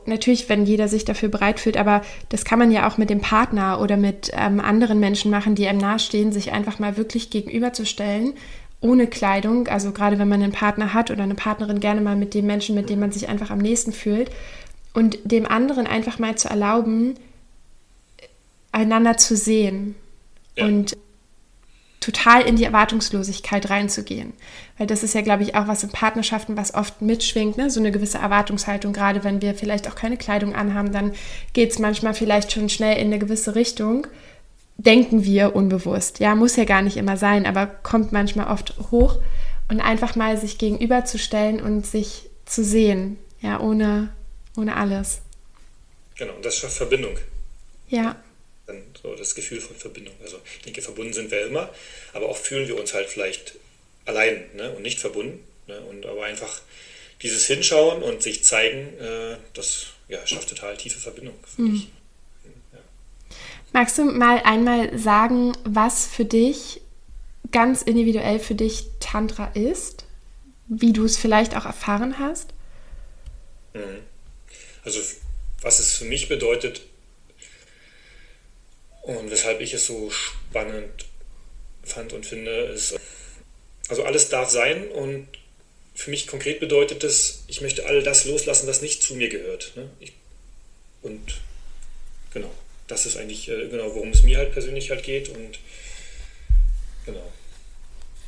natürlich, 0.07 0.49
wenn 0.49 0.65
jeder 0.65 0.89
sich 0.89 1.05
dafür 1.05 1.29
bereit 1.29 1.61
fühlt, 1.61 1.77
aber 1.77 2.03
das 2.29 2.45
kann 2.45 2.59
man 2.59 2.71
ja 2.71 2.89
auch 2.89 2.99
mit 2.99 3.11
dem 3.11 3.21
Partner 3.21 3.81
oder 3.81 3.97
mit 3.97 4.31
ähm, 4.35 4.61
anderen 4.61 5.01
Menschen 5.01 5.31
machen, 5.31 5.55
die 5.55 5.67
einem 5.67 5.79
nahestehen, 5.79 6.33
sich 6.33 6.53
einfach 6.53 6.79
mal 6.79 6.97
wirklich 6.97 7.31
gegenüberzustellen, 7.31 8.35
ohne 8.81 9.07
Kleidung. 9.07 9.69
Also 9.69 9.93
gerade 9.93 10.19
wenn 10.19 10.29
man 10.29 10.43
einen 10.43 10.53
Partner 10.53 10.95
hat 10.95 11.11
oder 11.11 11.23
eine 11.23 11.35
Partnerin, 11.35 11.81
gerne 11.81 12.01
mal 12.01 12.17
mit 12.17 12.35
dem 12.35 12.47
Menschen, 12.47 12.75
mit 12.75 12.91
dem 12.91 13.01
man 13.01 13.13
sich 13.13 13.29
einfach 13.29 13.51
am 13.51 13.59
nächsten 13.59 13.93
fühlt. 13.93 14.31
Und 14.93 15.19
dem 15.23 15.47
anderen 15.47 15.87
einfach 15.87 16.19
mal 16.19 16.35
zu 16.35 16.49
erlauben, 16.49 17.15
einander 18.73 19.17
zu 19.17 19.37
sehen. 19.37 19.95
Ja. 20.57 20.67
Und 20.67 20.97
total 22.01 22.43
in 22.43 22.57
die 22.57 22.65
Erwartungslosigkeit 22.65 23.69
reinzugehen. 23.69 24.33
Weil 24.79 24.87
das 24.87 25.03
ist 25.03 25.15
ja, 25.15 25.21
glaube 25.21 25.43
ich, 25.43 25.55
auch 25.55 25.69
was 25.69 25.83
in 25.83 25.91
Partnerschaften, 25.91 26.57
was 26.57 26.75
oft 26.75 27.03
mitschwingt, 27.03 27.59
ne? 27.59 27.71
so 27.71 27.79
eine 27.79 27.93
gewisse 27.93 28.19
Erwartungshaltung. 28.19 28.95
Gerade 28.95 29.23
wenn 29.23 29.43
wir 29.43 29.55
vielleicht 29.55 29.87
auch 29.87 29.95
keine 29.95 30.17
Kleidung 30.17 30.55
anhaben, 30.55 30.93
dann 30.93 31.13
geht 31.53 31.71
es 31.71 31.79
manchmal 31.79 32.15
vielleicht 32.15 32.53
schon 32.53 32.71
schnell 32.71 32.97
in 32.97 33.09
eine 33.09 33.19
gewisse 33.19 33.55
Richtung. 33.55 34.07
Denken 34.79 35.25
wir 35.25 35.55
unbewusst. 35.55 36.21
Ja, 36.21 36.35
muss 36.35 36.57
ja 36.57 36.65
gar 36.65 36.81
nicht 36.81 36.97
immer 36.97 37.19
sein, 37.19 37.45
aber 37.45 37.67
kommt 37.67 38.13
manchmal 38.13 38.49
oft 38.49 38.75
hoch. 38.91 39.19
Und 39.69 39.81
einfach 39.81 40.17
mal 40.17 40.37
sich 40.39 40.59
gegenüberzustellen 40.59 41.61
und 41.61 41.87
sich 41.87 42.31
zu 42.45 42.65
sehen, 42.65 43.19
ja, 43.41 43.61
ohne, 43.61 44.09
ohne 44.57 44.75
alles. 44.75 45.21
Genau, 46.17 46.33
und 46.33 46.45
das 46.45 46.57
schafft 46.57 46.79
Verbindung. 46.79 47.17
Ja 47.89 48.17
so 49.03 49.15
das 49.15 49.35
Gefühl 49.35 49.61
von 49.61 49.77
Verbindung. 49.77 50.15
Also 50.23 50.41
ich 50.57 50.63
denke, 50.63 50.83
verbunden 50.83 51.13
sind 51.13 51.31
wir 51.31 51.47
immer, 51.47 51.73
aber 52.13 52.29
oft 52.29 52.47
fühlen 52.47 52.69
wir 52.69 52.79
uns 52.79 52.95
halt 52.95 53.09
vielleicht 53.09 53.55
allein 54.05 54.45
ne, 54.55 54.71
und 54.73 54.83
nicht 54.83 54.99
verbunden. 54.99 55.45
Ne, 55.67 55.81
und 55.83 56.07
aber 56.07 56.25
einfach 56.25 56.61
dieses 57.23 57.47
Hinschauen 57.47 58.03
und 58.03 58.23
sich 58.23 58.45
zeigen, 58.45 58.99
äh, 58.99 59.37
das 59.55 59.87
ja, 60.09 60.27
schafft 60.27 60.49
total 60.49 60.77
tiefe 60.77 60.99
Verbindung, 60.99 61.35
finde 61.55 61.71
mhm. 61.71 61.77
ich. 61.77 61.89
Ja. 62.73 62.79
Magst 63.73 63.99
du 63.99 64.05
mal 64.05 64.43
einmal 64.45 64.99
sagen, 64.99 65.53
was 65.65 66.07
für 66.07 66.25
dich 66.25 66.81
ganz 67.53 67.83
individuell 67.83 68.39
für 68.39 68.55
dich 68.55 68.87
Tantra 69.01 69.51
ist? 69.55 70.05
Wie 70.67 70.93
du 70.93 71.05
es 71.05 71.19
vielleicht 71.19 71.57
auch 71.57 71.67
erfahren 71.67 72.19
hast? 72.19 72.53
Mhm. 73.75 74.03
Also 74.85 75.01
was 75.61 75.79
es 75.79 75.97
für 75.97 76.07
mich 76.07 76.29
bedeutet, 76.29 76.83
und 79.03 79.31
weshalb 79.31 79.61
ich 79.61 79.75
es 79.75 79.87
so 79.87 80.11
spannend 80.11 81.07
fand 81.83 82.13
und 82.13 82.27
finde, 82.27 82.51
ist, 82.67 82.99
also 83.89 84.05
alles 84.05 84.29
darf 84.29 84.51
sein 84.51 84.89
und 84.89 85.27
für 85.95 86.11
mich 86.11 86.27
konkret 86.27 86.61
bedeutet 86.61 87.05
es, 87.05 87.45
ich 87.49 87.61
möchte 87.61 87.87
all 87.87 88.03
das 88.03 88.25
loslassen, 88.25 88.67
was 88.67 88.83
nicht 88.83 89.03
zu 89.03 89.15
mir 89.15 89.29
gehört. 89.29 89.73
Ne? 89.77 89.91
Ich, 90.01 90.13
und 91.03 91.41
genau, 92.33 92.51
das 92.87 93.07
ist 93.07 93.17
eigentlich 93.17 93.49
äh, 93.49 93.69
genau, 93.69 93.95
worum 93.95 94.11
es 94.11 94.23
mir 94.23 94.39
halt 94.39 94.53
persönlich 94.53 94.91
halt 94.91 95.03
geht 95.03 95.29
und 95.29 95.59
genau, 97.07 97.33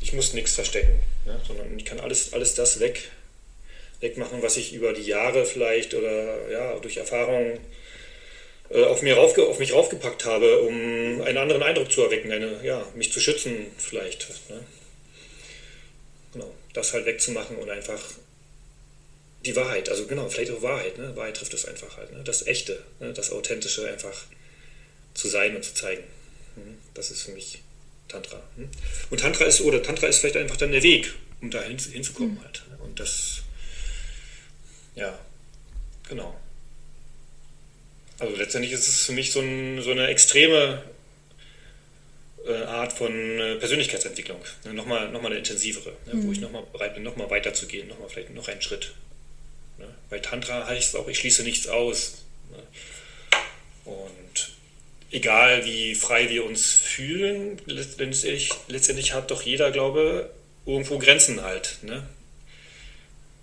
ich 0.00 0.12
muss 0.12 0.32
nichts 0.32 0.54
verstecken, 0.54 1.02
ne? 1.26 1.40
sondern 1.46 1.78
ich 1.78 1.84
kann 1.84 2.00
alles, 2.00 2.32
alles 2.32 2.54
das 2.54 2.80
weg, 2.80 3.10
wegmachen, 4.00 4.42
was 4.42 4.56
ich 4.56 4.74
über 4.74 4.92
die 4.92 5.02
Jahre 5.02 5.46
vielleicht 5.46 5.94
oder 5.94 6.50
ja, 6.50 6.78
durch 6.80 6.96
Erfahrungen 6.96 7.58
auf, 8.74 9.02
mir 9.02 9.16
raufge 9.16 9.46
auf 9.46 9.58
mich 9.58 9.72
raufgepackt 9.72 10.24
habe, 10.24 10.60
um 10.60 11.20
einen 11.22 11.38
anderen 11.38 11.62
Eindruck 11.62 11.90
zu 11.90 12.02
erwecken, 12.02 12.32
eine, 12.32 12.64
ja, 12.64 12.86
mich 12.94 13.12
zu 13.12 13.20
schützen 13.20 13.66
vielleicht. 13.78 14.28
Ne? 14.48 14.64
Genau, 16.32 16.54
das 16.72 16.92
halt 16.92 17.06
wegzumachen 17.06 17.56
und 17.56 17.68
einfach 17.68 18.00
die 19.44 19.56
Wahrheit, 19.56 19.88
also 19.88 20.06
genau, 20.06 20.28
vielleicht 20.28 20.52
auch 20.52 20.62
Wahrheit, 20.62 20.98
ne? 20.98 21.14
Wahrheit 21.16 21.36
trifft 21.36 21.52
es 21.54 21.64
einfach 21.64 21.96
halt, 21.96 22.12
ne? 22.12 22.22
das 22.24 22.46
Echte, 22.46 22.82
ne? 23.00 23.12
das 23.12 23.32
Authentische 23.32 23.88
einfach 23.88 24.24
zu 25.14 25.28
sein 25.28 25.56
und 25.56 25.64
zu 25.64 25.74
zeigen. 25.74 26.04
Hm? 26.54 26.78
Das 26.94 27.10
ist 27.10 27.22
für 27.22 27.32
mich 27.32 27.60
Tantra. 28.08 28.42
Hm? 28.56 28.68
Und 29.10 29.20
Tantra 29.20 29.44
ist, 29.44 29.60
oder 29.62 29.82
Tantra 29.82 30.06
ist 30.06 30.18
vielleicht 30.18 30.36
einfach 30.36 30.56
dann 30.56 30.72
der 30.72 30.82
Weg, 30.82 31.12
um 31.40 31.50
da 31.50 31.60
hin, 31.62 31.78
hinzukommen 31.78 32.34
mhm. 32.34 32.44
halt. 32.44 32.62
Und 32.80 33.00
das, 33.00 33.42
ja, 34.94 35.18
genau. 36.08 36.38
Also 38.18 38.36
letztendlich 38.36 38.72
ist 38.72 38.88
es 38.88 39.06
für 39.06 39.12
mich 39.12 39.32
so, 39.32 39.40
ein, 39.40 39.82
so 39.82 39.90
eine 39.90 40.06
extreme 40.06 40.82
äh, 42.46 42.64
Art 42.64 42.92
von 42.92 43.12
äh, 43.12 43.56
Persönlichkeitsentwicklung. 43.56 44.40
Ne? 44.64 44.74
Nochmal, 44.74 45.10
nochmal 45.10 45.30
eine 45.30 45.38
intensivere, 45.38 45.96
ne? 46.06 46.14
mhm. 46.14 46.26
wo 46.26 46.32
ich 46.32 46.40
nochmal 46.40 46.64
bereit 46.72 46.94
bin, 46.94 47.02
nochmal 47.02 47.30
weiterzugehen, 47.30 47.88
nochmal 47.88 48.08
vielleicht 48.08 48.30
noch 48.30 48.48
einen 48.48 48.62
Schritt. 48.62 48.92
Ne? 49.78 49.86
Bei 50.10 50.18
Tantra 50.18 50.66
heißt 50.66 50.94
es 50.94 51.00
auch, 51.00 51.08
ich 51.08 51.18
schließe 51.18 51.42
nichts 51.42 51.68
aus. 51.68 52.24
Ne? 52.50 52.62
Und 53.84 54.52
egal 55.10 55.64
wie 55.64 55.94
frei 55.94 56.30
wir 56.30 56.44
uns 56.44 56.72
fühlen, 56.72 57.60
letztendlich, 57.66 58.50
letztendlich 58.68 59.14
hat 59.14 59.30
doch 59.30 59.42
jeder, 59.42 59.70
glaube 59.70 60.30
irgendwo 60.66 60.98
Grenzen 60.98 61.42
halt. 61.42 61.78
Ne? 61.82 62.06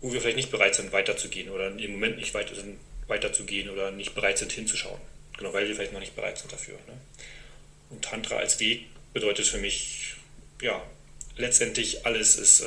Wo 0.01 0.13
wir 0.13 0.21
vielleicht 0.21 0.37
nicht 0.37 0.51
bereit 0.51 0.75
sind, 0.75 0.91
weiterzugehen 0.91 1.49
oder 1.49 1.67
im 1.67 1.91
Moment 1.91 2.17
nicht 2.17 2.33
weiter 2.33 2.55
sind, 2.55 2.77
weiterzugehen 3.09 3.69
oder 3.69 3.91
nicht 3.91 4.15
bereit 4.15 4.37
sind 4.37 4.51
hinzuschauen. 4.51 4.99
Genau, 5.37 5.53
weil 5.53 5.67
wir 5.67 5.75
vielleicht 5.75 5.93
noch 5.93 5.99
nicht 5.99 6.15
bereit 6.15 6.37
sind 6.37 6.51
dafür. 6.51 6.75
Ne? 6.87 6.93
Und 7.89 8.03
Tantra 8.03 8.37
als 8.37 8.59
Weg 8.59 8.85
bedeutet 9.13 9.47
für 9.47 9.57
mich, 9.57 10.15
ja, 10.61 10.81
letztendlich 11.35 12.05
alles 12.05 12.35
ist, 12.35 12.61
äh, 12.61 12.65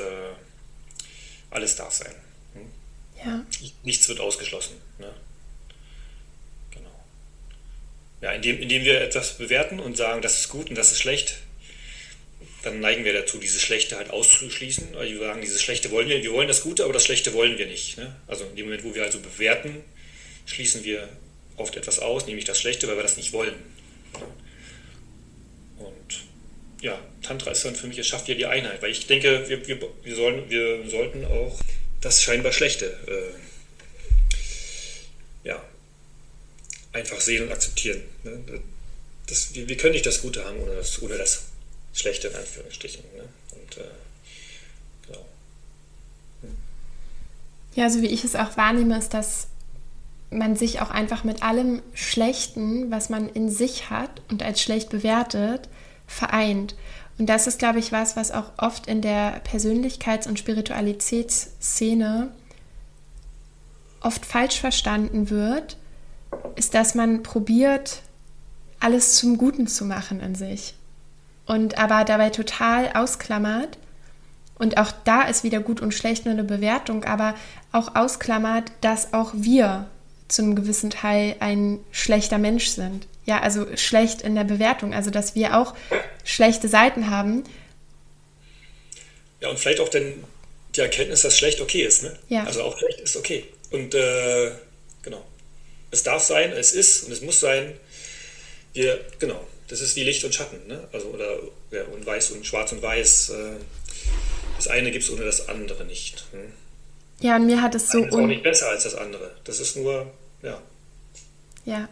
alles 1.51 1.77
darf 1.77 1.93
sein. 1.93 2.15
Hm? 2.55 2.71
Ja. 3.25 3.47
Nichts 3.85 4.09
wird 4.09 4.21
ausgeschlossen. 4.21 4.77
Ne? 4.99 5.13
Genau. 6.73 7.05
Ja, 8.21 8.33
indem, 8.33 8.59
indem 8.61 8.85
wir 8.85 9.01
etwas 9.01 9.39
bewerten 9.39 9.79
und 9.79 9.97
sagen, 9.97 10.23
das 10.23 10.41
ist 10.41 10.49
gut 10.49 10.71
und 10.71 10.77
das 10.77 10.93
ist 10.93 11.01
schlecht, 11.01 11.39
dann 12.63 12.81
neigen 12.81 13.05
wir 13.05 13.13
dazu, 13.13 13.39
dieses 13.39 13.61
Schlechte 13.61 13.97
halt 13.97 14.11
auszuschließen. 14.11 14.97
Also 14.97 15.13
wir 15.13 15.21
sagen, 15.21 15.41
dieses 15.41 15.63
Schlechte 15.63 15.91
wollen 15.91 16.09
wir, 16.09 16.23
wir 16.23 16.33
wollen 16.33 16.49
das 16.49 16.63
Gute, 16.63 16.85
aber 16.85 16.93
das 16.93 17.05
Schlechte 17.05 17.33
wollen 17.33 17.59
wir 17.59 17.67
nicht. 17.67 17.99
Ne? 17.99 18.17
Also 18.27 18.45
in 18.45 18.57
dem 18.57 18.67
Moment, 18.67 18.85
wo 18.85 18.95
wir 18.95 19.03
also 19.03 19.21
bewerten, 19.21 19.83
schließen 20.47 20.85
wir 20.85 21.09
oft 21.57 21.77
etwas 21.77 21.99
aus, 21.99 22.27
nämlich 22.27 22.45
das 22.45 22.61
Schlechte, 22.61 22.89
weil 22.89 22.97
wir 22.97 23.03
das 23.03 23.17
nicht 23.17 23.33
wollen. 23.33 23.55
Und 25.79 26.25
ja, 26.81 26.99
Tantra 27.23 27.51
ist 27.51 27.65
dann 27.65 27.77
für 27.77 27.87
mich, 27.87 27.99
es 27.99 28.07
schafft 28.07 28.29
ja 28.29 28.35
die 28.35 28.47
Einheit, 28.47 28.83
weil 28.83 28.91
ich 28.91 29.07
denke, 29.07 29.49
wir, 29.49 29.67
wir, 29.67 29.81
wir, 30.03 30.17
sollen, 30.17 30.51
wir 30.51 30.89
sollten 30.91 31.25
auch 31.25 31.61
das 32.01 32.23
scheinbar 32.23 32.53
Schlechte 32.53 32.87
äh, 33.07 33.33
ja, 35.49 35.63
einfach 36.93 37.21
sehen 37.21 37.45
und 37.45 37.53
akzeptieren. 37.53 38.03
Ne? 38.25 38.41
Das, 39.27 39.55
wir, 39.55 39.69
wir, 39.69 39.77
können 39.77 39.93
nicht 39.93 40.07
das 40.07 40.21
Gute 40.21 40.45
haben 40.45 40.59
ohne 40.59 40.75
das, 40.75 41.01
ohne 41.01 41.17
das 41.17 41.45
Schlechte 41.95 42.29
in 42.29 42.37
Anführungsstrichen. 42.37 43.03
Ne? 43.17 43.29
Und, 43.53 43.77
äh, 43.79 43.89
genau. 45.07 45.27
hm. 46.43 46.57
Ja, 47.75 47.89
so 47.89 48.03
wie 48.03 48.09
ich 48.09 48.25
es 48.25 48.35
auch 48.35 48.57
wahrnehme, 48.57 48.99
ist 48.99 49.15
das 49.15 49.47
man 50.33 50.57
sich 50.57 50.81
auch 50.81 50.91
einfach 50.91 51.25
mit 51.25 51.43
allem 51.43 51.83
Schlechten, 51.95 52.91
was 52.91 53.11
man 53.11 53.29
in 53.29 53.51
sich 53.51 53.91
hat 53.91 54.23
und 54.31 54.43
als 54.43 54.61
schlecht 54.61 54.91
bewertet, 54.91 55.69
vereint. 56.07 56.75
Und 57.19 57.27
das 57.27 57.47
ist, 57.47 57.59
glaube 57.59 57.79
ich, 57.79 57.93
was, 57.93 58.17
was 58.17 58.31
auch 58.31 58.51
oft 58.57 58.87
in 58.87 59.01
der 59.03 59.43
Persönlichkeits- 59.45 60.29
und 60.29 60.39
Spiritualitätsszene 60.39 62.29
oft 64.01 64.27
falsch 64.27 64.59
verstanden 64.61 65.31
wird, 65.31 65.77
ist, 66.57 66.75
dass 66.75 66.95
man 66.95 67.23
probiert, 67.23 68.03
alles 68.81 69.15
zum 69.15 69.39
Guten 69.39 69.69
zu 69.69 69.85
machen 69.85 70.21
in 70.21 70.35
sich 70.35 70.75
und 71.47 71.79
aber 71.79 72.05
dabei 72.05 72.31
total 72.31 72.91
ausklammert. 72.95 73.79
Und 74.59 74.79
auch 74.79 74.93
da 75.05 75.23
ist 75.23 75.45
wieder 75.45 75.61
gut 75.61 75.81
und 75.81 75.95
schlecht 75.95 76.25
nur 76.25 76.33
eine 76.33 76.45
Bewertung, 76.45 77.05
aber 77.05 77.35
auch 77.73 77.95
ausklammert, 77.95 78.71
dass 78.81 79.13
auch 79.13 79.33
wir 79.35 79.87
zum 80.33 80.55
gewissen 80.55 80.91
Teil 80.91 81.37
ein 81.41 81.81
schlechter 81.91 82.39
Mensch 82.39 82.69
sind. 82.69 83.07
Ja, 83.27 83.41
also 83.41 83.67
schlecht 83.77 84.23
in 84.23 84.35
der 84.35 84.45
Bewertung, 84.45 84.95
also 84.95 85.11
dass 85.11 85.35
wir 85.35 85.57
auch 85.59 85.75
schlechte 86.25 86.69
Seiten 86.69 87.11
haben. 87.11 87.45
Ja, 89.41 89.49
und 89.49 89.59
vielleicht 89.59 89.81
auch 89.81 89.89
denn 89.89 90.25
die 90.75 90.81
Erkenntnis, 90.81 91.23
dass 91.23 91.37
schlecht 91.37 91.61
okay 91.61 91.83
ist. 91.83 92.03
Ne? 92.03 92.19
Ja. 92.29 92.45
Also 92.45 92.63
auch 92.63 92.79
schlecht 92.79 93.01
ist 93.01 93.17
okay. 93.17 93.45
Und 93.71 93.95
äh, 93.95 94.53
genau. 95.03 95.25
Es 95.91 96.03
darf 96.03 96.23
sein, 96.23 96.53
es 96.53 96.73
ist 96.73 97.05
und 97.05 97.13
es 97.13 97.21
muss 97.21 97.41
sein. 97.41 97.75
Wir, 98.73 98.99
genau, 99.19 99.47
das 99.69 99.81
ist 99.81 99.97
wie 99.97 100.05
Licht 100.05 100.25
und 100.25 100.35
Schatten, 100.35 100.67
ne? 100.67 100.89
Also, 100.93 101.09
oder 101.09 101.39
ja, 101.71 101.85
und 101.85 102.05
weiß 102.07 102.31
und 102.31 102.47
schwarz 102.47 102.73
und 102.73 102.81
weiß. 102.81 103.31
Äh, 103.31 103.57
das 104.57 104.69
eine 104.69 104.91
gibt 104.91 105.05
es 105.05 105.11
ohne 105.11 105.25
das 105.25 105.49
andere 105.49 105.85
nicht. 105.85 106.25
Hm? 106.33 106.53
Ja, 107.21 107.37
und 107.37 107.47
mir 107.47 107.61
hat 107.61 107.75
es 107.75 107.91
so. 107.91 108.01
Das 108.01 108.09
ist 108.09 108.15
auch 108.15 108.27
nicht 108.27 108.43
besser 108.43 108.69
als 108.71 108.85
das 108.85 108.95
andere. 108.95 109.31
Das 109.45 109.61
ist 109.61 109.77
nur, 109.77 110.11
ja. 110.43 110.59
Ja. 111.65 111.89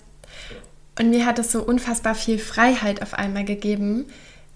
Und 0.99 1.11
mir 1.11 1.25
hat 1.25 1.39
es 1.39 1.53
so 1.53 1.63
unfassbar 1.63 2.15
viel 2.15 2.39
Freiheit 2.39 3.03
auf 3.03 3.15
einmal 3.15 3.45
gegeben 3.45 4.07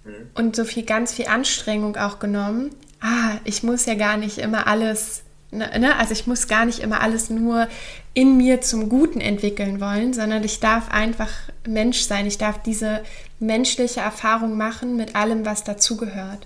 mhm. 0.03 0.29
und 0.35 0.55
so 0.55 0.65
viel, 0.65 0.83
ganz 0.83 1.13
viel 1.13 1.27
Anstrengung 1.27 1.95
auch 1.95 2.19
genommen. 2.19 2.71
Ah, 3.01 3.37
ich 3.45 3.63
muss 3.63 3.85
ja 3.85 3.95
gar 3.95 4.17
nicht 4.17 4.37
immer 4.37 4.67
alles 4.67 5.25
Ne, 5.55 5.79
ne? 5.79 5.95
Also 5.95 6.11
ich 6.11 6.27
muss 6.27 6.47
gar 6.47 6.65
nicht 6.65 6.79
immer 6.79 7.01
alles 7.01 7.29
nur 7.29 7.67
in 8.13 8.35
mir 8.35 8.61
zum 8.61 8.89
Guten 8.89 9.21
entwickeln 9.21 9.79
wollen, 9.79 10.13
sondern 10.13 10.43
ich 10.43 10.59
darf 10.59 10.89
einfach 10.89 11.31
Mensch 11.65 12.01
sein. 12.01 12.25
Ich 12.25 12.37
darf 12.37 12.61
diese 12.61 13.03
menschliche 13.39 14.01
Erfahrung 14.01 14.57
machen 14.57 14.97
mit 14.97 15.15
allem, 15.15 15.45
was 15.45 15.63
dazugehört. 15.63 16.45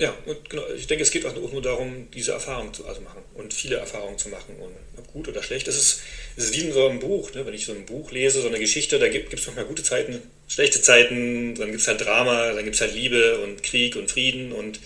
Ja, 0.00 0.16
und 0.26 0.48
genau, 0.48 0.62
ich 0.76 0.86
denke, 0.86 1.02
es 1.02 1.10
geht 1.10 1.26
auch 1.26 1.34
nur 1.34 1.60
darum, 1.60 2.08
diese 2.14 2.30
Erfahrung 2.30 2.72
zu 2.72 2.86
also 2.86 3.00
machen 3.00 3.20
und 3.34 3.52
viele 3.52 3.76
Erfahrungen 3.76 4.16
zu 4.16 4.28
machen. 4.28 4.54
Und 4.60 4.72
ob 4.96 5.12
gut 5.12 5.26
oder 5.26 5.42
schlecht, 5.42 5.66
das 5.66 5.76
ist, 5.76 6.02
das 6.36 6.44
ist 6.46 6.54
wie 6.54 6.66
in 6.66 6.72
so 6.72 6.86
einem 6.86 7.00
Buch. 7.00 7.34
Ne? 7.34 7.44
Wenn 7.44 7.54
ich 7.54 7.66
so 7.66 7.72
ein 7.72 7.84
Buch 7.84 8.12
lese, 8.12 8.40
so 8.40 8.46
eine 8.46 8.60
Geschichte, 8.60 9.00
da 9.00 9.08
gibt 9.08 9.34
es 9.34 9.46
manchmal 9.46 9.64
gute 9.64 9.82
Zeiten, 9.82 10.22
schlechte 10.46 10.80
Zeiten, 10.80 11.56
dann 11.56 11.70
gibt 11.70 11.80
es 11.80 11.88
halt 11.88 12.00
Drama, 12.00 12.52
dann 12.52 12.62
gibt 12.62 12.76
es 12.76 12.80
halt 12.80 12.94
Liebe 12.94 13.40
und 13.40 13.64
Krieg 13.64 13.96
und 13.96 14.08
Frieden 14.08 14.52
und 14.52 14.78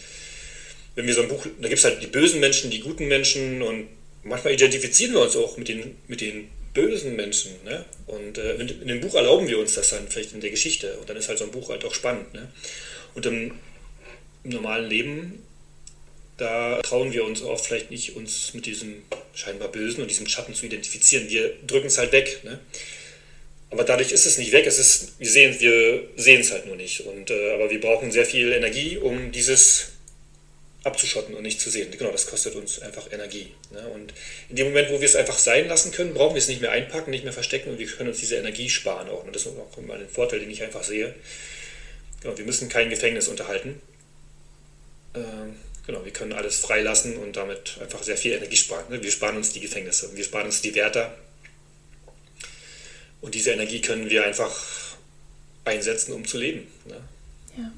wenn 0.94 1.06
wir 1.06 1.14
so 1.14 1.22
ein 1.22 1.28
Buch, 1.28 1.46
da 1.60 1.68
gibt 1.68 1.78
es 1.78 1.84
halt 1.84 2.02
die 2.02 2.06
bösen 2.06 2.40
Menschen, 2.40 2.70
die 2.70 2.80
guten 2.80 3.08
Menschen 3.08 3.62
und 3.62 3.88
manchmal 4.24 4.54
identifizieren 4.54 5.14
wir 5.14 5.20
uns 5.20 5.36
auch 5.36 5.56
mit 5.56 5.68
den, 5.68 5.96
mit 6.06 6.20
den 6.20 6.48
bösen 6.74 7.16
Menschen. 7.16 7.52
Ne? 7.64 7.84
Und 8.06 8.38
äh, 8.38 8.54
in, 8.54 8.88
dem 8.88 9.00
Buch 9.00 9.14
erlauben 9.14 9.48
wir 9.48 9.58
uns 9.58 9.74
das 9.74 9.90
dann 9.90 10.08
vielleicht 10.08 10.32
in 10.32 10.40
der 10.40 10.50
Geschichte 10.50 10.96
und 10.98 11.08
dann 11.08 11.16
ist 11.16 11.28
halt 11.28 11.38
so 11.38 11.44
ein 11.44 11.50
Buch 11.50 11.70
halt 11.70 11.84
auch 11.84 11.94
spannend. 11.94 12.32
Ne? 12.34 12.50
Und 13.14 13.26
im, 13.26 13.52
im 14.44 14.50
normalen 14.50 14.88
Leben, 14.88 15.42
da 16.36 16.80
trauen 16.82 17.12
wir 17.12 17.24
uns 17.24 17.42
auch 17.42 17.60
vielleicht 17.60 17.90
nicht, 17.90 18.16
uns 18.16 18.54
mit 18.54 18.66
diesem 18.66 19.02
scheinbar 19.34 19.68
Bösen 19.68 20.02
und 20.02 20.10
diesem 20.10 20.26
Schatten 20.26 20.54
zu 20.54 20.66
identifizieren. 20.66 21.28
Wir 21.28 21.52
drücken 21.66 21.86
es 21.86 21.98
halt 21.98 22.12
weg. 22.12 22.40
Ne? 22.42 22.58
Aber 23.70 23.84
dadurch 23.84 24.12
ist 24.12 24.26
es 24.26 24.38
nicht 24.38 24.52
weg. 24.52 24.66
Es 24.66 24.78
ist, 24.78 25.18
wir 25.18 25.30
sehen 25.30 25.60
wir 25.60 26.40
es 26.40 26.50
halt 26.50 26.66
nur 26.66 26.76
nicht. 26.76 27.00
Und, 27.00 27.30
äh, 27.30 27.54
aber 27.54 27.70
wir 27.70 27.80
brauchen 27.80 28.10
sehr 28.10 28.26
viel 28.26 28.52
Energie, 28.52 28.98
um 28.98 29.32
dieses 29.32 29.92
abzuschotten 30.84 31.34
und 31.34 31.42
nicht 31.42 31.60
zu 31.60 31.70
sehen. 31.70 31.90
Genau, 31.96 32.10
das 32.10 32.26
kostet 32.26 32.54
uns 32.54 32.80
einfach 32.80 33.10
Energie. 33.12 33.48
Ne? 33.70 33.86
Und 33.94 34.12
in 34.50 34.56
dem 34.56 34.68
Moment, 34.68 34.90
wo 34.90 35.00
wir 35.00 35.06
es 35.06 35.14
einfach 35.14 35.38
sein 35.38 35.68
lassen 35.68 35.92
können, 35.92 36.12
brauchen 36.12 36.34
wir 36.34 36.40
es 36.40 36.48
nicht 36.48 36.60
mehr 36.60 36.72
einpacken, 36.72 37.10
nicht 37.10 37.24
mehr 37.24 37.32
verstecken 37.32 37.70
und 37.70 37.78
wir 37.78 37.86
können 37.86 38.08
uns 38.08 38.18
diese 38.18 38.36
Energie 38.36 38.68
sparen 38.68 39.08
auch. 39.08 39.24
Und 39.24 39.34
das 39.34 39.46
ist 39.46 39.52
auch 39.56 39.78
immer 39.78 39.94
ein 39.94 40.08
Vorteil, 40.08 40.40
den 40.40 40.50
ich 40.50 40.62
einfach 40.62 40.82
sehe. 40.82 41.14
Genau, 42.20 42.36
wir 42.36 42.44
müssen 42.44 42.68
kein 42.68 42.90
Gefängnis 42.90 43.28
unterhalten. 43.28 43.80
Ähm, 45.14 45.56
genau, 45.86 46.04
wir 46.04 46.12
können 46.12 46.32
alles 46.32 46.58
freilassen 46.58 47.16
und 47.18 47.36
damit 47.36 47.78
einfach 47.80 48.02
sehr 48.02 48.16
viel 48.16 48.32
Energie 48.32 48.56
sparen. 48.56 48.84
Ne? 48.90 49.02
Wir 49.02 49.10
sparen 49.10 49.36
uns 49.36 49.52
die 49.52 49.60
Gefängnisse, 49.60 50.14
wir 50.14 50.24
sparen 50.24 50.46
uns 50.46 50.62
die 50.62 50.74
Wärter. 50.74 51.14
Und 53.20 53.34
diese 53.34 53.52
Energie 53.52 53.80
können 53.80 54.10
wir 54.10 54.24
einfach 54.24 54.52
einsetzen, 55.64 56.12
um 56.12 56.26
zu 56.26 56.38
leben. 56.38 56.66
Ne? 56.86 57.00
Ja. 57.56 57.70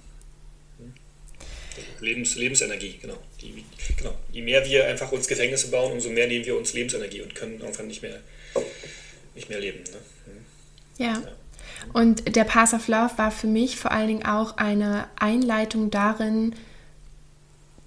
Lebens, 2.01 2.37
Lebensenergie, 2.37 2.99
genau. 3.01 3.19
Die, 3.41 3.65
genau. 3.97 4.17
Je 4.33 4.43
mehr 4.43 4.65
wir 4.65 4.87
einfach 4.87 5.13
uns 5.13 5.27
Gefängnisse 5.27 5.69
bauen, 5.69 5.93
umso 5.93 6.09
mehr 6.09 6.27
nehmen 6.27 6.45
wir 6.45 6.57
uns 6.57 6.73
Lebensenergie 6.73 7.21
und 7.21 7.35
können 7.35 7.61
irgendwann 7.61 7.89
nicht 7.89 8.03
mehr, 8.03 8.21
nicht 9.35 9.49
mehr 9.49 9.61
leben. 9.61 9.83
Ne? 9.85 11.05
Ja. 11.05 11.13
ja. 11.13 11.23
Und 11.93 12.37
der 12.37 12.45
Pass 12.45 12.73
of 12.73 12.89
Love 12.89 13.19
war 13.19 13.31
für 13.31 13.47
mich 13.47 13.77
vor 13.77 13.91
allen 13.91 14.09
Dingen 14.09 14.25
auch 14.25 14.57
eine 14.57 15.09
Einleitung 15.17 15.91
darin, 15.91 16.55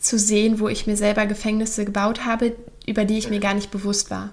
zu 0.07 0.17
sehen, 0.17 0.59
wo 0.59 0.67
ich 0.67 0.87
mir 0.87 0.97
selber 0.97 1.25
Gefängnisse 1.25 1.85
gebaut 1.85 2.25
habe, 2.25 2.55
über 2.85 3.05
die 3.05 3.17
ich 3.17 3.25
mhm. 3.25 3.35
mir 3.35 3.39
gar 3.39 3.53
nicht 3.53 3.71
bewusst 3.71 4.09
war. 4.09 4.31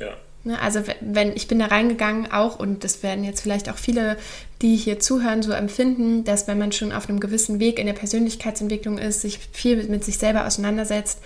Ja. 0.00 0.16
Ne, 0.44 0.60
also 0.60 0.82
wenn 1.00 1.34
ich 1.34 1.48
bin 1.48 1.58
da 1.58 1.66
reingegangen 1.66 2.30
auch 2.30 2.58
und 2.58 2.84
das 2.84 3.02
werden 3.02 3.24
jetzt 3.24 3.40
vielleicht 3.40 3.70
auch 3.70 3.78
viele, 3.78 4.18
die 4.60 4.76
hier 4.76 5.00
zuhören, 5.00 5.42
so 5.42 5.52
empfinden, 5.52 6.24
dass 6.24 6.48
wenn 6.48 6.58
man 6.58 6.72
schon 6.72 6.92
auf 6.92 7.08
einem 7.08 7.20
gewissen 7.20 7.60
Weg 7.60 7.78
in 7.78 7.86
der 7.86 7.94
Persönlichkeitsentwicklung 7.94 8.98
ist, 8.98 9.22
sich 9.22 9.38
viel 9.52 9.84
mit 9.84 10.04
sich 10.04 10.18
selber 10.18 10.46
auseinandersetzt, 10.46 11.20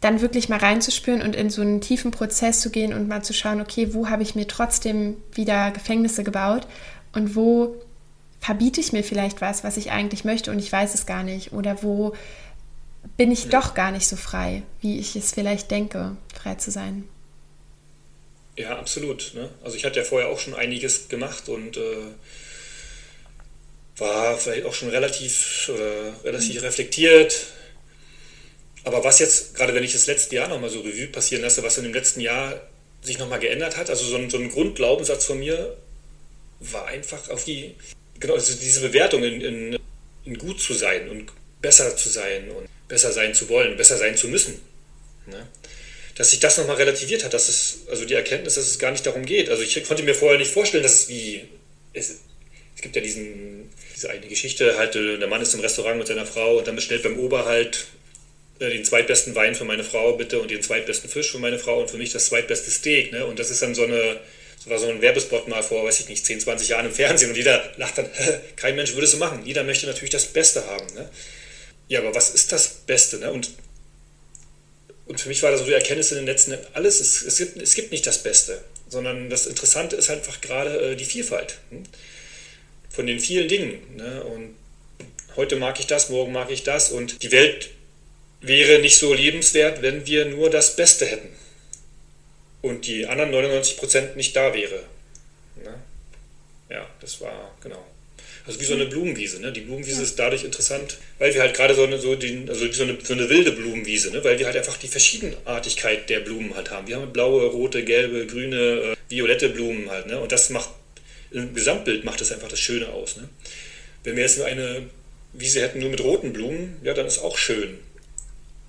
dann 0.00 0.20
wirklich 0.20 0.48
mal 0.48 0.58
reinzuspüren 0.58 1.22
und 1.22 1.36
in 1.36 1.48
so 1.48 1.62
einen 1.62 1.80
tiefen 1.80 2.10
Prozess 2.10 2.60
zu 2.60 2.70
gehen 2.70 2.92
und 2.92 3.06
mal 3.06 3.22
zu 3.22 3.32
schauen, 3.32 3.60
okay, 3.60 3.94
wo 3.94 4.08
habe 4.08 4.24
ich 4.24 4.34
mir 4.34 4.48
trotzdem 4.48 5.16
wieder 5.32 5.70
Gefängnisse 5.70 6.24
gebaut 6.24 6.66
und 7.12 7.36
wo 7.36 7.76
verbiete 8.42 8.80
ich 8.80 8.92
mir 8.92 9.04
vielleicht 9.04 9.40
was, 9.40 9.62
was 9.62 9.76
ich 9.76 9.92
eigentlich 9.92 10.24
möchte 10.24 10.50
und 10.50 10.58
ich 10.58 10.70
weiß 10.70 10.94
es 10.94 11.06
gar 11.06 11.22
nicht 11.22 11.52
oder 11.52 11.82
wo 11.82 12.14
bin 13.16 13.30
ich 13.30 13.48
doch 13.48 13.74
gar 13.74 13.92
nicht 13.92 14.06
so 14.06 14.16
frei, 14.16 14.64
wie 14.80 14.98
ich 14.98 15.14
es 15.14 15.32
vielleicht 15.32 15.70
denke, 15.70 16.16
frei 16.34 16.56
zu 16.56 16.72
sein. 16.72 17.04
Ja, 18.56 18.78
absolut. 18.78 19.32
Ne? 19.34 19.48
Also 19.62 19.76
ich 19.76 19.84
hatte 19.84 20.00
ja 20.00 20.04
vorher 20.04 20.28
auch 20.28 20.40
schon 20.40 20.54
einiges 20.54 21.08
gemacht 21.08 21.48
und 21.48 21.76
äh, 21.76 21.80
war 23.96 24.36
vielleicht 24.36 24.66
auch 24.66 24.74
schon 24.74 24.88
relativ 24.90 25.70
oder 25.72 26.24
relativ 26.24 26.56
mhm. 26.56 26.66
reflektiert. 26.66 27.46
Aber 28.84 29.04
was 29.04 29.20
jetzt, 29.20 29.54
gerade 29.54 29.74
wenn 29.74 29.84
ich 29.84 29.92
das 29.92 30.06
letzte 30.06 30.34
Jahr 30.34 30.48
nochmal 30.48 30.70
so 30.70 30.80
Revue 30.80 31.06
passieren 31.06 31.42
lasse, 31.42 31.62
was 31.62 31.78
in 31.78 31.84
dem 31.84 31.94
letzten 31.94 32.20
Jahr 32.20 32.60
sich 33.02 33.18
nochmal 33.18 33.38
geändert 33.38 33.76
hat, 33.76 33.88
also 33.88 34.04
so 34.04 34.16
ein, 34.16 34.30
so 34.30 34.38
ein 34.38 34.50
Grundglaubenssatz 34.50 35.24
von 35.26 35.38
mir 35.38 35.76
war 36.58 36.86
einfach 36.86 37.28
auf 37.30 37.44
die, 37.44 37.74
genau, 38.22 38.34
also 38.34 38.54
diese 38.54 38.80
Bewertung 38.80 39.22
in, 39.22 39.40
in, 39.42 39.78
in 40.24 40.38
gut 40.38 40.60
zu 40.60 40.72
sein 40.72 41.10
und 41.10 41.30
besser 41.60 41.94
zu 41.96 42.08
sein 42.08 42.50
und 42.50 42.66
besser 42.88 43.12
sein 43.12 43.34
zu 43.34 43.50
wollen, 43.50 43.76
besser 43.76 43.98
sein 43.98 44.16
zu 44.16 44.28
müssen. 44.28 44.60
Ne? 45.26 45.46
dass 46.14 46.30
sich 46.30 46.40
das 46.40 46.58
nochmal 46.58 46.76
relativiert 46.76 47.24
hat, 47.24 47.32
dass 47.34 47.48
es, 47.48 47.80
also 47.88 48.04
die 48.04 48.14
Erkenntnis, 48.14 48.54
dass 48.54 48.66
es 48.66 48.78
gar 48.78 48.90
nicht 48.90 49.06
darum 49.06 49.24
geht. 49.24 49.48
Also 49.48 49.62
ich 49.62 49.82
konnte 49.84 50.02
mir 50.02 50.14
vorher 50.14 50.38
nicht 50.38 50.50
vorstellen, 50.50 50.82
dass 50.82 50.94
es 50.94 51.08
wie, 51.08 51.42
es, 51.94 52.10
es 52.76 52.82
gibt 52.82 52.96
ja 52.96 53.02
diesen, 53.02 53.70
diese 53.94 54.10
eine 54.10 54.26
Geschichte, 54.26 54.76
halt, 54.76 54.94
äh, 54.94 55.18
der 55.18 55.28
Mann 55.28 55.40
ist 55.40 55.54
im 55.54 55.60
Restaurant 55.60 55.98
mit 55.98 56.06
seiner 56.06 56.26
Frau 56.26 56.58
und 56.58 56.66
dann 56.66 56.76
bestellt 56.76 57.02
beim 57.02 57.18
Ober 57.18 57.46
halt 57.46 57.86
äh, 58.58 58.68
den 58.68 58.84
zweitbesten 58.84 59.34
Wein 59.34 59.54
für 59.54 59.64
meine 59.64 59.84
Frau 59.84 60.12
bitte 60.12 60.40
und 60.40 60.50
den 60.50 60.62
zweitbesten 60.62 61.08
Fisch 61.08 61.30
für 61.30 61.38
meine 61.38 61.58
Frau 61.58 61.80
und 61.80 61.90
für 61.90 61.96
mich 61.96 62.12
das 62.12 62.26
zweitbeste 62.26 62.70
Steak. 62.70 63.12
Ne? 63.12 63.24
Und 63.24 63.38
das 63.38 63.50
ist 63.50 63.62
dann 63.62 63.74
so 63.74 63.84
eine, 63.84 64.20
so 64.62 64.70
war 64.70 64.78
so 64.78 64.88
ein 64.88 65.02
Werbespot 65.02 65.48
mal 65.48 65.62
vor, 65.62 65.84
weiß 65.84 66.00
ich 66.00 66.08
nicht, 66.08 66.24
10, 66.24 66.40
20 66.40 66.68
Jahren 66.68 66.86
im 66.86 66.92
Fernsehen 66.92 67.30
und 67.30 67.36
jeder 67.36 67.72
lacht 67.78 67.98
dann, 67.98 68.08
kein 68.56 68.76
Mensch 68.76 68.92
würde 68.92 69.06
es 69.06 69.10
so 69.10 69.16
machen. 69.16 69.44
Jeder 69.44 69.64
möchte 69.64 69.86
natürlich 69.86 70.10
das 70.10 70.26
Beste 70.26 70.64
haben. 70.66 70.86
Ne? 70.94 71.08
Ja, 71.88 71.98
aber 71.98 72.14
was 72.14 72.30
ist 72.30 72.52
das 72.52 72.68
Beste? 72.86 73.18
Ne? 73.18 73.32
Und 73.32 73.50
und 75.04 75.20
für 75.20 75.28
mich 75.28 75.42
war 75.42 75.50
das 75.50 75.60
so 75.60 75.66
die 75.66 75.72
Erkenntnis 75.72 76.12
in 76.12 76.18
den 76.18 76.26
letzten 76.26 76.56
alles, 76.74 77.00
es, 77.00 77.22
es, 77.22 77.36
gibt, 77.36 77.60
es 77.60 77.74
gibt 77.74 77.90
nicht 77.90 78.06
das 78.06 78.22
Beste, 78.22 78.62
sondern 78.88 79.28
das 79.28 79.46
Interessante 79.46 79.96
ist 79.96 80.08
einfach 80.10 80.40
gerade 80.40 80.92
äh, 80.92 80.96
die 80.96 81.04
Vielfalt 81.04 81.58
hm? 81.70 81.82
von 82.88 83.06
den 83.08 83.18
vielen 83.18 83.48
Dingen. 83.48 83.96
Ne? 83.96 84.22
Und 84.22 84.54
heute 85.34 85.56
mag 85.56 85.80
ich 85.80 85.88
das, 85.88 86.08
morgen 86.08 86.32
mag 86.32 86.52
ich 86.52 86.62
das 86.62 86.92
und 86.92 87.24
die 87.24 87.32
Welt 87.32 87.70
wäre 88.40 88.80
nicht 88.80 88.96
so 88.96 89.12
lebenswert, 89.12 89.82
wenn 89.82 90.06
wir 90.06 90.24
nur 90.24 90.50
das 90.50 90.76
Beste 90.76 91.04
hätten 91.04 91.28
und 92.62 92.86
die 92.86 93.06
anderen 93.06 93.30
99 93.30 93.76
Prozent 93.76 94.16
nicht 94.16 94.34
da 94.34 94.54
wäre. 94.54 94.84
Ne? 95.62 95.74
Ja, 96.70 96.88
das 97.00 97.20
war 97.20 97.54
genau. 97.62 97.84
Also 98.46 98.58
wie 98.60 98.64
so 98.64 98.74
eine 98.74 98.86
Blumenwiese. 98.86 99.40
Ne? 99.40 99.52
Die 99.52 99.60
Blumenwiese 99.60 99.98
ja. 99.98 100.02
ist 100.02 100.18
dadurch 100.18 100.44
interessant, 100.44 100.98
weil 101.18 101.32
wir 101.32 101.42
halt 101.42 101.54
gerade 101.54 101.74
so 101.74 101.84
eine, 101.84 101.98
so, 101.98 102.16
den, 102.16 102.48
also 102.48 102.70
so, 102.72 102.82
eine, 102.82 102.98
so 103.02 103.12
eine 103.12 103.28
wilde 103.28 103.52
Blumenwiese, 103.52 104.10
ne? 104.10 104.24
weil 104.24 104.38
wir 104.38 104.46
halt 104.46 104.56
einfach 104.56 104.76
die 104.78 104.88
Verschiedenartigkeit 104.88 106.08
der 106.10 106.20
Blumen 106.20 106.54
halt 106.56 106.70
haben. 106.70 106.88
Wir 106.88 106.96
haben 106.96 107.12
blaue, 107.12 107.46
rote, 107.46 107.84
gelbe, 107.84 108.26
grüne, 108.26 108.56
äh, 108.56 108.96
violette 109.08 109.48
Blumen 109.48 109.90
halt. 109.90 110.06
Ne? 110.06 110.18
Und 110.18 110.32
das 110.32 110.50
macht, 110.50 110.70
im 111.30 111.54
Gesamtbild 111.54 112.04
macht 112.04 112.20
das 112.20 112.32
einfach 112.32 112.48
das 112.48 112.58
Schöne 112.58 112.88
aus. 112.88 113.16
Ne? 113.16 113.28
Wenn 114.02 114.16
wir 114.16 114.22
jetzt 114.24 114.38
nur 114.38 114.46
eine 114.46 114.88
Wiese 115.32 115.62
hätten 115.62 115.78
nur 115.78 115.90
mit 115.90 116.02
roten 116.02 116.32
Blumen, 116.32 116.78
ja, 116.82 116.94
dann 116.94 117.06
ist 117.06 117.18
auch 117.18 117.38
schön. 117.38 117.78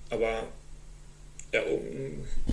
Aber 0.10 0.48
ja, 1.54 1.62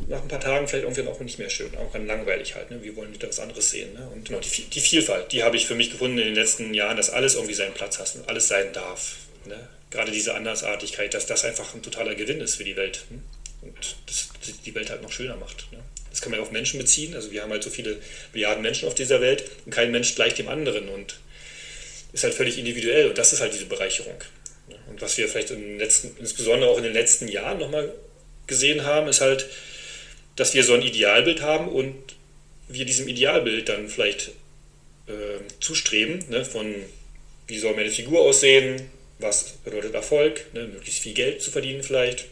nach 0.09 0.23
ein 0.23 0.29
paar 0.29 0.41
Tagen 0.41 0.69
vielleicht 0.69 0.85
irgendwie 0.85 1.09
auch 1.09 1.21
nicht 1.21 1.39
mehr 1.39 1.49
schön, 1.49 1.75
auch 1.77 1.91
dann 1.93 2.07
langweilig 2.07 2.55
halt. 2.55 2.71
Ne? 2.71 2.83
Wir 2.83 2.95
wollen 2.97 3.13
wieder 3.15 3.29
was 3.29 3.41
anderes 3.41 3.71
sehen. 3.71 3.95
Ne? 3.95 4.09
Und 4.13 4.27
genau, 4.27 4.41
die, 4.41 4.65
die, 4.65 4.81
Vielfalt, 4.81 5.33
die 5.33 5.43
habe 5.43 5.57
ich 5.57 5.67
für 5.67 5.75
mich 5.75 5.91
gefunden 5.91 6.19
in 6.19 6.27
den 6.27 6.35
letzten 6.35 6.75
Jahren, 6.75 6.99
dass 6.99 7.09
alles 7.09 7.35
irgendwie 7.35 7.55
seinen 7.55 7.73
Platz 7.73 7.99
hat 7.99 8.15
und 8.15 8.29
alles 8.29 8.49
sein 8.49 8.73
darf. 8.75 9.17
Ne? 9.47 9.69
Gerade 9.91 10.13
diese 10.13 10.35
Andersartigkeit, 10.35 11.15
dass 11.15 11.27
das 11.27 11.45
einfach 11.45 11.75
ein 11.75 11.83
totaler 11.83 12.15
Gewinn 12.15 12.41
ist 12.41 12.57
für 12.57 12.65
die 12.65 12.77
Welt. 12.77 13.07
Ne? 13.09 13.23
Und 13.63 13.97
das 14.07 14.29
die 14.65 14.75
Welt 14.75 14.91
halt 14.91 15.03
noch 15.03 15.13
schöner 15.13 15.37
macht. 15.37 15.71
Ne? 15.73 15.79
Das 16.11 16.21
kann 16.21 16.31
man 16.31 16.41
ja 16.41 16.45
auf 16.45 16.53
Menschen 16.53 16.79
beziehen. 16.79 17.15
Also 17.15 17.31
wir 17.31 17.43
haben 17.43 17.51
halt 17.51 17.63
so 17.63 17.71
viele 17.71 17.99
Milliarden 18.33 18.63
Menschen 18.63 18.87
auf 18.87 18.95
dieser 18.95 19.21
Welt 19.21 19.45
und 19.65 19.73
kein 19.73 19.91
Mensch 19.91 20.15
gleicht 20.15 20.39
dem 20.39 20.49
anderen 20.49 20.89
und 20.89 21.21
ist 22.13 22.25
halt 22.25 22.35
völlig 22.35 22.59
individuell 22.59 23.09
und 23.09 23.17
das 23.17 23.33
ist 23.33 23.41
halt 23.41 23.55
diese 23.55 23.67
Bereicherung. 23.67 24.19
Ne? 24.69 24.77
Und 24.91 25.01
was 25.01 25.17
wir 25.17 25.29
vielleicht 25.29 25.53
in 25.53 25.79
letzten, 25.79 26.17
insbesondere 26.19 26.71
auch 26.71 26.77
in 26.77 26.85
den 26.85 26.93
letzten 26.93 27.29
Jahren 27.29 27.59
nochmal 27.59 27.93
gesehen 28.51 28.85
haben, 28.85 29.09
ist 29.09 29.23
halt, 29.23 29.47
dass 30.37 30.53
wir 30.53 30.63
so 30.63 30.75
ein 30.75 30.83
Idealbild 30.83 31.41
haben 31.41 31.69
und 31.69 31.95
wir 32.69 32.85
diesem 32.85 33.09
Idealbild 33.09 33.71
dann 33.71 33.89
vielleicht 33.89 34.33
äh, 35.07 35.41
zustreben, 35.61 36.23
ne, 36.29 36.45
von 36.45 36.75
wie 37.47 37.59
soll 37.59 37.75
meine 37.75 37.91
Figur 37.91 38.21
aussehen, 38.21 38.91
was 39.19 39.55
bedeutet 39.65 39.95
Erfolg, 39.95 40.53
ne, 40.53 40.67
möglichst 40.67 41.03
viel 41.03 41.15
Geld 41.15 41.41
zu 41.41 41.51
verdienen 41.51 41.83
vielleicht. 41.83 42.27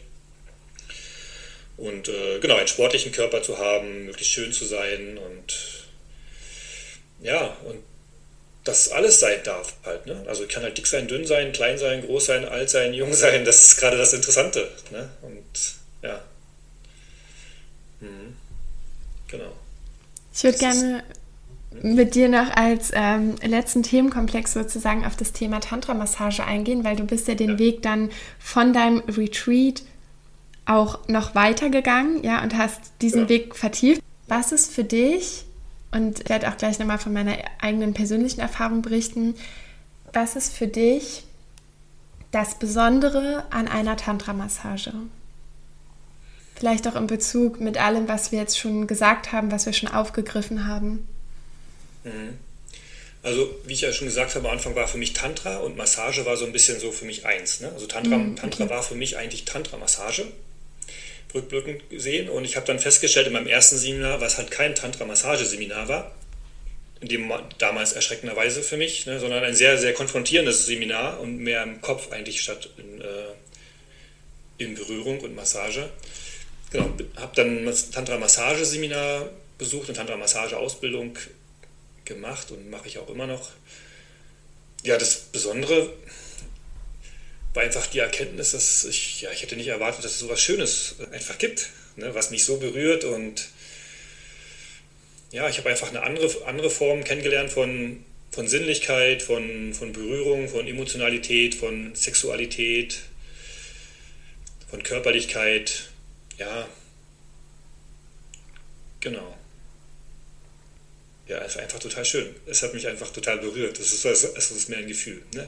Und 1.77 2.09
äh, 2.09 2.39
genau, 2.39 2.55
einen 2.55 2.67
sportlichen 2.67 3.11
Körper 3.11 3.41
zu 3.41 3.57
haben, 3.57 4.05
möglichst 4.05 4.33
schön 4.33 4.53
zu 4.53 4.65
sein 4.65 5.17
und 5.17 5.85
ja, 7.21 7.57
und 7.65 7.83
das 8.63 8.89
alles 8.89 9.19
sein 9.19 9.39
darf 9.43 9.73
halt. 9.83 10.05
Ne? 10.05 10.23
Also 10.27 10.45
kann 10.47 10.63
halt 10.63 10.77
dick 10.77 10.87
sein, 10.87 11.07
dünn 11.07 11.25
sein, 11.25 11.51
klein 11.51 11.77
sein, 11.77 12.05
groß 12.05 12.25
sein, 12.25 12.45
alt 12.45 12.69
sein, 12.69 12.93
jung 12.93 13.13
sein, 13.25 13.45
das 13.45 13.63
ist 13.63 13.77
gerade 13.77 13.97
das 13.97 14.13
Interessante. 14.13 14.69
Ne? 14.91 15.09
Und 15.21 15.78
ja. 16.01 16.19
Mhm. 18.01 18.35
Genau. 19.27 19.51
Ich 20.33 20.43
würde 20.43 20.57
gerne 20.57 21.03
mit 21.83 22.15
dir 22.15 22.29
noch 22.29 22.49
als 22.55 22.91
ähm, 22.93 23.35
letzten 23.43 23.83
Themenkomplex 23.83 24.53
sozusagen 24.53 25.05
auf 25.05 25.15
das 25.15 25.33
Thema 25.33 25.59
Tantra-Massage 25.59 26.43
eingehen, 26.43 26.83
weil 26.83 26.95
du 26.95 27.03
bist 27.05 27.27
ja 27.27 27.35
den 27.35 27.51
ja. 27.51 27.59
Weg 27.59 27.81
dann 27.83 28.09
von 28.39 28.73
deinem 28.73 28.99
Retreat 29.07 29.83
auch 30.65 31.07
noch 31.07 31.35
weitergegangen, 31.35 32.23
ja, 32.23 32.43
und 32.43 32.57
hast 32.57 32.79
diesen 33.01 33.23
ja. 33.23 33.29
Weg 33.29 33.55
vertieft. 33.55 34.01
Was 34.27 34.51
ist 34.51 34.71
für 34.71 34.83
dich, 34.83 35.45
und 35.91 36.21
ich 36.21 36.29
werde 36.29 36.49
auch 36.49 36.57
gleich 36.57 36.79
nochmal 36.79 36.99
von 36.99 37.13
meiner 37.13 37.37
eigenen 37.59 37.93
persönlichen 37.93 38.39
Erfahrung 38.39 38.81
berichten, 38.81 39.35
was 40.13 40.35
ist 40.35 40.53
für 40.53 40.67
dich 40.67 41.23
das 42.31 42.59
Besondere 42.59 43.45
an 43.49 43.67
einer 43.67 43.97
Tantra-Massage? 43.97 44.93
Vielleicht 46.59 46.87
auch 46.87 46.95
in 46.95 47.07
Bezug 47.07 47.61
mit 47.61 47.77
allem, 47.77 48.09
was 48.09 48.33
wir 48.33 48.39
jetzt 48.39 48.59
schon 48.59 48.85
gesagt 48.85 49.31
haben, 49.31 49.49
was 49.49 49.65
wir 49.65 49.71
schon 49.71 49.87
aufgegriffen 49.89 50.67
haben. 50.67 51.07
Mhm. 52.03 52.37
Also, 53.21 53.53
wie 53.65 53.73
ich 53.73 53.81
ja 53.81 53.93
schon 53.93 54.07
gesagt 54.07 54.35
habe, 54.35 54.47
am 54.47 54.53
Anfang 54.53 54.75
war 54.75 54.87
für 54.87 54.97
mich 54.97 55.13
Tantra 55.13 55.57
und 55.57 55.77
Massage 55.77 56.25
war 56.25 56.35
so 56.35 56.45
ein 56.45 56.51
bisschen 56.51 56.79
so 56.79 56.91
für 56.91 57.05
mich 57.05 57.25
eins. 57.25 57.61
Ne? 57.61 57.69
Also 57.73 57.85
Tantra, 57.85 58.17
mhm, 58.17 58.31
okay. 58.31 58.41
Tantra 58.41 58.69
war 58.69 58.83
für 58.83 58.95
mich 58.95 59.17
eigentlich 59.17 59.45
Tantra-Massage, 59.45 60.25
rückblickend 61.33 61.89
gesehen. 61.89 62.29
Und 62.29 62.43
ich 62.43 62.55
habe 62.57 62.65
dann 62.65 62.79
festgestellt 62.79 63.27
in 63.27 63.33
meinem 63.33 63.47
ersten 63.47 63.77
Seminar, 63.77 64.19
was 64.19 64.37
halt 64.37 64.51
kein 64.51 64.75
Tantra-Massage-Seminar 64.75 65.87
war, 65.87 66.11
in 67.01 67.07
dem 67.07 67.31
damals 67.57 67.93
erschreckenderweise 67.93 68.63
für 68.63 68.77
mich, 68.77 69.05
ne, 69.05 69.19
sondern 69.19 69.43
ein 69.43 69.55
sehr, 69.55 69.77
sehr 69.77 69.93
konfrontierendes 69.93 70.65
Seminar 70.65 71.19
und 71.21 71.39
mehr 71.39 71.63
im 71.63 71.81
Kopf 71.81 72.11
eigentlich 72.11 72.41
statt 72.41 72.69
in, 72.77 73.01
äh, 73.01 74.63
in 74.63 74.75
Berührung 74.75 75.19
und 75.19 75.35
Massage. 75.35 75.89
Genau, 76.71 76.93
habe 77.15 77.35
dann 77.35 77.65
das 77.65 77.89
Tantra-Massage-Seminar 77.89 79.29
besucht 79.57 79.89
und 79.89 79.95
Tantra-Massage-Ausbildung 79.95 81.17
gemacht 82.05 82.51
und 82.51 82.69
mache 82.69 82.87
ich 82.87 82.99
auch 82.99 83.09
immer 83.09 83.27
noch. 83.27 83.49
Ja, 84.83 84.97
das 84.97 85.15
Besondere 85.15 85.91
war 87.53 87.63
einfach 87.63 87.87
die 87.87 87.99
Erkenntnis, 87.99 88.51
dass 88.51 88.85
ich, 88.85 89.21
ja, 89.21 89.31
ich 89.31 89.41
hätte 89.41 89.55
nicht 89.55 89.67
erwartet, 89.67 90.05
dass 90.05 90.13
es 90.13 90.19
so 90.19 90.29
was 90.29 90.41
Schönes 90.41 90.95
einfach 91.11 91.37
gibt, 91.37 91.69
ne, 91.95 92.13
was 92.13 92.29
mich 92.29 92.45
so 92.45 92.57
berührt 92.57 93.03
und 93.03 93.47
ja, 95.31 95.47
ich 95.49 95.57
habe 95.57 95.69
einfach 95.69 95.89
eine 95.89 96.03
andere, 96.03 96.45
andere 96.45 96.69
Form 96.69 97.03
kennengelernt 97.03 97.51
von, 97.51 98.03
von 98.31 98.47
Sinnlichkeit, 98.47 99.21
von, 99.21 99.73
von 99.73 99.93
Berührung, 99.93 100.49
von 100.49 100.67
Emotionalität, 100.67 101.55
von 101.55 101.93
Sexualität, 101.95 102.99
von 104.69 104.81
Körperlichkeit, 104.81 105.88
ja, 106.39 106.67
genau. 108.99 109.37
Ja, 111.27 111.37
es 111.43 111.55
ist 111.55 111.61
einfach 111.61 111.79
total 111.79 112.03
schön. 112.03 112.35
Es 112.47 112.63
hat 112.63 112.73
mich 112.73 112.87
einfach 112.87 113.11
total 113.11 113.37
berührt. 113.37 113.79
Es 113.79 113.93
ist, 113.93 114.03
es 114.03 114.51
ist 114.51 114.69
mir 114.69 114.77
ein 114.77 114.87
Gefühl. 114.87 115.21
Ne? 115.35 115.47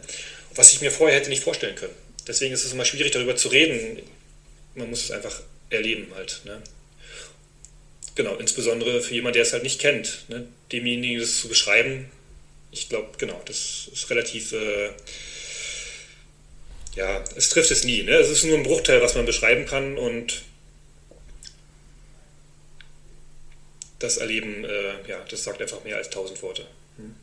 Was 0.53 0.73
ich 0.73 0.81
mir 0.81 0.91
vorher 0.91 1.17
hätte 1.17 1.29
nicht 1.29 1.43
vorstellen 1.43 1.75
können. 1.75 1.95
Deswegen 2.27 2.53
ist 2.53 2.63
es 2.63 2.73
immer 2.73 2.85
schwierig, 2.85 3.11
darüber 3.11 3.35
zu 3.35 3.47
reden. 3.47 3.99
Man 4.75 4.91
muss 4.91 5.05
es 5.05 5.11
einfach 5.11 5.41
erleben 5.71 6.13
halt. 6.13 6.41
Ne? 6.45 6.61
Genau, 8.13 8.35
insbesondere 8.35 9.01
für 9.01 9.15
jemanden, 9.15 9.35
der 9.35 9.43
es 9.43 9.53
halt 9.53 9.63
nicht 9.63 9.79
kennt. 9.79 10.25
Ne? 10.29 10.47
Demjenigen 10.71 11.19
das 11.19 11.37
zu 11.37 11.47
beschreiben, 11.47 12.11
ich 12.71 12.89
glaube, 12.89 13.09
genau, 13.17 13.41
das 13.45 13.89
ist 13.91 14.09
relativ. 14.09 14.53
Äh, 14.53 14.91
ja, 16.95 17.23
es 17.35 17.49
trifft 17.49 17.71
es 17.71 17.83
nie. 17.83 18.03
Ne? 18.03 18.13
Es 18.13 18.29
ist 18.29 18.43
nur 18.43 18.57
ein 18.57 18.63
Bruchteil, 18.63 19.01
was 19.01 19.15
man 19.15 19.25
beschreiben 19.25 19.65
kann 19.65 19.97
und 19.97 20.43
das 24.03 24.17
Erleben, 24.17 24.65
äh, 24.65 25.09
ja, 25.09 25.17
das 25.29 25.43
sagt 25.43 25.61
einfach 25.61 25.83
mehr 25.83 25.97
als 25.97 26.09
tausend 26.09 26.41
Worte. 26.41 26.63
Hm? 26.97 27.15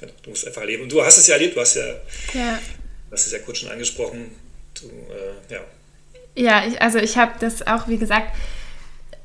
Genau, 0.00 0.12
du 0.22 0.30
musst 0.30 0.46
einfach 0.46 0.62
erleben. 0.62 0.84
Und 0.84 0.92
du 0.92 1.04
hast 1.04 1.18
es 1.18 1.26
ja 1.26 1.34
erlebt, 1.34 1.56
du 1.56 1.60
hast 1.60 1.76
ja, 1.76 1.86
ja. 2.34 2.58
hast 3.10 3.26
es 3.26 3.32
ja 3.32 3.38
kurz 3.38 3.58
schon 3.58 3.70
angesprochen. 3.70 4.34
Du, 4.80 4.86
äh, 4.86 5.54
ja. 5.54 5.60
Ja, 6.36 6.66
ich, 6.66 6.80
also 6.82 6.98
ich 6.98 7.16
habe 7.16 7.32
das 7.38 7.66
auch, 7.66 7.86
wie 7.86 7.98
gesagt, 7.98 8.34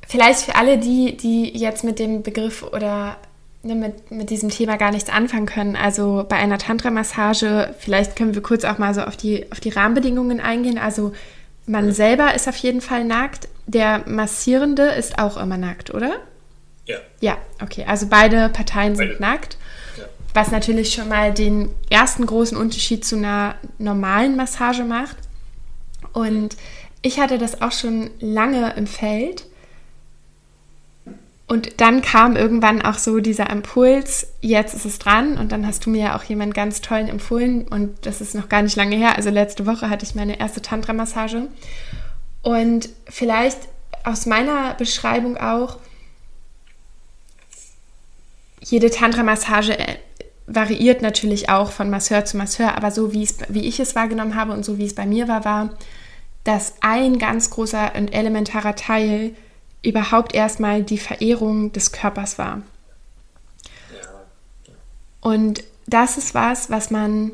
vielleicht 0.08 0.42
für 0.42 0.56
alle, 0.56 0.78
die, 0.78 1.18
die 1.18 1.58
jetzt 1.58 1.84
mit 1.84 2.00
dem 2.00 2.22
Begriff 2.22 2.64
oder 2.64 3.18
ne, 3.64 3.76
mit, 3.76 4.12
mit 4.12 4.30
diesem 4.30 4.50
Thema 4.50 4.78
gar 4.78 4.92
nichts 4.92 5.10
anfangen 5.10 5.48
können. 5.48 5.76
Also 5.76 6.26
bei 6.30 6.36
einer 6.36 6.60
Tantra-Massage, 6.60 7.74
vielleicht 7.80 8.16
können 8.16 8.36
wir 8.36 8.44
kurz 8.44 8.64
auch 8.64 8.78
mal 8.78 8.94
so 8.94 9.02
auf 9.02 9.18
die, 9.18 9.52
auf 9.52 9.60
die 9.60 9.70
Rahmenbedingungen 9.70 10.40
eingehen. 10.40 10.78
Also 10.78 11.14
man 11.66 11.92
selber 11.92 12.34
ist 12.34 12.48
auf 12.48 12.56
jeden 12.58 12.82
Fall 12.82 13.06
nackt, 13.06 13.48
der 13.68 14.04
Massierende 14.08 14.84
ist 14.84 15.20
auch 15.20 15.38
immer 15.38 15.58
nackt, 15.58 15.94
oder? 15.94 16.20
Ja. 16.90 16.98
Ja, 17.22 17.38
okay. 17.62 17.86
Also 17.88 18.08
beide 18.10 18.50
Parteien 18.50 18.96
sind 18.96 19.20
beide. 19.20 19.22
nackt. 19.22 19.58
Ja. 19.98 20.06
Was 20.34 20.52
natürlich 20.52 20.94
schon 20.94 21.08
mal 21.08 21.34
den 21.34 21.70
ersten 21.90 22.26
großen 22.26 22.58
Unterschied 22.58 23.06
zu 23.06 23.16
einer 23.16 23.56
normalen 23.78 24.36
Massage 24.36 24.84
macht. 24.84 25.18
Und 26.14 26.58
ich 27.02 27.20
hatte 27.20 27.38
das 27.38 27.62
auch 27.62 27.72
schon 27.72 28.10
lange 28.20 28.74
im 28.76 28.88
Feld. 28.88 29.46
Und 31.46 31.80
dann 31.82 32.02
kam 32.02 32.36
irgendwann 32.36 32.82
auch 32.82 33.00
so 33.00 33.20
dieser 33.20 33.50
Impuls, 33.50 34.34
jetzt 34.42 34.76
ist 34.76 34.86
es 34.86 35.00
dran. 35.00 35.38
Und 35.38 35.52
dann 35.52 35.66
hast 35.66 35.86
du 35.86 35.92
mir 35.92 36.02
ja 36.02 36.18
auch 36.18 36.24
jemand 36.24 36.54
ganz 36.56 36.82
tollen 36.82 37.08
empfohlen. 37.08 37.68
Und 37.68 38.06
das 38.06 38.20
ist 38.20 38.34
noch 38.34 38.50
gar 38.50 38.64
nicht 38.64 38.76
lange 38.76 38.96
her. 38.96 39.16
Also 39.16 39.30
letzte 39.30 39.66
Woche 39.68 39.90
hatte 39.90 40.06
ich 40.06 40.16
meine 40.16 40.40
erste 40.40 40.62
Tantra-Massage. 40.62 41.48
Und 42.42 42.90
vielleicht 43.08 43.60
aus 44.04 44.26
meiner 44.26 44.74
Beschreibung 44.76 45.38
auch, 45.38 45.78
jede 48.62 48.90
Tantra-Massage 48.90 49.78
äh, 49.78 49.98
variiert 50.48 51.02
natürlich 51.02 51.50
auch 51.50 51.72
von 51.72 51.90
Masseur 51.90 52.26
zu 52.26 52.38
Masseur, 52.38 52.76
aber 52.76 52.92
so 52.92 53.14
wie, 53.14 53.24
es, 53.24 53.38
wie 53.50 53.68
ich 53.68 53.80
es 53.80 53.96
wahrgenommen 53.96 54.36
habe 54.36 54.54
und 54.54 54.66
so 54.66 54.78
wie 54.78 54.86
es 54.86 54.96
bei 54.96 55.06
mir 55.06 55.28
war, 55.28 55.46
war, 55.46 55.70
dass 56.44 56.74
ein 56.82 57.20
ganz 57.20 57.50
großer 57.50 57.94
und 57.96 58.14
elementarer 58.14 58.76
Teil 58.76 59.36
überhaupt 59.84 60.34
erstmal 60.34 60.84
die 60.84 60.98
Verehrung 60.98 61.72
des 61.72 61.92
Körpers 61.92 62.38
war. 62.38 62.64
Und 65.22 65.64
das 65.86 66.18
ist 66.18 66.34
was, 66.34 66.70
was 66.70 66.92
man 66.92 67.34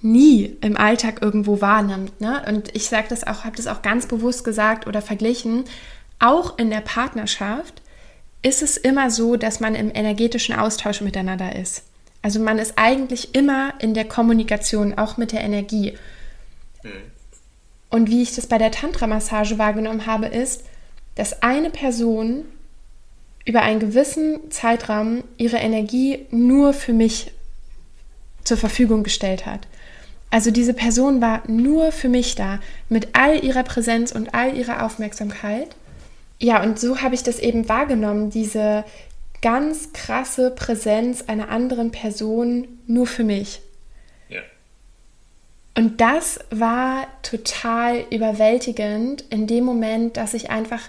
nie 0.00 0.56
im 0.60 0.76
Alltag 0.76 1.20
irgendwo 1.22 1.60
wahrnimmt. 1.60 2.20
Ne? 2.20 2.42
Und 2.46 2.74
ich 2.74 2.88
sage 2.88 3.08
das 3.08 3.26
auch, 3.26 3.44
habe 3.44 3.56
das 3.56 3.66
auch 3.66 3.82
ganz 3.82 4.06
bewusst 4.06 4.44
gesagt 4.44 4.86
oder 4.86 5.02
verglichen, 5.02 5.64
auch 6.20 6.58
in 6.58 6.70
der 6.70 6.80
Partnerschaft 6.80 7.82
ist 8.42 8.62
es 8.62 8.76
immer 8.76 9.10
so, 9.10 9.36
dass 9.36 9.60
man 9.60 9.74
im 9.74 9.90
energetischen 9.92 10.54
Austausch 10.54 11.00
miteinander 11.00 11.56
ist. 11.56 11.82
Also 12.22 12.40
man 12.40 12.58
ist 12.58 12.74
eigentlich 12.76 13.34
immer 13.34 13.74
in 13.80 13.94
der 13.94 14.04
Kommunikation, 14.04 14.96
auch 14.96 15.16
mit 15.16 15.32
der 15.32 15.40
Energie. 15.40 15.96
Mhm. 16.82 16.90
Und 17.90 18.10
wie 18.10 18.22
ich 18.22 18.34
das 18.34 18.46
bei 18.46 18.58
der 18.58 18.70
Tantra-Massage 18.70 19.58
wahrgenommen 19.58 20.06
habe, 20.06 20.26
ist, 20.26 20.64
dass 21.14 21.42
eine 21.42 21.70
Person 21.70 22.44
über 23.44 23.62
einen 23.62 23.80
gewissen 23.80 24.50
Zeitraum 24.50 25.24
ihre 25.38 25.56
Energie 25.56 26.26
nur 26.30 26.74
für 26.74 26.92
mich 26.92 27.32
zur 28.44 28.58
Verfügung 28.58 29.02
gestellt 29.04 29.46
hat. 29.46 29.66
Also 30.30 30.50
diese 30.50 30.74
Person 30.74 31.22
war 31.22 31.42
nur 31.48 31.90
für 31.90 32.10
mich 32.10 32.34
da, 32.34 32.60
mit 32.90 33.08
all 33.14 33.42
ihrer 33.42 33.62
Präsenz 33.62 34.12
und 34.12 34.34
all 34.34 34.54
ihrer 34.56 34.84
Aufmerksamkeit. 34.84 35.74
Ja, 36.40 36.62
und 36.62 36.78
so 36.78 37.00
habe 37.00 37.14
ich 37.14 37.22
das 37.22 37.38
eben 37.38 37.68
wahrgenommen, 37.68 38.30
diese 38.30 38.84
ganz 39.42 39.92
krasse 39.92 40.50
Präsenz 40.50 41.22
einer 41.26 41.48
anderen 41.48 41.90
Person 41.90 42.66
nur 42.86 43.06
für 43.06 43.24
mich. 43.24 43.60
Ja. 44.28 44.40
Und 45.76 46.00
das 46.00 46.40
war 46.50 47.06
total 47.22 48.04
überwältigend 48.10 49.24
in 49.30 49.46
dem 49.46 49.64
Moment, 49.64 50.16
dass 50.16 50.34
ich 50.34 50.50
einfach, 50.50 50.82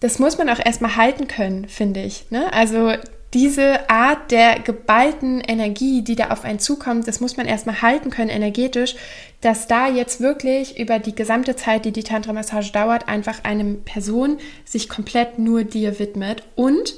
das 0.00 0.18
muss 0.18 0.38
man 0.38 0.48
auch 0.48 0.64
erstmal 0.64 0.96
halten 0.96 1.28
können, 1.28 1.68
finde 1.68 2.02
ich. 2.02 2.30
Ne? 2.30 2.52
Also 2.52 2.92
diese 3.36 3.90
Art 3.90 4.30
der 4.30 4.60
geballten 4.60 5.42
Energie, 5.42 6.00
die 6.00 6.16
da 6.16 6.30
auf 6.30 6.42
einen 6.42 6.58
zukommt, 6.58 7.06
das 7.06 7.20
muss 7.20 7.36
man 7.36 7.44
erstmal 7.44 7.82
halten 7.82 8.08
können 8.08 8.30
energetisch, 8.30 8.96
dass 9.42 9.68
da 9.68 9.88
jetzt 9.88 10.22
wirklich 10.22 10.80
über 10.80 10.98
die 10.98 11.14
gesamte 11.14 11.54
Zeit, 11.54 11.84
die 11.84 11.92
die 11.92 12.02
Tantra-Massage 12.02 12.72
dauert, 12.72 13.08
einfach 13.08 13.44
eine 13.44 13.74
Person 13.74 14.38
sich 14.64 14.88
komplett 14.88 15.38
nur 15.38 15.64
dir 15.64 15.98
widmet 15.98 16.44
und 16.54 16.94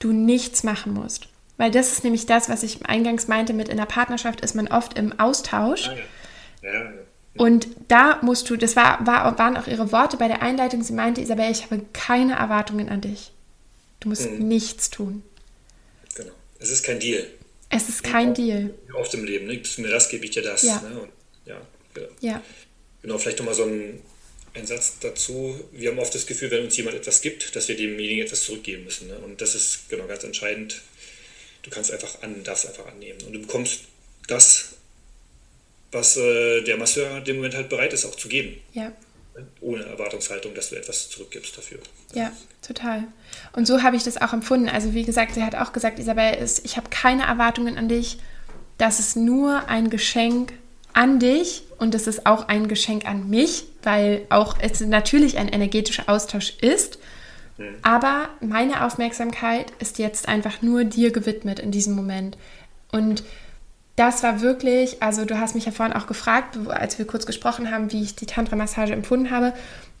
du 0.00 0.10
nichts 0.10 0.64
machen 0.64 0.92
musst. 0.92 1.28
Weil 1.56 1.70
das 1.70 1.92
ist 1.92 2.02
nämlich 2.02 2.26
das, 2.26 2.48
was 2.48 2.64
ich 2.64 2.84
eingangs 2.86 3.28
meinte, 3.28 3.52
mit 3.52 3.68
in 3.68 3.76
der 3.76 3.86
Partnerschaft 3.86 4.40
ist 4.40 4.56
man 4.56 4.66
oft 4.66 4.98
im 4.98 5.20
Austausch. 5.20 5.86
Ja. 6.62 6.68
Ja, 6.68 6.72
ja. 6.82 6.90
Und 7.36 7.68
da 7.86 8.18
musst 8.22 8.50
du, 8.50 8.56
das 8.56 8.74
war, 8.74 9.06
war, 9.06 9.38
waren 9.38 9.56
auch 9.56 9.68
ihre 9.68 9.92
Worte 9.92 10.16
bei 10.16 10.26
der 10.26 10.42
Einleitung, 10.42 10.82
sie 10.82 10.94
meinte, 10.94 11.20
Isabel, 11.20 11.48
ich 11.52 11.62
habe 11.62 11.80
keine 11.92 12.34
Erwartungen 12.34 12.88
an 12.88 13.02
dich. 13.02 13.30
Du 14.00 14.08
musst 14.08 14.28
mhm. 14.28 14.48
nichts 14.48 14.90
tun. 14.90 15.22
Es 16.64 16.70
ist 16.70 16.82
kein 16.82 16.98
Deal. 16.98 17.26
Es 17.68 17.90
ist 17.90 18.02
kein 18.02 18.28
ja, 18.28 18.32
Deal. 18.32 18.74
Oft 18.94 19.12
im 19.12 19.24
Leben, 19.24 19.46
ne? 19.46 19.56
gibst 19.56 19.76
du 19.76 19.82
mir 19.82 19.90
das, 19.90 20.08
gebe 20.08 20.24
ich 20.24 20.30
dir 20.30 20.42
das. 20.42 20.62
Ja. 20.62 20.80
Ne? 20.80 20.98
Und, 20.98 21.12
ja, 21.44 21.60
genau. 21.92 22.08
ja. 22.20 22.42
Genau, 23.02 23.18
vielleicht 23.18 23.38
nochmal 23.38 23.54
so 23.54 23.64
ein, 23.64 24.00
ein 24.54 24.66
Satz 24.66 24.94
dazu. 24.98 25.62
Wir 25.72 25.90
haben 25.90 25.98
oft 25.98 26.14
das 26.14 26.24
Gefühl, 26.24 26.50
wenn 26.50 26.64
uns 26.64 26.74
jemand 26.78 26.96
etwas 26.96 27.20
gibt, 27.20 27.54
dass 27.54 27.68
wir 27.68 27.76
demjenigen 27.76 28.24
etwas 28.24 28.44
zurückgeben 28.44 28.84
müssen. 28.84 29.08
Ne? 29.08 29.18
Und 29.18 29.42
das 29.42 29.54
ist 29.54 29.90
genau 29.90 30.06
ganz 30.06 30.24
entscheidend. 30.24 30.80
Du 31.62 31.68
kannst 31.68 31.92
einfach 31.92 32.22
an, 32.22 32.42
darfst 32.44 32.66
einfach 32.66 32.86
annehmen. 32.86 33.20
Und 33.26 33.34
du 33.34 33.40
bekommst 33.42 33.80
das, 34.26 34.76
was 35.92 36.16
äh, 36.16 36.62
der 36.62 36.78
Masseur 36.78 37.18
in 37.18 37.24
dem 37.24 37.36
Moment 37.36 37.56
halt 37.56 37.68
bereit 37.68 37.92
ist, 37.92 38.06
auch 38.06 38.14
zu 38.14 38.28
geben. 38.28 38.58
Ja. 38.72 38.90
Ohne 39.60 39.84
Erwartungshaltung, 39.84 40.54
dass 40.54 40.70
du 40.70 40.76
etwas 40.76 41.10
zurückgibst 41.10 41.58
dafür. 41.58 41.80
Ja, 42.14 42.34
total. 42.66 43.08
Und 43.54 43.66
so 43.66 43.82
habe 43.82 43.96
ich 43.96 44.02
das 44.02 44.20
auch 44.20 44.32
empfunden. 44.32 44.68
Also 44.68 44.94
wie 44.94 45.04
gesagt, 45.04 45.34
sie 45.34 45.44
hat 45.44 45.54
auch 45.54 45.72
gesagt, 45.72 45.98
Isabel, 45.98 46.34
ist, 46.34 46.64
ich 46.64 46.76
habe 46.76 46.90
keine 46.90 47.24
Erwartungen 47.24 47.78
an 47.78 47.88
dich. 47.88 48.18
Das 48.78 48.98
ist 48.98 49.16
nur 49.16 49.68
ein 49.68 49.90
Geschenk 49.90 50.52
an 50.92 51.20
dich 51.20 51.62
und 51.78 51.94
es 51.94 52.06
ist 52.06 52.26
auch 52.26 52.48
ein 52.48 52.66
Geschenk 52.68 53.06
an 53.06 53.30
mich, 53.30 53.64
weil 53.82 54.22
auch 54.30 54.56
es 54.60 54.80
natürlich 54.80 55.38
ein 55.38 55.48
energetischer 55.48 56.08
Austausch 56.08 56.54
ist. 56.60 56.98
Mhm. 57.58 57.76
Aber 57.82 58.28
meine 58.40 58.84
Aufmerksamkeit 58.84 59.72
ist 59.78 59.98
jetzt 59.98 60.28
einfach 60.28 60.62
nur 60.62 60.84
dir 60.84 61.12
gewidmet 61.12 61.60
in 61.60 61.70
diesem 61.70 61.94
Moment. 61.94 62.36
Und 62.90 63.22
das 63.96 64.24
war 64.24 64.40
wirklich, 64.40 65.00
also 65.02 65.24
du 65.24 65.38
hast 65.38 65.54
mich 65.54 65.66
ja 65.66 65.72
vorhin 65.72 65.94
auch 65.94 66.08
gefragt, 66.08 66.58
als 66.68 66.98
wir 66.98 67.06
kurz 67.06 67.26
gesprochen 67.26 67.70
haben, 67.70 67.92
wie 67.92 68.02
ich 68.02 68.16
die 68.16 68.26
Tantra-Massage 68.26 68.92
empfunden 68.92 69.30
habe. 69.30 69.52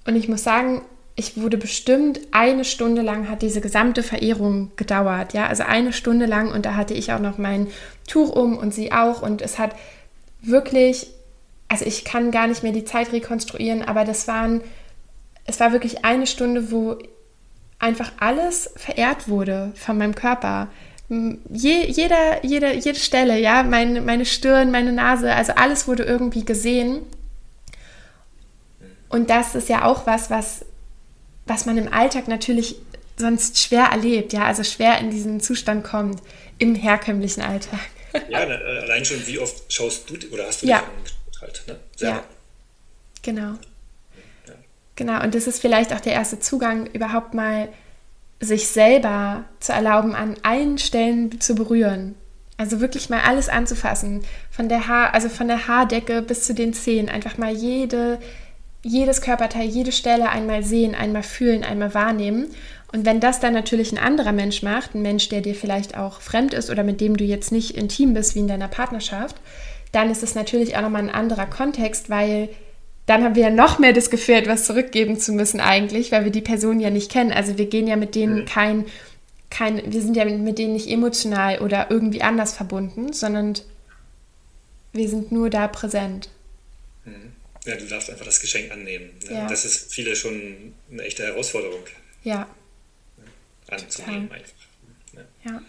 Und 0.06 0.16
ich 0.16 0.28
muss 0.28 0.42
sagen, 0.42 0.82
ich 1.16 1.36
wurde 1.40 1.58
bestimmt 1.58 2.20
eine 2.32 2.64
Stunde 2.64 3.02
lang 3.02 3.28
hat 3.28 3.42
diese 3.42 3.60
gesamte 3.60 4.02
Verehrung 4.02 4.72
gedauert, 4.76 5.32
ja, 5.32 5.46
also 5.46 5.62
eine 5.62 5.92
Stunde 5.92 6.26
lang 6.26 6.50
und 6.50 6.66
da 6.66 6.74
hatte 6.74 6.94
ich 6.94 7.12
auch 7.12 7.20
noch 7.20 7.38
mein 7.38 7.68
Tuch 8.08 8.30
um 8.30 8.58
und 8.58 8.74
sie 8.74 8.92
auch 8.92 9.22
und 9.22 9.40
es 9.40 9.58
hat 9.58 9.76
wirklich, 10.42 11.08
also 11.68 11.84
ich 11.84 12.04
kann 12.04 12.32
gar 12.32 12.48
nicht 12.48 12.62
mehr 12.62 12.72
die 12.72 12.84
Zeit 12.84 13.12
rekonstruieren, 13.12 13.82
aber 13.82 14.04
das 14.04 14.26
waren, 14.26 14.60
es 15.44 15.60
war 15.60 15.72
wirklich 15.72 16.04
eine 16.04 16.26
Stunde, 16.26 16.72
wo 16.72 16.98
einfach 17.78 18.12
alles 18.18 18.72
verehrt 18.76 19.28
wurde 19.28 19.72
von 19.76 19.98
meinem 19.98 20.14
Körper. 20.14 20.68
Je, 21.08 21.84
jeder, 21.86 22.44
jede, 22.44 22.74
jede 22.74 22.98
Stelle, 22.98 23.38
ja, 23.38 23.62
meine, 23.62 24.00
meine 24.00 24.24
Stirn, 24.24 24.70
meine 24.70 24.92
Nase, 24.92 25.32
also 25.32 25.52
alles 25.54 25.86
wurde 25.86 26.02
irgendwie 26.02 26.44
gesehen. 26.44 27.02
Und 29.10 29.30
das 29.30 29.54
ist 29.54 29.68
ja 29.68 29.84
auch 29.84 30.06
was, 30.06 30.30
was, 30.30 30.64
was 31.46 31.66
man 31.66 31.76
im 31.78 31.92
Alltag 31.92 32.28
natürlich 32.28 32.76
sonst 33.16 33.58
schwer 33.58 33.86
erlebt, 33.86 34.32
ja, 34.32 34.44
also 34.44 34.64
schwer 34.64 34.98
in 34.98 35.10
diesen 35.10 35.40
Zustand 35.40 35.84
kommt 35.84 36.20
im 36.58 36.74
herkömmlichen 36.74 37.42
Alltag. 37.42 37.80
Ja, 38.28 38.46
ne, 38.46 38.54
äh, 38.54 38.78
allein 38.80 39.04
schon, 39.04 39.26
wie 39.26 39.38
oft 39.38 39.72
schaust 39.72 40.08
du 40.08 40.14
oder 40.32 40.46
hast 40.46 40.62
du 40.62 40.66
ja. 40.66 40.82
dich 41.04 41.40
halt, 41.40 41.64
ne? 41.66 41.76
Ja, 41.98 42.22
genau. 43.22 43.54
Ja. 44.46 44.54
Genau, 44.96 45.22
und 45.22 45.34
das 45.34 45.46
ist 45.46 45.60
vielleicht 45.60 45.92
auch 45.92 46.00
der 46.00 46.12
erste 46.12 46.38
Zugang, 46.38 46.86
überhaupt 46.86 47.34
mal 47.34 47.68
sich 48.40 48.68
selber 48.68 49.44
zu 49.60 49.72
erlauben, 49.72 50.14
an 50.14 50.36
allen 50.42 50.78
Stellen 50.78 51.40
zu 51.40 51.54
berühren. 51.54 52.14
Also 52.56 52.80
wirklich 52.80 53.10
mal 53.10 53.22
alles 53.22 53.48
anzufassen, 53.48 54.24
von 54.50 54.68
der 54.68 54.86
Haar, 54.86 55.12
also 55.12 55.28
von 55.28 55.48
der 55.48 55.66
Haardecke 55.66 56.22
bis 56.22 56.44
zu 56.44 56.54
den 56.54 56.72
Zehen, 56.72 57.08
einfach 57.08 57.36
mal 57.36 57.52
jede, 57.52 58.20
jedes 58.84 59.20
Körperteil, 59.20 59.66
jede 59.66 59.92
Stelle 59.92 60.28
einmal 60.28 60.62
sehen, 60.62 60.94
einmal 60.94 61.24
fühlen, 61.24 61.64
einmal 61.64 61.94
wahrnehmen 61.94 62.50
und 62.94 63.04
wenn 63.04 63.18
das 63.18 63.40
dann 63.40 63.54
natürlich 63.54 63.90
ein 63.90 63.98
anderer 63.98 64.30
Mensch 64.30 64.62
macht, 64.62 64.94
ein 64.94 65.02
Mensch, 65.02 65.28
der 65.28 65.40
dir 65.40 65.56
vielleicht 65.56 65.98
auch 65.98 66.20
fremd 66.20 66.54
ist 66.54 66.70
oder 66.70 66.84
mit 66.84 67.00
dem 67.00 67.16
du 67.16 67.24
jetzt 67.24 67.50
nicht 67.50 67.72
intim 67.72 68.14
bist 68.14 68.36
wie 68.36 68.38
in 68.38 68.46
deiner 68.46 68.68
Partnerschaft, 68.68 69.34
dann 69.90 70.12
ist 70.12 70.22
es 70.22 70.36
natürlich 70.36 70.76
auch 70.76 70.82
nochmal 70.82 71.02
ein 71.02 71.10
anderer 71.10 71.46
Kontext, 71.46 72.08
weil 72.08 72.50
dann 73.06 73.24
haben 73.24 73.34
wir 73.34 73.42
ja 73.42 73.50
noch 73.50 73.80
mehr 73.80 73.92
das 73.92 74.10
Gefühl, 74.10 74.36
etwas 74.36 74.64
zurückgeben 74.64 75.18
zu 75.18 75.32
müssen 75.32 75.58
eigentlich, 75.58 76.12
weil 76.12 76.22
wir 76.22 76.30
die 76.30 76.40
Person 76.40 76.78
ja 76.78 76.90
nicht 76.90 77.10
kennen. 77.10 77.32
Also 77.32 77.58
wir 77.58 77.66
gehen 77.66 77.88
ja 77.88 77.96
mit 77.96 78.14
denen 78.14 78.44
kein, 78.44 78.84
kein, 79.50 79.92
wir 79.92 80.00
sind 80.00 80.16
ja 80.16 80.24
mit 80.24 80.58
denen 80.58 80.74
nicht 80.74 80.88
emotional 80.88 81.62
oder 81.62 81.90
irgendwie 81.90 82.22
anders 82.22 82.54
verbunden, 82.54 83.12
sondern 83.12 83.54
wir 84.92 85.08
sind 85.08 85.32
nur 85.32 85.50
da 85.50 85.66
präsent. 85.66 86.28
Mhm. 87.04 87.33
Ja, 87.64 87.76
du 87.76 87.86
darfst 87.86 88.10
einfach 88.10 88.26
das 88.26 88.40
Geschenk 88.40 88.70
annehmen. 88.70 89.10
Ne? 89.28 89.34
Ja. 89.34 89.48
Das 89.48 89.64
ist 89.64 89.92
viele 89.92 90.14
schon 90.16 90.74
eine 90.90 91.02
echte 91.02 91.24
Herausforderung. 91.24 91.84
Ja 92.22 92.48
anzunehmen 93.70 94.28
Total. 94.28 94.38
einfach. 94.38 94.54
Ne? 95.12 95.26
Ja. 95.44 95.62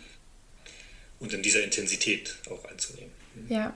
Und 1.19 1.33
in 1.33 1.41
dieser 1.41 1.63
Intensität 1.63 2.35
auch 2.49 2.69
anzunehmen. 2.69 3.11
Hm. 3.33 3.45
Ja. 3.49 3.73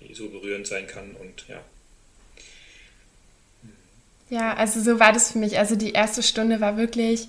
Die 0.00 0.14
so 0.14 0.28
berührend 0.28 0.66
sein 0.66 0.86
kann 0.86 1.12
und 1.12 1.46
ja. 1.48 1.62
Ja, 4.30 4.54
also 4.54 4.80
so 4.80 4.98
war 4.98 5.12
das 5.12 5.32
für 5.32 5.38
mich. 5.38 5.58
Also 5.58 5.76
die 5.76 5.92
erste 5.92 6.22
Stunde 6.22 6.60
war 6.60 6.76
wirklich, 6.76 7.28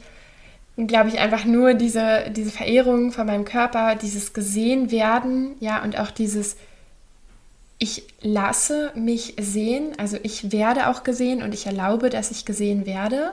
glaube 0.78 1.10
ich, 1.10 1.20
einfach 1.20 1.44
nur 1.44 1.74
diese, 1.74 2.32
diese 2.32 2.52
Verehrung 2.52 3.12
von 3.12 3.28
meinem 3.28 3.44
Körper, 3.44 3.96
dieses 3.96 4.34
gesehen 4.34 4.90
werden, 4.90 5.56
ja, 5.60 5.84
und 5.84 6.00
auch 6.00 6.12
dieses, 6.12 6.56
ich 7.84 8.04
lasse 8.22 8.94
mich 8.96 9.36
sehen, 9.38 9.92
also 9.98 10.18
ich 10.24 10.54
werde 10.54 10.88
auch 10.88 11.04
gesehen 11.04 11.44
und 11.44 11.54
ich 11.54 11.66
erlaube, 11.66 12.10
dass 12.10 12.32
ich 12.32 12.46
gesehen 12.46 12.86
werde. 12.86 13.32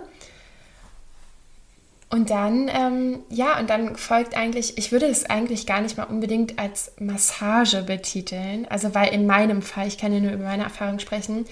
Und 2.08 2.30
dann, 2.30 2.66
ähm, 2.66 3.20
ja, 3.28 3.60
und 3.60 3.70
dann 3.70 3.94
folgt 3.94 4.36
eigentlich, 4.36 4.76
ich 4.76 4.90
würde 4.90 5.06
es 5.06 5.24
eigentlich 5.24 5.68
gar 5.68 5.80
nicht 5.80 5.96
mal 5.96 6.02
unbedingt 6.02 6.58
als 6.58 6.90
Massage 6.98 7.84
betiteln, 7.84 8.66
also 8.68 8.92
weil 8.92 9.14
in 9.14 9.24
meinem 9.24 9.62
Fall, 9.62 9.86
ich 9.86 9.98
kann 9.98 10.12
ja 10.12 10.18
nur 10.18 10.32
über 10.32 10.46
meine 10.46 10.64
Erfahrung 10.64 10.98
sprechen, 10.98 11.44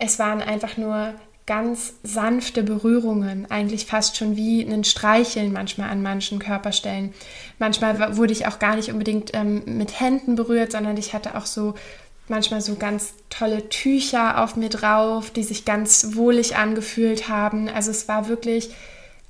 es 0.00 0.18
waren 0.18 0.42
einfach 0.42 0.76
nur 0.76 1.14
ganz 1.46 1.94
sanfte 2.02 2.64
Berührungen, 2.64 3.48
eigentlich 3.48 3.86
fast 3.86 4.16
schon 4.16 4.36
wie 4.36 4.62
ein 4.62 4.82
Streicheln 4.82 5.52
manchmal 5.52 5.88
an 5.88 6.02
manchen 6.02 6.40
Körperstellen. 6.40 7.14
Manchmal 7.60 8.16
wurde 8.16 8.32
ich 8.32 8.46
auch 8.48 8.58
gar 8.58 8.74
nicht 8.74 8.92
unbedingt 8.92 9.30
ähm, 9.34 9.62
mit 9.64 10.00
Händen 10.00 10.34
berührt, 10.34 10.72
sondern 10.72 10.96
ich 10.96 11.14
hatte 11.14 11.36
auch 11.36 11.46
so 11.46 11.74
manchmal 12.30 12.60
so 12.60 12.74
ganz 12.76 13.14
tolle 13.30 13.68
Tücher 13.68 14.42
auf 14.42 14.56
mir 14.56 14.68
drauf, 14.68 15.30
die 15.30 15.42
sich 15.42 15.64
ganz 15.64 16.14
wohlig 16.14 16.56
angefühlt 16.56 17.28
haben. 17.28 17.68
Also 17.68 17.90
es 17.90 18.08
war 18.08 18.28
wirklich 18.28 18.70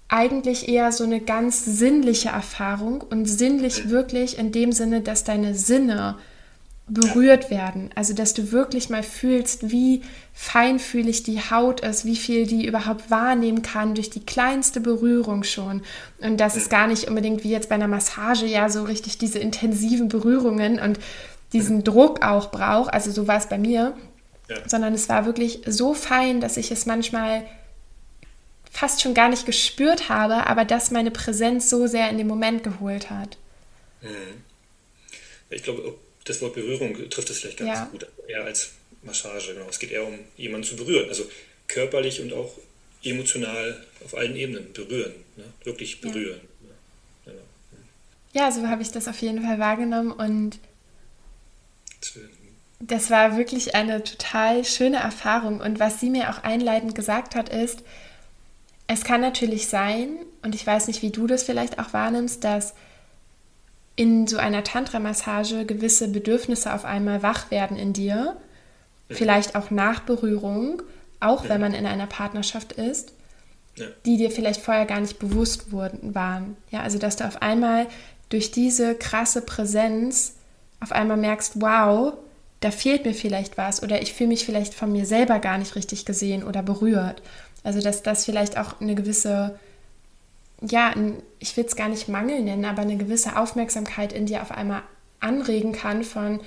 eigentlich 0.08 0.68
eher 0.68 0.90
so 0.90 1.04
eine 1.04 1.20
ganz 1.20 1.64
sinnliche 1.64 2.30
Erfahrung 2.30 3.02
und 3.02 3.26
sinnlich 3.26 3.90
wirklich 3.90 4.38
in 4.38 4.52
dem 4.52 4.72
Sinne, 4.72 5.02
dass 5.02 5.24
deine 5.24 5.54
Sinne 5.54 6.16
berührt 6.88 7.50
werden. 7.50 7.90
Also, 7.94 8.14
dass 8.14 8.34
du 8.34 8.50
wirklich 8.50 8.88
mal 8.88 9.02
fühlst, 9.02 9.70
wie 9.70 10.02
feinfühlig 10.32 11.22
die 11.22 11.38
Haut 11.38 11.80
ist, 11.80 12.04
wie 12.04 12.16
viel 12.16 12.46
die 12.46 12.66
überhaupt 12.66 13.10
wahrnehmen 13.10 13.62
kann 13.62 13.94
durch 13.94 14.10
die 14.10 14.24
kleinste 14.24 14.80
Berührung 14.80 15.44
schon. 15.44 15.82
Und 16.20 16.38
dass 16.38 16.56
es 16.56 16.68
gar 16.68 16.86
nicht 16.86 17.08
unbedingt 17.08 17.44
wie 17.44 17.50
jetzt 17.50 17.68
bei 17.68 17.74
einer 17.74 17.88
Massage 17.88 18.46
ja 18.46 18.70
so 18.70 18.84
richtig 18.84 19.18
diese 19.18 19.38
intensiven 19.38 20.08
Berührungen 20.08 20.78
und 20.80 20.98
diesen 21.52 21.84
Druck 21.84 22.22
auch 22.22 22.50
braucht. 22.50 22.92
Also, 22.92 23.10
so 23.10 23.26
war 23.26 23.38
es 23.38 23.48
bei 23.48 23.58
mir. 23.58 23.96
Ja. 24.48 24.66
Sondern 24.66 24.94
es 24.94 25.08
war 25.08 25.26
wirklich 25.26 25.60
so 25.66 25.92
fein, 25.92 26.40
dass 26.40 26.56
ich 26.56 26.70
es 26.70 26.86
manchmal 26.86 27.44
fast 28.70 29.02
schon 29.02 29.14
gar 29.14 29.28
nicht 29.28 29.44
gespürt 29.44 30.08
habe, 30.08 30.46
aber 30.46 30.64
das 30.64 30.90
meine 30.90 31.10
Präsenz 31.10 31.68
so 31.68 31.86
sehr 31.86 32.08
in 32.10 32.18
den 32.18 32.26
Moment 32.26 32.62
geholt 32.62 33.10
hat. 33.10 33.36
Mhm. 34.02 34.42
Ich 35.50 35.62
glaube, 35.62 35.94
das 36.24 36.40
Wort 36.42 36.54
Berührung 36.54 36.94
trifft 37.10 37.30
es 37.30 37.40
vielleicht 37.40 37.58
ganz 37.58 37.70
ja. 37.70 37.84
gut, 37.86 38.06
eher 38.26 38.44
als 38.44 38.70
Massage. 39.02 39.54
Genau. 39.54 39.66
Es 39.68 39.78
geht 39.78 39.90
eher 39.90 40.06
um 40.06 40.18
jemanden 40.36 40.66
zu 40.66 40.76
berühren, 40.76 41.08
also 41.08 41.28
körperlich 41.66 42.20
und 42.20 42.32
auch 42.32 42.52
emotional 43.02 43.84
auf 44.04 44.16
allen 44.16 44.36
Ebenen 44.36 44.72
berühren, 44.72 45.12
ne? 45.36 45.44
wirklich 45.64 46.00
berühren. 46.00 46.40
Ja. 47.26 47.32
ja, 48.32 48.52
so 48.52 48.66
habe 48.66 48.82
ich 48.82 48.90
das 48.90 49.08
auf 49.08 49.20
jeden 49.20 49.42
Fall 49.42 49.58
wahrgenommen 49.58 50.12
und 50.12 50.58
das 52.80 53.10
war 53.10 53.36
wirklich 53.36 53.74
eine 53.74 54.04
total 54.04 54.64
schöne 54.64 54.98
Erfahrung. 54.98 55.60
Und 55.60 55.80
was 55.80 56.00
sie 56.00 56.10
mir 56.10 56.30
auch 56.30 56.44
einleitend 56.44 56.94
gesagt 56.94 57.34
hat, 57.34 57.48
ist, 57.48 57.82
es 58.86 59.04
kann 59.04 59.20
natürlich 59.20 59.68
sein, 59.68 60.10
und 60.42 60.54
ich 60.54 60.66
weiß 60.66 60.86
nicht, 60.86 61.02
wie 61.02 61.10
du 61.10 61.26
das 61.26 61.42
vielleicht 61.42 61.78
auch 61.78 61.92
wahrnimmst, 61.92 62.44
dass 62.44 62.74
in 63.96 64.28
so 64.28 64.38
einer 64.38 64.62
Tantra-Massage 64.62 65.66
gewisse 65.66 66.08
Bedürfnisse 66.08 66.72
auf 66.72 66.84
einmal 66.84 67.22
wach 67.22 67.50
werden 67.50 67.76
in 67.76 67.92
dir, 67.92 68.36
vielleicht 69.10 69.56
auch 69.56 69.70
nach 69.70 70.00
Berührung, 70.00 70.82
auch 71.18 71.44
ja. 71.44 71.50
wenn 71.50 71.60
man 71.60 71.74
in 71.74 71.84
einer 71.84 72.06
Partnerschaft 72.06 72.74
ist, 72.74 73.12
ja. 73.74 73.86
die 74.06 74.16
dir 74.16 74.30
vielleicht 74.30 74.60
vorher 74.60 74.86
gar 74.86 75.00
nicht 75.00 75.18
bewusst 75.18 75.72
wurden, 75.72 76.14
waren. 76.14 76.56
Ja, 76.70 76.82
also 76.82 76.98
dass 76.98 77.16
du 77.16 77.26
auf 77.26 77.42
einmal 77.42 77.88
durch 78.28 78.52
diese 78.52 78.94
krasse 78.94 79.42
Präsenz 79.42 80.34
auf 80.80 80.92
einmal 80.92 81.16
merkst, 81.16 81.60
wow, 81.60 82.14
da 82.60 82.70
fehlt 82.70 83.04
mir 83.04 83.14
vielleicht 83.14 83.56
was 83.56 83.82
oder 83.82 84.02
ich 84.02 84.14
fühle 84.14 84.28
mich 84.28 84.44
vielleicht 84.44 84.74
von 84.74 84.90
mir 84.90 85.06
selber 85.06 85.38
gar 85.38 85.58
nicht 85.58 85.76
richtig 85.76 86.04
gesehen 86.04 86.42
oder 86.42 86.62
berührt. 86.62 87.22
Also 87.62 87.80
dass 87.80 88.02
das 88.02 88.24
vielleicht 88.24 88.56
auch 88.56 88.80
eine 88.80 88.94
gewisse, 88.94 89.58
ja, 90.60 90.94
ich 91.38 91.56
will 91.56 91.64
es 91.64 91.76
gar 91.76 91.88
nicht 91.88 92.08
Mangel 92.08 92.40
nennen, 92.40 92.64
aber 92.64 92.82
eine 92.82 92.96
gewisse 92.96 93.36
Aufmerksamkeit 93.36 94.12
in 94.12 94.26
dir 94.26 94.42
auf 94.42 94.50
einmal 94.50 94.82
anregen 95.20 95.72
kann 95.72 96.04
von, 96.04 96.40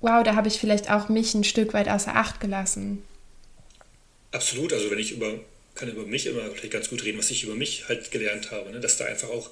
wow, 0.00 0.22
da 0.22 0.34
habe 0.34 0.48
ich 0.48 0.58
vielleicht 0.58 0.90
auch 0.90 1.08
mich 1.08 1.34
ein 1.34 1.44
Stück 1.44 1.74
weit 1.74 1.88
außer 1.88 2.14
Acht 2.14 2.40
gelassen. 2.40 3.02
Absolut, 4.32 4.72
also 4.72 4.90
wenn 4.90 4.98
ich 4.98 5.12
über, 5.12 5.32
kann 5.74 5.88
über 5.88 6.04
mich 6.04 6.26
immer 6.26 6.42
vielleicht 6.50 6.72
ganz 6.72 6.90
gut 6.90 7.04
reden, 7.04 7.18
was 7.18 7.30
ich 7.30 7.44
über 7.44 7.54
mich 7.54 7.88
halt 7.88 8.10
gelernt 8.10 8.50
habe, 8.50 8.70
ne? 8.70 8.80
dass 8.80 8.98
da 8.98 9.06
einfach 9.06 9.30
auch, 9.30 9.50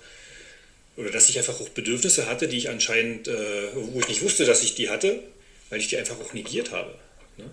oder 0.96 1.10
dass 1.10 1.28
ich 1.28 1.38
einfach 1.38 1.60
auch 1.60 1.68
Bedürfnisse 1.68 2.26
hatte, 2.26 2.48
die 2.48 2.56
ich 2.56 2.68
anscheinend, 2.68 3.28
äh, 3.28 3.74
wo 3.74 4.00
ich 4.00 4.08
nicht 4.08 4.22
wusste, 4.22 4.44
dass 4.44 4.62
ich 4.62 4.74
die 4.74 4.88
hatte, 4.88 5.22
weil 5.70 5.80
ich 5.80 5.88
die 5.88 5.96
einfach 5.96 6.18
auch 6.18 6.32
negiert 6.32 6.70
habe. 6.70 6.94
Ne? 7.36 7.44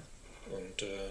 Und 0.52 0.84
äh, 0.84 1.10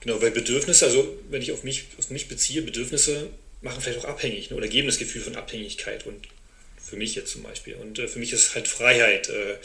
genau, 0.00 0.20
weil 0.20 0.30
Bedürfnisse, 0.30 0.86
also 0.86 1.18
wenn 1.30 1.42
ich 1.42 1.52
auf 1.52 1.64
mich, 1.64 1.86
auf 1.98 2.10
mich 2.10 2.28
beziehe, 2.28 2.62
Bedürfnisse 2.62 3.30
machen 3.62 3.80
vielleicht 3.80 4.00
auch 4.00 4.08
abhängig 4.08 4.50
ne? 4.50 4.56
oder 4.56 4.68
geben 4.68 4.86
das 4.86 4.98
Gefühl 4.98 5.22
von 5.22 5.36
Abhängigkeit 5.36 6.06
und 6.06 6.28
für 6.82 6.96
mich 6.96 7.14
jetzt 7.14 7.32
zum 7.32 7.42
Beispiel. 7.42 7.74
Und 7.74 7.98
äh, 7.98 8.08
für 8.08 8.18
mich 8.18 8.32
ist 8.32 8.54
halt 8.54 8.68
Freiheit 8.68 9.30
äh, 9.30 9.56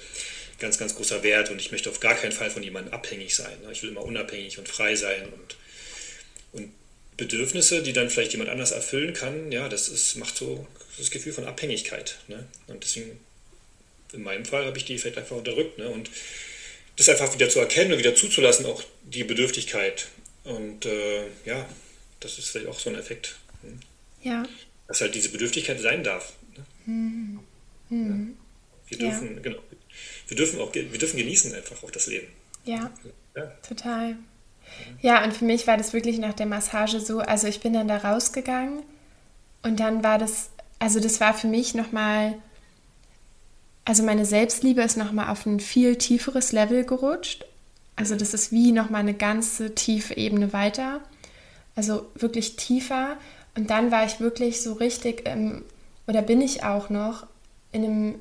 ganz, 0.60 0.78
ganz 0.78 0.95
großer 0.95 1.24
Wert 1.24 1.49
und 1.51 1.60
ich 1.60 1.72
möchte 1.72 1.89
auf 1.89 1.99
gar 1.99 2.16
keinen 2.16 2.32
Fall 2.32 2.49
von 2.49 2.64
jemandem 2.64 2.93
abhängig 2.93 3.36
sein. 3.36 3.60
Ne? 3.64 3.72
Ich 3.72 3.84
will 3.84 3.89
immer 3.89 4.03
unabhängig 4.03 4.58
und 4.60 4.70
frei 4.70 4.95
sein 4.95 5.28
und, 5.34 5.58
und 6.53 6.72
Bedürfnisse, 7.18 7.82
die 7.82 7.93
dann 7.93 8.10
vielleicht 8.10 8.32
jemand 8.32 8.49
anders 8.49 8.72
erfüllen 8.72 9.14
kann, 9.14 9.51
ja, 9.51 9.68
das 9.68 9.89
ist, 9.89 10.16
macht 10.16 10.38
so 10.38 10.68
das 10.98 11.12
Gefühl 11.12 11.34
von 11.34 11.45
Abhängigkeit. 11.45 12.18
Ne? 12.28 12.45
Und 12.68 12.84
deswegen, 12.84 13.20
in 14.14 14.24
meinem 14.24 14.45
Fall, 14.45 14.66
habe 14.66 14.78
ich 14.78 14.86
die 14.86 14.98
vielleicht 14.98 15.18
einfach 15.18 15.36
unterdrückt. 15.36 15.78
Ne? 15.78 15.89
Und 15.89 16.10
das 16.95 17.10
einfach 17.10 17.34
wieder 17.34 17.50
zu 17.50 17.60
erkennen 17.60 17.93
und 17.93 18.00
wieder 18.00 18.16
zuzulassen, 18.16 18.66
auch 18.66 18.84
die 19.04 19.24
Bedürftigkeit. 19.24 20.08
Und 20.43 20.86
äh, 20.86 21.28
ja, 21.45 21.68
das 22.20 22.39
ist 22.39 22.50
vielleicht 22.50 22.68
auch 22.68 22.80
so 22.80 22.89
ein 22.89 22.95
Effekt. 22.95 23.36
Hm? 23.62 23.80
Ja. 24.24 24.43
Dass 24.88 25.02
halt 25.02 25.14
diese 25.14 25.30
Bedürftigkeit 25.30 25.80
sein 25.80 26.04
darf. 26.04 26.34
Ne? 26.56 26.66
Mhm. 26.86 27.39
Mhm. 27.89 28.38
Ja. 28.89 28.89
Wir 28.89 28.98
dürfen, 28.98 29.36
ja. 29.36 29.41
genau. 29.41 29.60
Wir 30.28 30.38
dürfen 30.38 30.60
auch, 30.60 30.74
wir 30.74 30.98
dürfen 30.98 31.18
genießen 31.18 31.54
einfach 31.54 31.84
auch 31.84 31.91
das 31.91 32.08
Leben. 32.08 32.28
Ja. 32.66 32.91
ja. 33.36 33.45
Total. 33.68 34.16
Ja, 35.02 35.24
und 35.24 35.34
für 35.34 35.45
mich 35.45 35.68
war 35.68 35.78
das 35.78 35.93
wirklich 35.93 36.18
nach 36.18 36.34
der 36.34 36.45
Massage 36.45 37.00
so, 37.00 37.20
also 37.20 37.48
ich 37.48 37.62
bin 37.62 37.74
dann 37.74 37.88
da 37.88 37.98
rausgegangen 37.98 38.84
und 39.64 39.80
dann 39.80 40.04
war 40.04 40.18
das, 40.18 40.50
also 40.80 40.99
das 40.99 41.19
war 41.19 41.34
für 41.34 41.47
mich 41.47 41.73
nochmal 41.73 42.36
also 43.88 44.03
meine 44.03 44.25
Selbstliebe 44.25 44.82
ist 44.82 44.97
nochmal 44.97 45.30
auf 45.30 45.45
ein 45.45 45.61
viel 45.61 45.95
tieferes 45.95 46.51
Level 46.51 46.84
gerutscht. 46.84 47.45
Also 47.95 48.17
das 48.17 48.34
ist 48.34 48.51
wie 48.51 48.73
nochmal 48.73 48.99
eine 48.99 49.13
ganze 49.13 49.75
tiefe 49.75 50.17
Ebene 50.17 50.51
weiter. 50.51 50.99
Also 51.73 52.05
wirklich 52.15 52.57
tiefer. 52.57 53.15
Und 53.55 53.69
dann 53.69 53.89
war 53.89 54.03
ich 54.03 54.19
wirklich 54.19 54.61
so 54.61 54.73
richtig, 54.73 55.25
im, 55.25 55.63
oder 56.05 56.21
bin 56.21 56.41
ich 56.41 56.65
auch 56.65 56.89
noch, 56.89 57.28
in 57.71 57.86
einem 57.86 58.15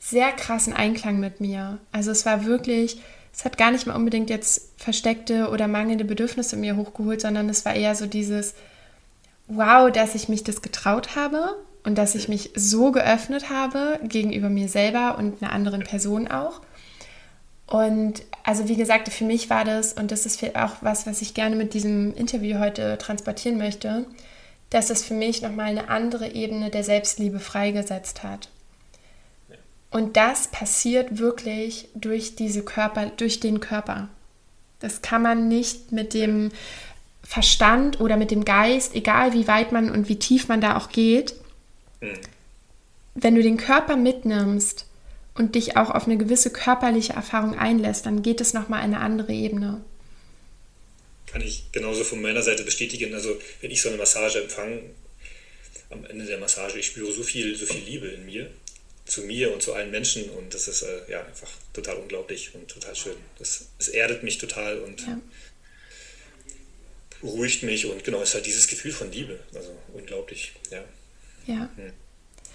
sehr 0.00 0.32
krassen 0.32 0.72
Einklang 0.72 1.20
mit 1.20 1.42
mir. 1.42 1.76
Also 1.92 2.10
es 2.10 2.24
war 2.24 2.46
wirklich, 2.46 3.02
es 3.34 3.44
hat 3.44 3.58
gar 3.58 3.70
nicht 3.70 3.86
mal 3.86 3.96
unbedingt 3.96 4.30
jetzt 4.30 4.70
versteckte 4.78 5.50
oder 5.50 5.68
mangelnde 5.68 6.06
Bedürfnisse 6.06 6.56
in 6.56 6.62
mir 6.62 6.76
hochgeholt, 6.76 7.20
sondern 7.20 7.50
es 7.50 7.66
war 7.66 7.74
eher 7.74 7.94
so 7.94 8.06
dieses, 8.06 8.54
wow, 9.46 9.90
dass 9.90 10.14
ich 10.14 10.28
mich 10.28 10.44
das 10.44 10.62
getraut 10.62 11.16
habe 11.16 11.56
und 11.84 11.96
dass 11.96 12.14
ich 12.14 12.28
mich 12.28 12.50
so 12.54 12.92
geöffnet 12.92 13.50
habe 13.50 14.00
gegenüber 14.02 14.48
mir 14.48 14.68
selber 14.68 15.18
und 15.18 15.42
einer 15.42 15.52
anderen 15.52 15.82
Person 15.82 16.28
auch. 16.28 16.60
Und 17.66 18.22
also 18.42 18.68
wie 18.68 18.76
gesagt, 18.76 19.08
für 19.08 19.24
mich 19.24 19.50
war 19.50 19.64
das, 19.64 19.94
und 19.94 20.10
das 20.10 20.26
ist 20.26 20.42
auch 20.56 20.76
was, 20.80 21.06
was 21.06 21.22
ich 21.22 21.34
gerne 21.34 21.56
mit 21.56 21.74
diesem 21.74 22.14
Interview 22.14 22.58
heute 22.58 22.98
transportieren 22.98 23.58
möchte, 23.58 24.06
dass 24.70 24.90
es 24.90 25.04
für 25.04 25.14
mich 25.14 25.42
nochmal 25.42 25.66
eine 25.66 25.88
andere 25.88 26.32
Ebene 26.32 26.70
der 26.70 26.84
Selbstliebe 26.84 27.38
freigesetzt 27.38 28.22
hat. 28.22 28.48
Und 29.90 30.16
das 30.16 30.48
passiert 30.48 31.18
wirklich 31.18 31.88
durch 31.94 32.34
diese 32.34 32.64
Körper, 32.64 33.06
durch 33.16 33.40
den 33.40 33.60
Körper. 33.60 34.08
Das 34.80 35.02
kann 35.02 35.22
man 35.22 35.48
nicht 35.48 35.92
mit 35.92 36.12
dem 36.14 36.50
Verstand 37.24 38.00
oder 38.00 38.16
mit 38.16 38.30
dem 38.30 38.44
Geist, 38.44 38.94
egal 38.94 39.32
wie 39.32 39.48
weit 39.48 39.72
man 39.72 39.90
und 39.90 40.08
wie 40.08 40.18
tief 40.18 40.48
man 40.48 40.60
da 40.60 40.76
auch 40.76 40.90
geht, 40.90 41.34
Mhm. 42.04 42.20
Wenn 43.14 43.34
du 43.34 43.42
den 43.42 43.56
Körper 43.56 43.96
mitnimmst 43.96 44.86
und 45.34 45.54
dich 45.54 45.76
auch 45.76 45.90
auf 45.90 46.04
eine 46.06 46.16
gewisse 46.16 46.50
körperliche 46.50 47.12
Erfahrung 47.12 47.56
einlässt, 47.56 48.06
dann 48.06 48.22
geht 48.22 48.40
es 48.40 48.54
nochmal 48.54 48.82
eine 48.82 49.00
andere 49.00 49.32
Ebene. 49.32 49.84
Kann 51.26 51.40
ich 51.40 51.64
genauso 51.72 52.04
von 52.04 52.20
meiner 52.20 52.42
Seite 52.42 52.62
bestätigen. 52.64 53.14
Also 53.14 53.36
wenn 53.60 53.70
ich 53.70 53.82
so 53.82 53.88
eine 53.88 53.98
Massage 53.98 54.42
empfange, 54.42 54.82
am 55.90 56.04
Ende 56.06 56.26
der 56.26 56.38
Massage, 56.38 56.78
ich 56.78 56.86
spüre 56.86 57.12
so 57.12 57.22
viel, 57.22 57.56
so 57.56 57.66
viel 57.66 57.82
Liebe 57.82 58.08
in 58.08 58.26
mir, 58.26 58.50
zu 59.06 59.22
mir 59.22 59.52
und 59.52 59.62
zu 59.62 59.74
allen 59.74 59.90
Menschen 59.90 60.28
und 60.30 60.54
das 60.54 60.66
ist 60.66 60.82
äh, 60.82 61.10
ja 61.10 61.24
einfach 61.24 61.50
total 61.72 61.96
unglaublich 61.96 62.54
und 62.54 62.68
total 62.68 62.96
schön. 62.96 63.16
Das, 63.38 63.66
das 63.78 63.88
erdet 63.88 64.22
mich 64.22 64.38
total 64.38 64.78
und 64.80 65.02
ja. 65.02 65.20
Beruhigt 67.24 67.62
mich 67.62 67.86
und 67.86 68.04
genau, 68.04 68.20
es 68.20 68.28
ist 68.28 68.34
halt 68.34 68.46
dieses 68.46 68.68
Gefühl 68.68 68.92
von 68.92 69.10
Liebe. 69.10 69.38
Also 69.54 69.70
unglaublich, 69.94 70.52
ja. 70.70 70.84
Ja. 71.46 71.70
Hm. 71.76 71.92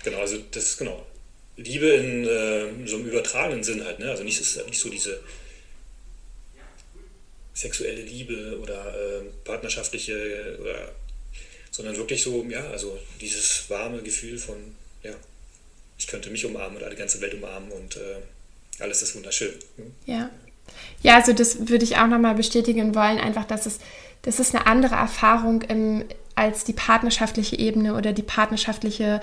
Genau, 0.04 0.20
also 0.20 0.38
das 0.52 0.64
ist 0.64 0.78
genau. 0.78 1.06
Liebe 1.58 1.88
in 1.88 2.26
äh, 2.26 2.88
so 2.88 2.98
einem 2.98 3.08
übertragenen 3.08 3.64
Sinn 3.64 3.84
halt, 3.84 4.00
ne? 4.00 4.10
Also 4.10 4.24
nicht, 4.24 4.40
ist 4.40 4.66
nicht 4.68 4.80
so 4.80 4.90
diese 4.90 5.20
sexuelle 7.54 8.02
Liebe 8.02 8.58
oder 8.62 8.96
äh, 8.96 9.24
partnerschaftliche 9.44 10.58
oder 10.62 10.94
sondern 11.72 11.98
wirklich 11.98 12.24
so, 12.24 12.46
ja, 12.50 12.70
also 12.70 12.98
dieses 13.20 13.70
warme 13.70 14.02
Gefühl 14.02 14.38
von, 14.38 14.56
ja, 15.04 15.14
ich 15.98 16.08
könnte 16.08 16.30
mich 16.30 16.46
umarmen 16.46 16.78
oder 16.78 16.90
die 16.90 16.96
ganze 16.96 17.22
Welt 17.22 17.34
umarmen 17.34 17.72
und 17.72 17.98
äh, 17.98 18.18
alles 18.80 19.02
ist 19.02 19.16
wunderschön. 19.16 19.54
Hm? 19.78 19.94
Ja. 20.06 20.30
Ja, 21.02 21.16
also 21.16 21.34
das 21.34 21.68
würde 21.68 21.84
ich 21.84 21.98
auch 21.98 22.08
nochmal 22.08 22.36
bestätigen 22.36 22.94
wollen, 22.96 23.18
einfach, 23.18 23.46
dass 23.46 23.66
es, 23.66 23.80
das 24.22 24.40
ist 24.40 24.56
eine 24.56 24.68
andere 24.68 24.96
Erfahrung 24.96 25.62
im, 25.64 26.04
als 26.36 26.64
die 26.64 26.74
partnerschaftliche 26.74 27.58
Ebene 27.58 27.96
oder 27.96 28.14
die 28.14 28.24
partnerschaftliche 28.24 29.22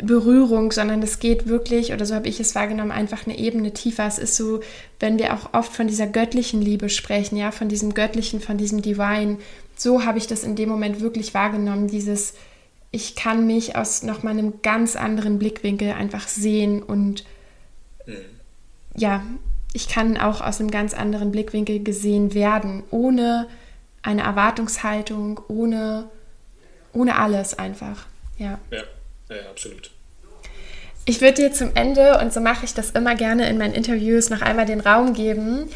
Berührung, 0.00 0.72
sondern 0.72 1.02
es 1.02 1.18
geht 1.18 1.46
wirklich, 1.46 1.92
oder 1.92 2.06
so 2.06 2.14
habe 2.14 2.28
ich 2.28 2.40
es 2.40 2.54
wahrgenommen, 2.54 2.92
einfach 2.92 3.26
eine 3.26 3.38
Ebene 3.38 3.72
tiefer. 3.72 4.06
Es 4.06 4.18
ist 4.18 4.36
so, 4.36 4.60
wenn 5.00 5.18
wir 5.18 5.34
auch 5.34 5.52
oft 5.52 5.72
von 5.72 5.86
dieser 5.86 6.06
göttlichen 6.06 6.62
Liebe 6.62 6.88
sprechen, 6.88 7.36
ja, 7.36 7.50
von 7.50 7.68
diesem 7.68 7.92
göttlichen, 7.92 8.40
von 8.40 8.56
diesem 8.56 8.80
Divine, 8.80 9.36
so 9.76 10.04
habe 10.04 10.18
ich 10.18 10.26
das 10.26 10.44
in 10.44 10.56
dem 10.56 10.70
Moment 10.70 11.00
wirklich 11.00 11.34
wahrgenommen, 11.34 11.88
dieses, 11.88 12.34
ich 12.90 13.16
kann 13.16 13.46
mich 13.46 13.76
aus 13.76 14.02
nochmal 14.02 14.32
einem 14.32 14.62
ganz 14.62 14.96
anderen 14.96 15.38
Blickwinkel 15.38 15.92
einfach 15.92 16.26
sehen 16.26 16.82
und 16.82 17.24
mhm. 18.06 18.14
ja, 18.96 19.22
ich 19.74 19.88
kann 19.88 20.16
auch 20.16 20.40
aus 20.40 20.60
einem 20.60 20.70
ganz 20.70 20.94
anderen 20.94 21.32
Blickwinkel 21.32 21.82
gesehen 21.82 22.32
werden, 22.34 22.82
ohne 22.90 23.46
eine 24.02 24.22
Erwartungshaltung, 24.22 25.40
ohne 25.48 26.10
ohne 26.92 27.16
alles 27.16 27.58
einfach. 27.58 28.06
Ja. 28.38 28.58
Ja, 28.70 28.82
ja, 29.28 29.50
absolut. 29.50 29.90
Ich 31.04 31.20
würde 31.20 31.34
dir 31.34 31.52
zum 31.52 31.74
Ende, 31.74 32.18
und 32.20 32.32
so 32.32 32.40
mache 32.40 32.64
ich 32.64 32.74
das 32.74 32.90
immer 32.90 33.14
gerne 33.14 33.48
in 33.48 33.58
meinen 33.58 33.74
Interviews, 33.74 34.30
noch 34.30 34.42
einmal 34.42 34.66
den 34.66 34.80
Raum 34.80 35.14
geben, 35.14 35.68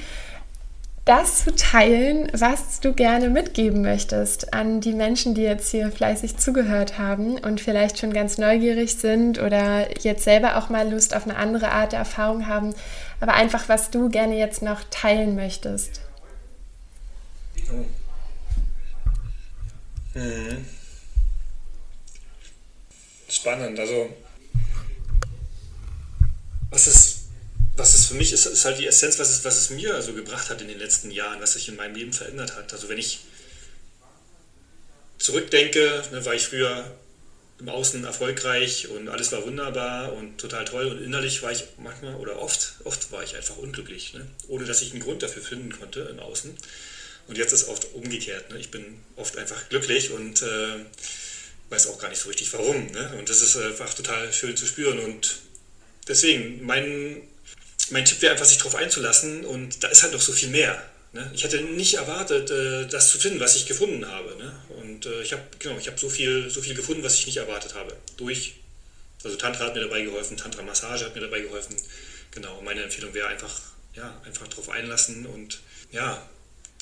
das 1.05 1.45
zu 1.45 1.55
teilen, 1.55 2.29
was 2.33 2.81
du 2.81 2.93
gerne 2.93 3.29
mitgeben 3.29 3.83
möchtest 3.83 4.53
an 4.53 4.81
die 4.81 4.93
Menschen, 4.93 5.35
die 5.35 5.43
jetzt 5.43 5.70
hier 5.70 5.91
fleißig 5.93 6.37
zugehört 6.37 6.99
haben 6.99 7.39
und 7.39 7.61
vielleicht 7.61 7.99
schon 7.99 8.12
ganz 8.12 8.39
neugierig 8.39 8.97
sind 8.97 9.41
oder 9.41 9.87
jetzt 10.01 10.24
selber 10.24 10.57
auch 10.57 10.68
mal 10.68 10.89
Lust 10.91 11.14
auf 11.14 11.24
eine 11.24 11.37
andere 11.37 11.70
Art 11.70 11.93
der 11.93 12.01
Erfahrung 12.01 12.49
haben, 12.49 12.74
aber 13.20 13.35
einfach, 13.35 13.68
was 13.68 13.91
du 13.91 14.09
gerne 14.09 14.37
jetzt 14.37 14.62
noch 14.62 14.83
teilen 14.91 15.37
möchtest. 15.37 16.01
Oh. 17.72 17.85
Mhm. 20.17 20.64
Spannend. 23.29 23.79
Also, 23.79 24.17
was 26.71 26.87
ist, 26.87 27.19
was 27.77 27.95
ist 27.95 28.07
für 28.07 28.14
mich 28.14 28.33
ist, 28.33 28.47
ist 28.47 28.64
halt 28.64 28.79
die 28.79 28.87
Essenz, 28.87 29.19
was 29.19 29.29
es, 29.29 29.45
was 29.45 29.59
es 29.59 29.71
mir 29.71 29.95
also 29.95 30.14
gebracht 30.14 30.49
hat 30.49 30.62
in 30.62 30.69
den 30.69 30.79
letzten 30.79 31.11
Jahren, 31.11 31.41
was 31.43 31.53
sich 31.53 31.69
in 31.69 31.77
meinem 31.77 31.95
Leben 31.95 32.14
verändert 32.14 32.57
hat. 32.57 32.73
Also, 32.73 32.89
wenn 32.89 32.97
ich 32.97 33.21
zurückdenke, 35.19 36.03
ne, 36.12 36.25
war 36.25 36.35
ich 36.35 36.47
früher 36.47 36.91
im 37.59 37.69
Außen 37.69 38.03
erfolgreich 38.05 38.89
und 38.89 39.09
alles 39.09 39.33
war 39.33 39.45
wunderbar 39.45 40.14
und 40.14 40.39
total 40.39 40.64
toll 40.64 40.87
und 40.87 41.03
innerlich 41.03 41.43
war 41.43 41.53
ich 41.53 41.64
manchmal 41.79 42.14
oder 42.17 42.39
oft, 42.39 42.75
oft 42.85 43.12
war 43.12 43.23
ich 43.23 43.35
einfach 43.35 43.57
unglücklich, 43.57 44.12
ne? 44.12 44.27
ohne 44.49 44.67
dass 44.67 44.83
ich 44.83 44.93
einen 44.93 45.01
Grund 45.01 45.23
dafür 45.23 45.43
finden 45.43 45.73
konnte 45.73 46.01
im 46.01 46.21
Außen. 46.21 46.55
Und 47.29 47.39
jetzt 47.39 47.53
ist 47.53 47.68
oft 47.68 47.95
umgekehrt. 47.95 48.51
Ne? 48.51 48.59
Ich 48.59 48.70
bin 48.70 48.85
oft 49.16 49.37
einfach 49.37 49.68
glücklich 49.68 50.11
und 50.11 50.43
äh, 50.43 50.79
weiß 51.70 51.89
auch 51.89 51.99
gar 51.99 52.09
nicht 52.09 52.20
so 52.20 52.29
richtig 52.29 52.53
warum. 52.53 52.87
Ne? 52.93 53.14
Und 53.18 53.29
das 53.29 53.43
ist 53.43 53.57
einfach 53.57 53.93
total 53.95 54.33
schön 54.33 54.57
zu 54.57 54.66
spüren. 54.66 54.99
Und 55.01 55.39
deswegen, 56.07 56.64
mein, 56.64 57.22
mein 57.91 58.05
Tipp 58.05 58.22
wäre 58.22 58.33
einfach, 58.33 58.47
sich 58.47 58.59
darauf 58.59 58.77
einzulassen. 58.77 59.45
Und 59.45 59.83
da 59.83 59.89
ist 59.89 60.03
halt 60.03 60.12
noch 60.12 60.20
so 60.20 60.33
viel 60.33 60.49
mehr. 60.49 60.83
Ne? 61.12 61.31
Ich 61.35 61.43
hätte 61.45 61.61
nicht 61.62 61.95
erwartet, 61.95 62.51
äh, 62.51 62.87
das 62.87 63.11
zu 63.11 63.18
finden, 63.18 63.41
was 63.41 63.57
ich 63.57 63.66
gefunden 63.66 64.07
habe. 64.07 64.37
Ne? 64.37 64.53
Und 64.81 65.07
äh, 65.07 65.22
ich 65.22 65.33
habe 65.33 65.43
genau, 65.59 65.79
hab 65.79 65.99
so, 65.99 66.09
viel, 66.09 66.49
so 66.51 66.61
viel 66.62 66.74
gefunden, 66.74 67.03
was 67.03 67.14
ich 67.14 67.27
nicht 67.27 67.39
erwartet 67.39 67.74
habe. 67.74 67.97
Durch, 68.16 68.55
also 69.24 69.37
Tantra 69.37 69.66
hat 69.66 69.74
mir 69.74 69.81
dabei 69.81 70.03
geholfen, 70.03 70.37
Tantra-Massage 70.37 71.07
hat 71.07 71.14
mir 71.14 71.22
dabei 71.22 71.41
geholfen. 71.41 71.74
Genau, 72.31 72.61
meine 72.61 72.83
Empfehlung 72.83 73.14
wäre 73.14 73.29
einfach, 73.29 73.61
ja, 73.95 74.20
einfach 74.24 74.47
darauf 74.47 74.68
einlassen 74.68 75.24
und 75.27 75.61
ja, 75.91 76.29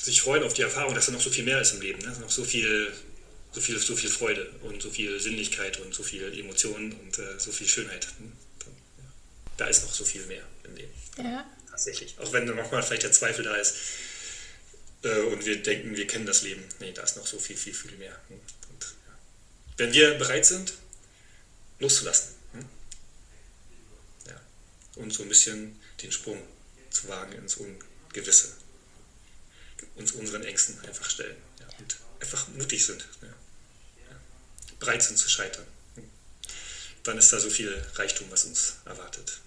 sich 0.05 0.21
freuen 0.21 0.43
auf 0.43 0.53
die 0.53 0.63
Erfahrung, 0.63 0.95
dass 0.95 1.07
da 1.07 1.13
noch 1.13 1.21
so 1.21 1.31
viel 1.31 1.45
mehr 1.45 1.61
ist 1.61 1.73
im 1.73 1.81
Leben. 1.81 1.99
Ne? 2.01 2.15
Noch 2.21 2.31
so 2.31 2.45
viel, 2.45 2.93
so 3.53 3.61
viel, 3.61 3.79
so 3.79 3.97
viel 3.97 4.11
Freude 4.11 4.51
und 4.63 4.83
so 4.83 4.91
viel 4.91 5.19
Sinnlichkeit 5.19 5.81
und 5.81 5.95
so 5.95 6.03
viel 6.03 6.39
Emotionen 6.39 6.93
und 6.93 7.19
äh, 7.19 7.39
so 7.39 7.51
viel 7.51 7.67
Schönheit. 7.67 8.07
Ne? 8.19 8.31
Da 9.57 9.67
ist 9.67 9.85
noch 9.85 9.95
so 9.95 10.05
viel 10.05 10.27
mehr 10.27 10.43
im 10.65 10.77
Leben. 10.77 10.93
Ja. 11.17 11.51
Tatsächlich. 11.71 12.19
Auch 12.19 12.33
wenn 12.33 12.47
manchmal 12.55 12.83
vielleicht 12.83 13.05
der 13.05 13.13
Zweifel 13.13 13.45
da 13.45 13.57
ist 13.57 13.77
äh, 15.03 15.21
und 15.21 15.45
wir 15.47 15.63
denken, 15.63 15.97
wir 15.97 16.07
kennen 16.07 16.27
das 16.27 16.43
Leben. 16.43 16.63
Nee, 16.81 16.93
da 16.93 17.03
ist 17.03 17.17
noch 17.17 17.27
so 17.27 17.39
viel, 17.39 17.57
viel, 17.57 17.75
viel 17.75 17.93
mehr. 17.93 18.17
Und, 18.29 18.41
ja. 18.81 19.19
Wenn 19.79 19.93
wir 19.93 20.15
bereit 20.15 20.45
sind, 20.45 20.75
loszulassen. 21.79 22.35
Hm? 22.53 22.65
Ja. 24.29 24.41
Und 24.97 25.13
so 25.13 25.23
ein 25.23 25.29
bisschen 25.29 25.81
den 26.03 26.13
Sprung 26.13 26.41
zu 26.91 27.09
wagen 27.09 27.33
ins 27.33 27.57
Ungewisse 27.57 28.53
uns 29.97 30.13
unseren 30.13 30.45
Ängsten 30.45 30.79
einfach 30.81 31.09
stellen 31.09 31.37
ja, 31.61 31.67
und 31.79 31.97
einfach 32.21 32.49
mutig 32.49 32.85
sind. 32.85 33.07
Ja, 33.23 33.29
bereit 34.79 35.03
sind 35.03 35.17
zu 35.17 35.29
scheitern. 35.29 35.67
Dann 37.05 37.19
ist 37.19 37.33
da 37.33 37.39
so 37.39 37.51
viel 37.51 37.85
Reichtum, 37.97 38.31
was 38.31 38.45
uns 38.45 38.77
erwartet. 38.87 39.41